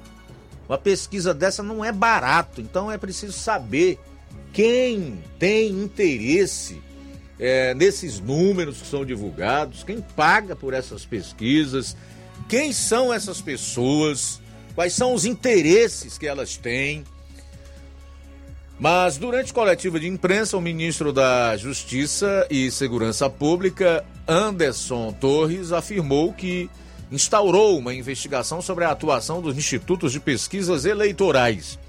[0.69, 3.97] Uma pesquisa dessa não é barato, então é preciso saber
[4.53, 6.79] quem tem interesse
[7.39, 11.97] é, nesses números que são divulgados, quem paga por essas pesquisas,
[12.47, 14.39] quem são essas pessoas,
[14.75, 17.03] quais são os interesses que elas têm.
[18.77, 26.31] Mas durante coletiva de imprensa, o ministro da Justiça e Segurança Pública, Anderson Torres, afirmou
[26.31, 26.69] que
[27.11, 31.79] instaurou uma investigação sobre a atuação dos institutos de pesquisas eleitorais.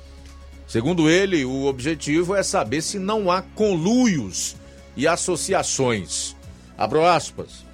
[0.67, 4.57] Segundo ele, o objetivo é saber se não há conluios
[4.97, 6.37] e associações.
[6.79, 7.65] Abro aspas.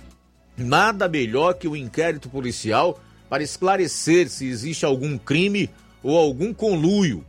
[0.57, 2.99] Nada melhor que o inquérito policial
[3.29, 5.69] para esclarecer se existe algum crime
[6.03, 7.25] ou algum conluio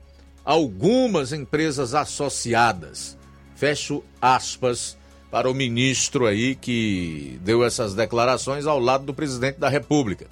[0.48, 3.18] algumas empresas associadas.
[3.54, 4.97] Fecho aspas
[5.30, 10.28] para o ministro aí que deu essas declarações ao lado do presidente da República.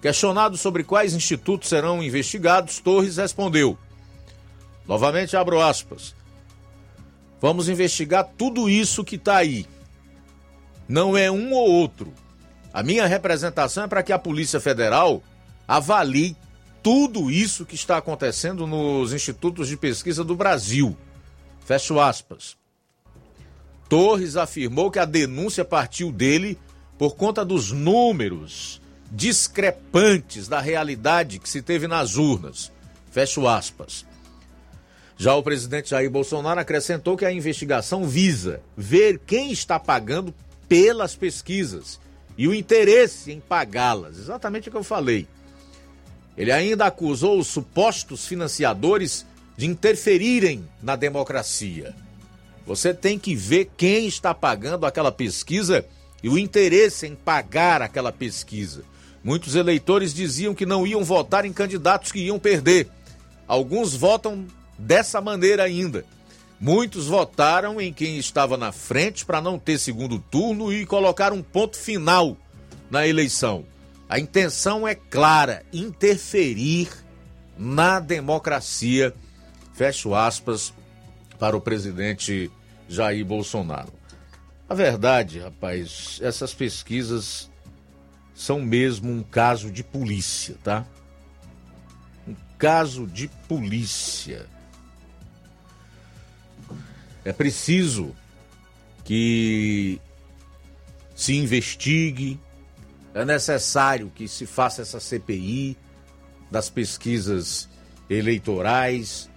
[0.00, 3.76] Questionado sobre quais institutos serão investigados, Torres respondeu:
[4.86, 6.14] Novamente abro aspas.
[7.40, 9.66] Vamos investigar tudo isso que está aí.
[10.88, 12.12] Não é um ou outro.
[12.72, 15.22] A minha representação é para que a Polícia Federal
[15.66, 16.36] avalie
[16.82, 20.96] tudo isso que está acontecendo nos institutos de pesquisa do Brasil.
[21.64, 22.56] Fecho aspas.
[23.88, 26.58] Torres afirmou que a denúncia partiu dele
[26.98, 32.70] por conta dos números discrepantes da realidade que se teve nas urnas.
[33.10, 34.04] Fecho aspas.
[35.16, 40.34] Já o presidente Jair Bolsonaro acrescentou que a investigação visa ver quem está pagando
[40.68, 41.98] pelas pesquisas
[42.36, 44.18] e o interesse em pagá-las.
[44.18, 45.26] Exatamente o que eu falei.
[46.36, 51.96] Ele ainda acusou os supostos financiadores de interferirem na democracia.
[52.68, 55.86] Você tem que ver quem está pagando aquela pesquisa
[56.22, 58.84] e o interesse em pagar aquela pesquisa.
[59.24, 62.86] Muitos eleitores diziam que não iam votar em candidatos que iam perder.
[63.46, 64.46] Alguns votam
[64.78, 66.04] dessa maneira ainda.
[66.60, 71.42] Muitos votaram em quem estava na frente para não ter segundo turno e colocar um
[71.42, 72.36] ponto final
[72.90, 73.64] na eleição.
[74.10, 76.90] A intenção é clara: interferir
[77.56, 79.14] na democracia.
[79.72, 80.74] Fecho aspas
[81.38, 82.50] para o presidente
[82.88, 83.92] Jair Bolsonaro.
[84.68, 87.50] A verdade, rapaz, essas pesquisas
[88.34, 90.86] são mesmo um caso de polícia, tá?
[92.26, 94.46] Um caso de polícia.
[97.24, 98.14] É preciso
[99.04, 100.00] que
[101.14, 102.38] se investigue,
[103.12, 105.76] é necessário que se faça essa CPI
[106.50, 107.68] das pesquisas
[108.08, 109.27] eleitorais,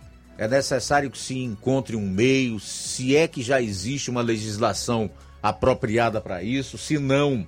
[0.41, 5.07] é necessário que se encontre um meio, se é que já existe uma legislação
[5.39, 7.45] apropriada para isso, se não,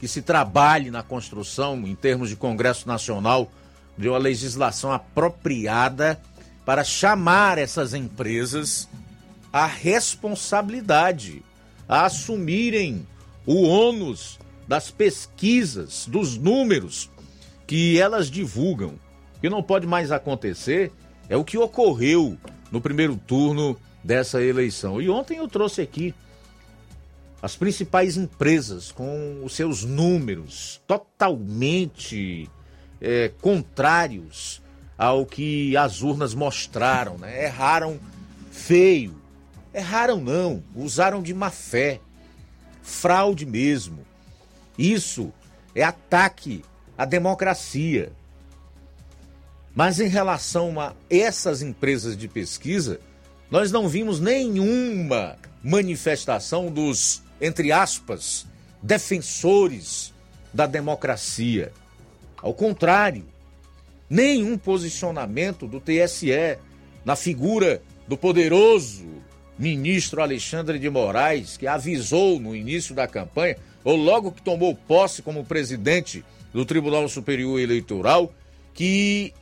[0.00, 3.52] que se trabalhe na construção, em termos de Congresso Nacional,
[3.96, 6.20] de uma legislação apropriada
[6.66, 8.88] para chamar essas empresas
[9.52, 11.40] à responsabilidade,
[11.88, 13.06] a assumirem
[13.46, 17.08] o ônus das pesquisas, dos números
[17.64, 18.94] que elas divulgam.
[19.40, 20.90] Que não pode mais acontecer
[21.28, 22.36] é o que ocorreu
[22.70, 25.00] no primeiro turno dessa eleição.
[25.00, 26.14] E ontem eu trouxe aqui
[27.40, 32.48] as principais empresas com os seus números totalmente
[33.00, 34.62] é, contrários
[34.96, 37.44] ao que as urnas mostraram, né?
[37.44, 38.00] Erraram
[38.50, 39.14] feio.
[39.74, 42.00] Erraram não, usaram de má fé.
[42.82, 44.06] Fraude mesmo.
[44.78, 45.32] Isso
[45.74, 46.64] é ataque
[46.96, 48.12] à democracia.
[49.74, 53.00] Mas em relação a essas empresas de pesquisa,
[53.50, 58.46] nós não vimos nenhuma manifestação dos, entre aspas,
[58.82, 60.14] defensores
[60.52, 61.72] da democracia.
[62.36, 63.24] Ao contrário,
[64.08, 66.58] nenhum posicionamento do TSE
[67.04, 69.04] na figura do poderoso
[69.58, 75.22] ministro Alexandre de Moraes, que avisou no início da campanha, ou logo que tomou posse
[75.22, 78.32] como presidente do Tribunal Superior Eleitoral,
[78.72, 79.32] que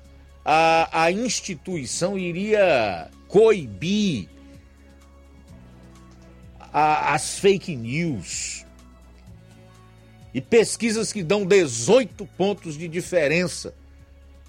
[0.44, 4.28] a, a instituição iria coibir
[6.73, 8.64] a, as fake news
[10.35, 13.74] e pesquisas que dão 18 pontos de diferença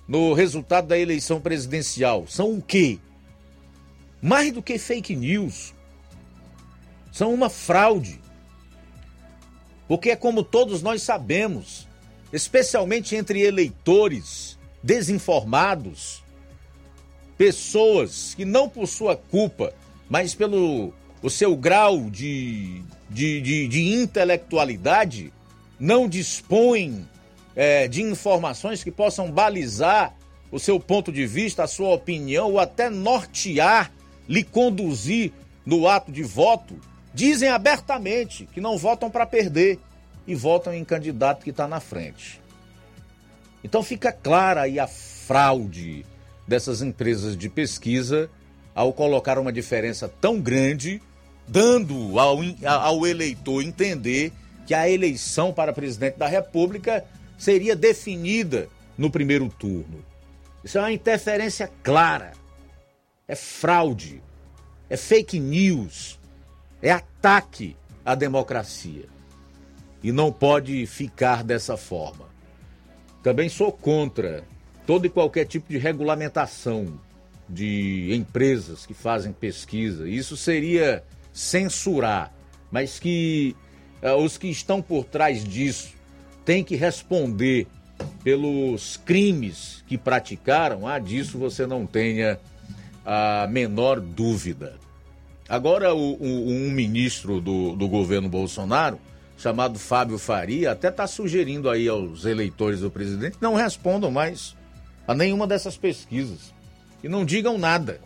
[0.07, 2.25] no resultado da eleição presidencial.
[2.27, 2.99] São o quê?
[4.21, 5.73] Mais do que fake news.
[7.11, 8.19] São uma fraude.
[9.87, 11.87] Porque é como todos nós sabemos,
[12.31, 14.52] especialmente entre eleitores
[14.83, 16.21] desinformados,
[17.37, 19.73] pessoas que não por sua culpa,
[20.09, 25.31] mas pelo o seu grau de, de, de, de intelectualidade,
[25.79, 27.07] não dispõem
[27.55, 30.13] é, de informações que possam balizar
[30.51, 33.89] o seu ponto de vista, a sua opinião, ou até nortear,
[34.27, 35.31] lhe conduzir
[35.65, 36.75] no ato de voto,
[37.13, 39.79] dizem abertamente que não votam para perder
[40.27, 42.42] e votam em candidato que está na frente.
[43.63, 46.05] Então fica clara aí a fraude
[46.47, 48.29] dessas empresas de pesquisa
[48.75, 51.01] ao colocar uma diferença tão grande,
[51.47, 54.31] dando ao, ao eleitor entender
[54.65, 57.05] que a eleição para presidente da República
[57.37, 58.67] seria definida
[58.97, 60.03] no primeiro turno.
[60.63, 62.31] Isso é uma interferência clara,
[63.27, 64.21] é fraude,
[64.89, 66.19] é fake news,
[66.81, 67.75] é ataque
[68.05, 69.05] à democracia.
[70.01, 72.32] E não pode ficar dessa forma.
[73.23, 74.43] Também sou contra
[74.85, 76.99] todo e qualquer tipo de regulamentação
[77.47, 80.07] de empresas que fazem pesquisa.
[80.09, 82.33] Isso seria censurar,
[82.69, 83.55] mas que
[84.03, 85.93] uh, os que estão por trás disso
[86.43, 87.65] têm que responder
[88.23, 90.85] pelos crimes que praticaram.
[90.85, 92.37] Ah, disso você não tenha
[93.05, 94.77] a menor dúvida.
[95.47, 98.99] Agora, o, o, um ministro do, do governo Bolsonaro
[99.43, 104.55] chamado Fábio Faria, até está sugerindo aí aos eleitores do presidente não respondam mais
[105.05, 106.53] a nenhuma dessas pesquisas.
[107.03, 107.99] E não digam nada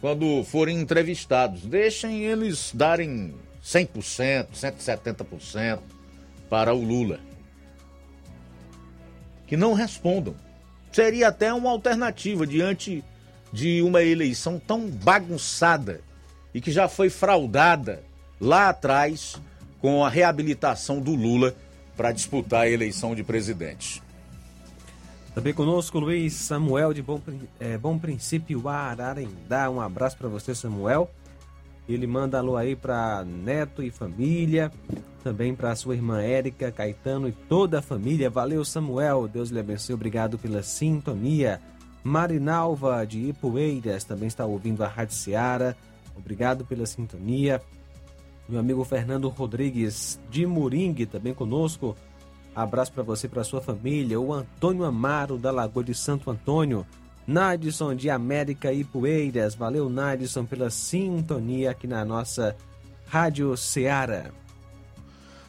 [0.00, 1.62] quando forem entrevistados.
[1.62, 3.32] Deixem eles darem
[3.62, 5.78] 100%, 170%
[6.50, 7.20] para o Lula.
[9.46, 10.34] Que não respondam.
[10.90, 13.04] Seria até uma alternativa diante
[13.52, 16.00] de uma eleição tão bagunçada
[16.52, 18.02] e que já foi fraudada
[18.40, 19.40] lá atrás
[19.80, 21.54] com a reabilitação do Lula
[21.96, 24.02] para disputar a eleição de presidente.
[25.34, 27.20] Também conosco Luiz Samuel de Bom,
[27.60, 29.70] é, Bom Princípio Ararendá.
[29.70, 31.10] Um abraço para você, Samuel.
[31.88, 34.72] Ele manda alô aí para neto e família,
[35.22, 38.30] também para sua irmã Érica, Caetano e toda a família.
[38.30, 39.28] Valeu, Samuel.
[39.28, 39.94] Deus lhe abençoe.
[39.94, 41.60] Obrigado pela sintonia.
[42.02, 45.76] Marinalva de Ipueiras também está ouvindo a Rádio Seara.
[46.16, 47.60] Obrigado pela sintonia.
[48.48, 51.96] Meu amigo Fernando Rodrigues de Moringue também conosco.
[52.54, 54.20] Abraço para você e para sua família.
[54.20, 56.86] O Antônio Amaro da Lagoa de Santo Antônio.
[57.26, 59.54] Nadson de América e Poeiras.
[59.54, 62.56] Valeu, Nadson, pela sintonia aqui na nossa
[63.06, 64.30] Rádio Ceará.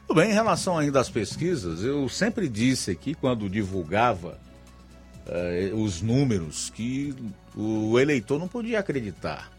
[0.07, 4.39] Tudo bem, em relação ainda às pesquisas, eu sempre disse aqui, quando divulgava
[5.25, 7.13] eh, os números, que
[7.53, 9.51] o eleitor não podia acreditar.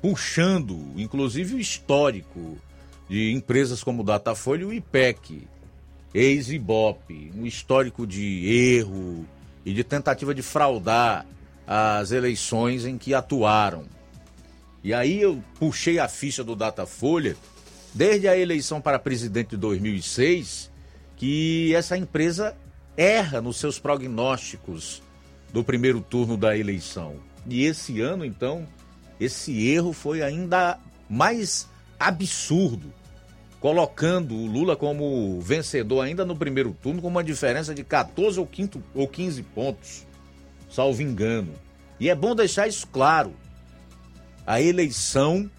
[0.00, 2.56] Puxando, inclusive, o histórico
[3.08, 5.48] de empresas como o Datafolha e o IPEC,
[6.14, 8.46] ex-Ibope, um histórico de
[8.76, 9.26] erro
[9.64, 11.26] e de tentativa de fraudar
[11.66, 13.84] as eleições em que atuaram.
[14.82, 17.36] E aí eu puxei a ficha do Datafolha,
[17.92, 20.70] desde a eleição para presidente de 2006,
[21.16, 22.56] que essa empresa
[22.96, 25.02] erra nos seus prognósticos
[25.52, 27.16] do primeiro turno da eleição.
[27.46, 28.66] E esse ano, então,
[29.20, 30.78] esse erro foi ainda
[31.08, 31.68] mais
[31.98, 32.92] absurdo
[33.60, 38.46] colocando o Lula como vencedor ainda no primeiro turno, com uma diferença de 14 ou,
[38.46, 40.06] quinto, ou 15 pontos,
[40.70, 41.52] salvo engano.
[41.98, 43.34] E é bom deixar isso claro.
[44.46, 45.50] A eleição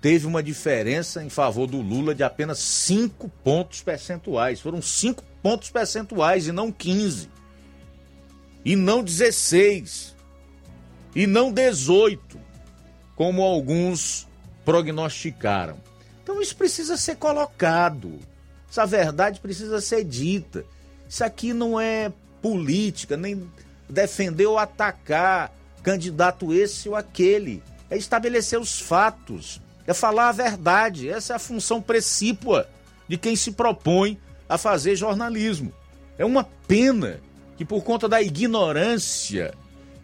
[0.00, 4.60] teve uma diferença em favor do Lula de apenas 5 pontos percentuais.
[4.60, 7.28] Foram 5 pontos percentuais e não 15.
[8.64, 10.16] E não 16.
[11.14, 12.38] E não 18,
[13.14, 14.26] como alguns
[14.64, 15.76] prognosticaram.
[16.22, 18.18] Então isso precisa ser colocado.
[18.70, 20.64] Essa verdade precisa ser dita.
[21.08, 23.48] Isso aqui não é política, nem
[23.88, 25.52] defender ou atacar
[25.82, 27.62] candidato esse ou aquele.
[27.90, 31.08] É estabelecer os fatos, é falar a verdade.
[31.08, 32.68] Essa é a função precípua
[33.06, 34.18] de quem se propõe
[34.48, 35.72] a fazer jornalismo.
[36.16, 37.20] É uma pena
[37.56, 39.54] que, por conta da ignorância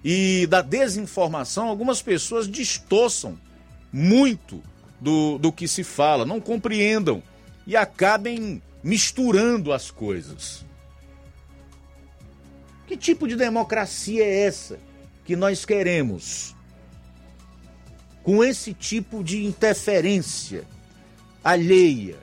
[0.05, 3.39] e da desinformação, algumas pessoas distorçam
[3.93, 4.63] muito
[5.01, 7.23] do, do que se fala, não compreendam
[7.67, 10.65] e acabem misturando as coisas.
[12.87, 14.79] Que tipo de democracia é essa
[15.25, 16.55] que nós queremos?
[18.23, 20.65] Com esse tipo de interferência
[21.45, 22.17] alheia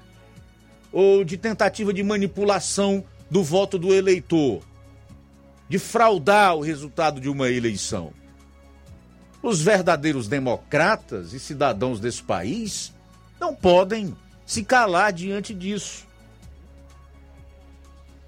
[0.92, 4.64] ou de tentativa de manipulação do voto do eleitor,
[5.68, 8.14] de fraudar o resultado de uma eleição.
[9.42, 12.94] Os verdadeiros democratas e cidadãos desse país
[13.40, 14.16] não podem
[14.46, 16.06] se calar diante disso.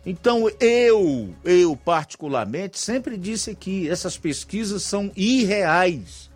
[0.05, 6.29] Então eu, eu particularmente, sempre disse que essas pesquisas são irreais.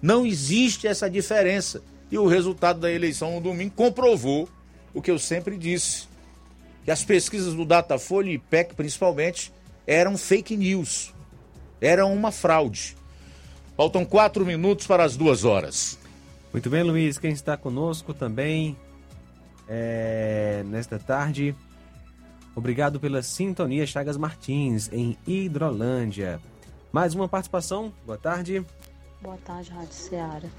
[0.00, 1.82] Não existe essa diferença.
[2.10, 4.48] E o resultado da eleição no domingo comprovou
[4.94, 6.08] o que eu sempre disse.
[6.84, 9.52] Que as pesquisas do Datafolha e IPEC, principalmente,
[9.88, 11.14] eram fake news.
[11.80, 12.94] Eram uma fraude.
[13.74, 15.98] Faltam quatro minutos para as duas horas.
[16.52, 17.16] Muito bem, Luiz.
[17.16, 18.76] Quem está conosco também
[19.66, 21.56] é, nesta tarde.
[22.54, 26.38] Obrigado pela sintonia, Chagas Martins, em Hidrolândia.
[26.92, 27.92] Mais uma participação.
[28.04, 28.64] Boa tarde.
[29.22, 30.50] Boa tarde, Rádio Seara.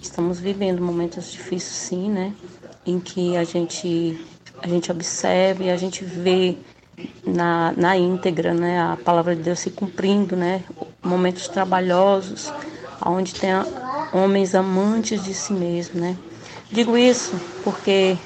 [0.00, 2.34] Estamos vivendo momentos difíceis, sim, né?
[2.86, 4.24] Em que a gente,
[4.62, 6.56] a gente observa e a gente vê
[7.26, 8.80] na, na íntegra, né?
[8.80, 10.62] A palavra de Deus se cumprindo, né?
[11.02, 12.52] Momentos trabalhosos,
[13.04, 13.50] onde tem
[14.12, 16.16] homens amantes de si mesmo, né?
[16.70, 17.34] Digo isso
[17.64, 18.16] porque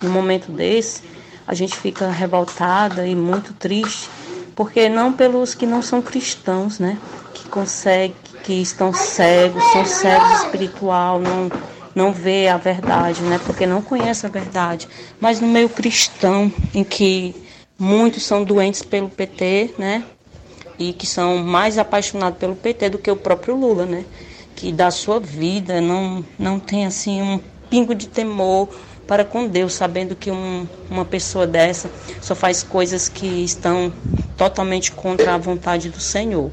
[0.00, 1.02] no momento desse
[1.46, 4.08] a gente fica revoltada e muito triste,
[4.54, 6.98] porque não pelos que não são cristãos, né?
[7.34, 11.50] Que conseguem, que estão cegos, são cegos espiritual, não
[11.94, 13.38] não vê a verdade, né?
[13.44, 14.88] Porque não conhece a verdade.
[15.20, 17.34] Mas no meio cristão, em que
[17.82, 20.04] Muitos são doentes pelo PT, né?
[20.78, 24.04] E que são mais apaixonados pelo PT do que o próprio Lula, né?
[24.54, 28.68] Que da sua vida não, não tem assim um pingo de temor
[29.04, 31.90] para com Deus, sabendo que um, uma pessoa dessa
[32.20, 33.92] só faz coisas que estão
[34.36, 36.52] totalmente contra a vontade do Senhor.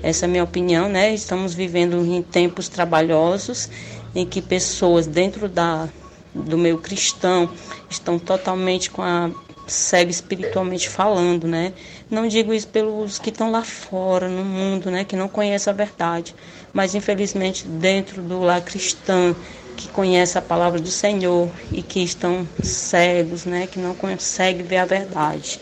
[0.00, 1.12] Essa é a minha opinião, né?
[1.12, 3.68] Estamos vivendo em tempos trabalhosos
[4.14, 5.88] em que pessoas dentro da,
[6.32, 7.50] do meio cristão
[7.90, 9.28] estão totalmente com a
[9.68, 11.72] cega espiritualmente falando, né?
[12.10, 15.76] Não digo isso pelos que estão lá fora no mundo, né, que não conhecem a
[15.76, 16.34] verdade,
[16.72, 19.36] mas infelizmente dentro do lar cristão
[19.76, 24.78] que conhece a palavra do Senhor e que estão cegos, né, que não conseguem ver
[24.78, 25.60] a verdade.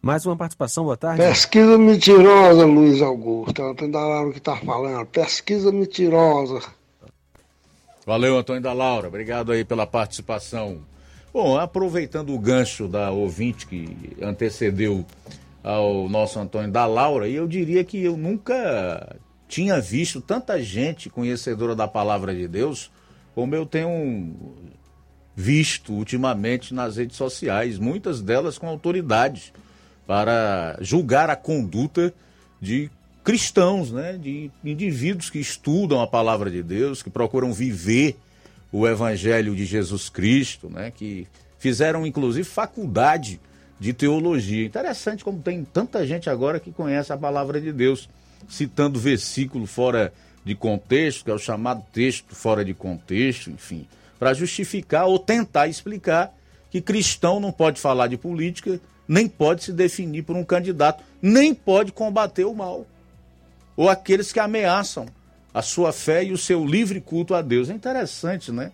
[0.00, 1.20] Mais uma participação, boa tarde.
[1.20, 3.60] Pesquisa mentirosa, Luiz Augusto.
[3.60, 5.04] É Antônio da Laura que está falando.
[5.06, 6.62] Pesquisa mentirosa.
[8.06, 9.08] Valeu, Antônio da Laura.
[9.08, 10.80] Obrigado aí pela participação.
[11.40, 15.06] Bom, aproveitando o gancho da ouvinte que antecedeu
[15.62, 19.16] ao nosso Antônio da Laura, e eu diria que eu nunca
[19.46, 22.90] tinha visto tanta gente conhecedora da palavra de Deus
[23.36, 24.34] como eu tenho
[25.36, 29.52] visto ultimamente nas redes sociais, muitas delas com autoridade
[30.08, 32.12] para julgar a conduta
[32.60, 32.90] de
[33.22, 38.16] cristãos, né, de indivíduos que estudam a palavra de Deus, que procuram viver
[38.72, 41.26] o evangelho de Jesus Cristo, né, que
[41.58, 43.40] fizeram inclusive faculdade
[43.80, 44.66] de teologia.
[44.66, 48.08] Interessante como tem tanta gente agora que conhece a palavra de Deus,
[48.48, 50.12] citando versículo fora
[50.44, 53.86] de contexto, que é o chamado texto fora de contexto, enfim,
[54.18, 56.34] para justificar ou tentar explicar
[56.70, 61.54] que cristão não pode falar de política, nem pode se definir por um candidato, nem
[61.54, 62.86] pode combater o mal.
[63.76, 65.06] Ou aqueles que ameaçam
[65.58, 67.68] a sua fé e o seu livre culto a Deus.
[67.68, 68.70] É interessante, né?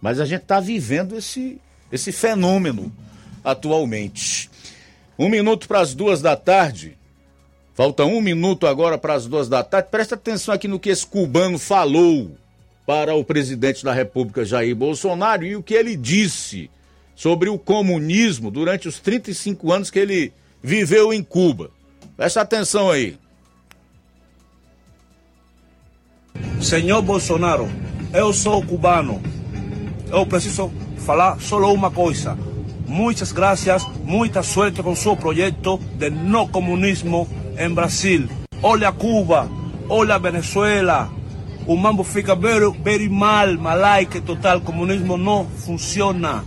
[0.00, 1.60] Mas a gente está vivendo esse,
[1.92, 2.90] esse fenômeno
[3.44, 4.48] atualmente.
[5.18, 6.96] Um minuto para as duas da tarde.
[7.74, 9.88] Falta um minuto agora para as duas da tarde.
[9.90, 12.30] Presta atenção aqui no que esse cubano falou
[12.86, 16.70] para o presidente da República, Jair Bolsonaro, e o que ele disse
[17.14, 20.32] sobre o comunismo durante os 35 anos que ele
[20.62, 21.70] viveu em Cuba.
[22.16, 23.18] Presta atenção aí.
[26.64, 27.68] Senhor Bolsonaro,
[28.10, 29.20] eu sou cubano.
[30.10, 32.38] Eu preciso falar só uma coisa.
[32.88, 37.28] Muitas graças, muita sorte com seu projeto de no comunismo
[37.58, 38.26] em Brasil.
[38.62, 39.46] Olha Cuba,
[39.90, 41.10] olha Venezuela.
[41.66, 44.62] O mambo fica very, very mal, malaique total.
[44.62, 46.42] Comunismo não funciona.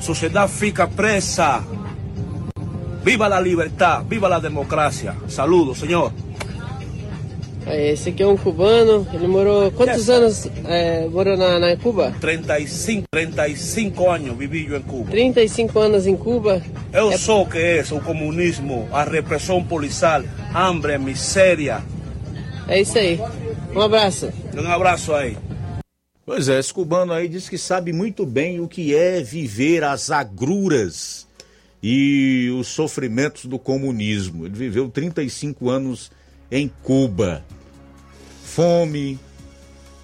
[0.00, 1.62] Sociedade fica presa.
[3.04, 5.14] Viva a liberdade, viva a democracia.
[5.28, 6.12] Saludos, senhor.
[7.70, 9.70] Esse aqui é um cubano, ele morou.
[9.70, 10.08] Quantos yes.
[10.08, 12.14] anos é, morou na, na, Cuba?
[12.20, 15.10] 35, 35 anos vivi eu em Cuba.
[15.10, 16.62] 35 anos em Cuba?
[16.92, 17.18] Eu é...
[17.18, 20.22] sou o que é o comunismo, a repressão policial,
[20.54, 21.82] hambre, miséria.
[22.66, 23.20] É isso aí.
[23.74, 24.32] Um abraço.
[24.56, 25.36] Um abraço aí.
[26.24, 30.10] Pois é, esse cubano aí diz que sabe muito bem o que é viver as
[30.10, 31.26] agruras
[31.82, 34.44] e os sofrimentos do comunismo.
[34.44, 36.10] Ele viveu 35 anos
[36.50, 37.44] em Cuba
[38.58, 39.20] fome,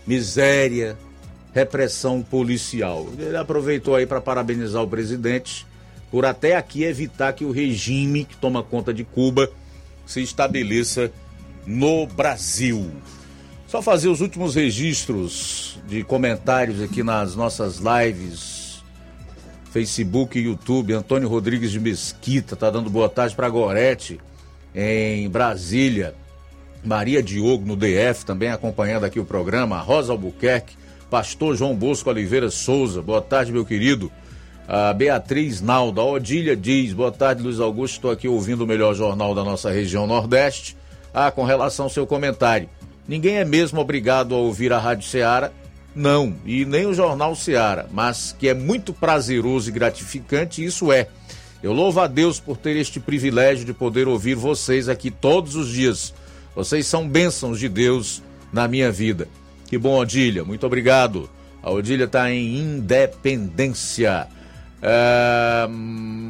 [0.07, 0.97] miséria,
[1.53, 3.09] repressão policial.
[3.19, 5.67] Ele aproveitou aí para parabenizar o presidente
[6.09, 9.51] por até aqui evitar que o regime que toma conta de Cuba
[10.07, 11.11] se estabeleça
[11.67, 12.93] no Brasil.
[13.67, 18.85] Só fazer os últimos registros de comentários aqui nas nossas lives,
[19.73, 20.93] Facebook e YouTube.
[20.93, 24.21] Antônio Rodrigues de Mesquita tá dando boa tarde para Gorete
[24.73, 26.15] em Brasília.
[26.85, 30.77] Maria Diogo no DF, também acompanhando aqui o programa, Rosa Albuquerque,
[31.11, 34.13] Pastor João Bosco Oliveira Souza, boa tarde, meu querido.
[34.69, 38.95] A Beatriz Nalda, a Odília diz, boa tarde, Luiz Augusto, estou aqui ouvindo o melhor
[38.95, 40.77] jornal da nossa região Nordeste.
[41.13, 42.69] Ah, com relação ao seu comentário,
[43.09, 45.51] ninguém é mesmo obrigado a ouvir a Rádio Ceará,
[45.95, 51.09] não, e nem o Jornal Ceará, mas que é muito prazeroso e gratificante, isso é.
[51.63, 55.69] Eu louvo a Deus por ter este privilégio de poder ouvir vocês aqui todos os
[55.69, 56.13] dias
[56.55, 58.23] vocês são bênçãos de Deus
[58.53, 59.29] na minha vida.
[59.67, 60.45] Que bom, Odília.
[60.45, 61.29] Muito obrigado.
[61.63, 64.29] A Odília está em Independência.
[64.81, 65.67] É,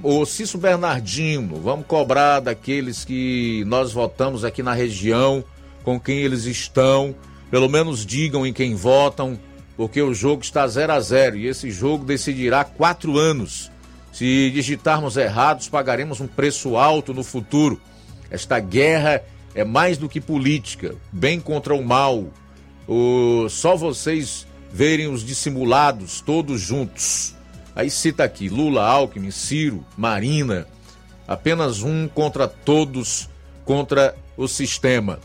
[0.03, 5.45] o Cício Bernardino, vamos cobrar daqueles que nós votamos aqui na região,
[5.83, 7.15] com quem eles estão.
[7.51, 9.39] Pelo menos digam em quem votam,
[9.77, 13.71] porque o jogo está 0 a 0 e esse jogo decidirá quatro anos.
[14.13, 17.81] Se digitarmos errados, pagaremos um preço alto no futuro.
[18.31, 19.23] Esta guerra
[19.55, 22.27] é mais do que política, bem contra o mal.
[22.89, 27.35] O, só vocês verem os dissimulados todos juntos.
[27.77, 30.67] Aí cita aqui Lula, Alckmin, Ciro, Marina.
[31.27, 33.29] Apenas um contra todos,
[33.65, 35.21] contra o sistema.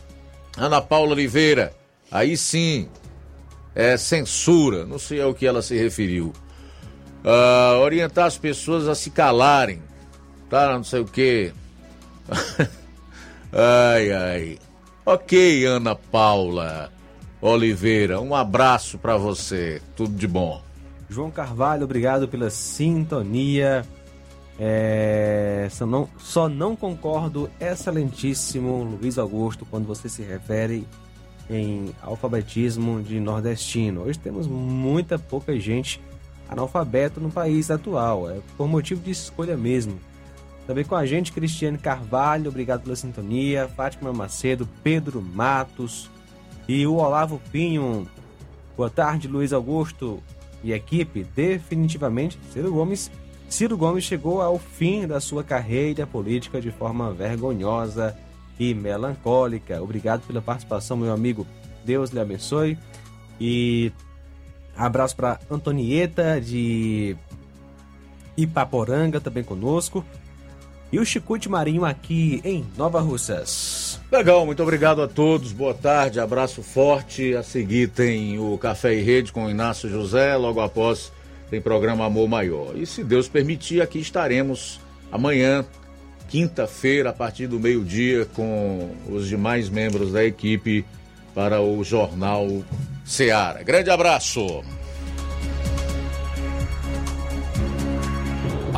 [0.56, 1.74] Ana Paula Oliveira,
[2.10, 2.88] aí sim,
[3.74, 6.32] é censura, não sei ao que ela se referiu.
[7.24, 9.82] Uh, orientar as pessoas a se calarem,
[10.48, 10.72] tá?
[10.72, 11.52] Não sei o que.
[13.52, 14.58] Ai, ai.
[15.04, 16.92] Ok, Ana Paula
[17.40, 19.82] Oliveira, um abraço para você.
[19.96, 20.62] Tudo de bom.
[21.08, 23.84] João Carvalho, obrigado pela sintonia.
[24.58, 30.86] É, só, não, só não concordo, excelentíssimo Luiz Augusto, quando você se refere
[31.48, 34.02] em alfabetismo de nordestino.
[34.02, 36.00] Hoje temos muita pouca gente
[36.48, 39.98] analfabeto no país atual, é por motivo de escolha mesmo.
[40.66, 46.08] Também com a gente, Cristiane Carvalho, obrigado pela sintonia, Fátima Macedo, Pedro Matos
[46.68, 48.06] e o Olavo Pinho.
[48.76, 50.22] Boa tarde, Luiz Augusto
[50.62, 51.24] e equipe.
[51.34, 53.10] Definitivamente, Ciro Gomes,
[53.48, 58.16] Ciro Gomes chegou ao fim da sua carreira política de forma vergonhosa
[58.58, 59.82] e melancólica.
[59.82, 61.44] Obrigado pela participação, meu amigo.
[61.84, 62.78] Deus lhe abençoe.
[63.40, 63.90] E
[64.76, 67.16] abraço para Antonieta de
[68.36, 70.04] Ipaporanga também conosco.
[70.92, 74.00] E o Chicute Marinho aqui em Nova Russas.
[74.10, 75.52] Legal, muito obrigado a todos.
[75.52, 77.34] Boa tarde, abraço forte.
[77.36, 80.36] A seguir tem o Café e Rede com Inácio José.
[80.36, 81.12] Logo após
[81.48, 82.76] tem programa Amor Maior.
[82.76, 84.80] E se Deus permitir, aqui estaremos
[85.12, 85.64] amanhã,
[86.28, 90.84] quinta-feira, a partir do meio-dia, com os demais membros da equipe
[91.34, 92.48] para o Jornal
[93.04, 93.62] Seara.
[93.62, 94.64] Grande abraço.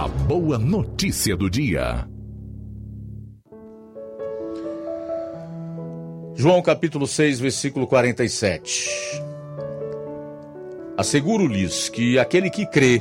[0.02, 2.08] A boa notícia do dia.
[6.34, 8.90] João capítulo 6, versículo 47.
[10.96, 13.00] Asseguro-lhes que aquele que crê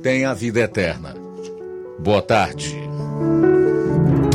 [0.00, 1.16] tem a vida eterna.
[1.98, 2.76] Boa tarde.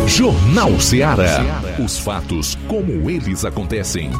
[0.05, 1.39] Jornal Seara.
[1.81, 4.11] Os fatos como eles acontecem.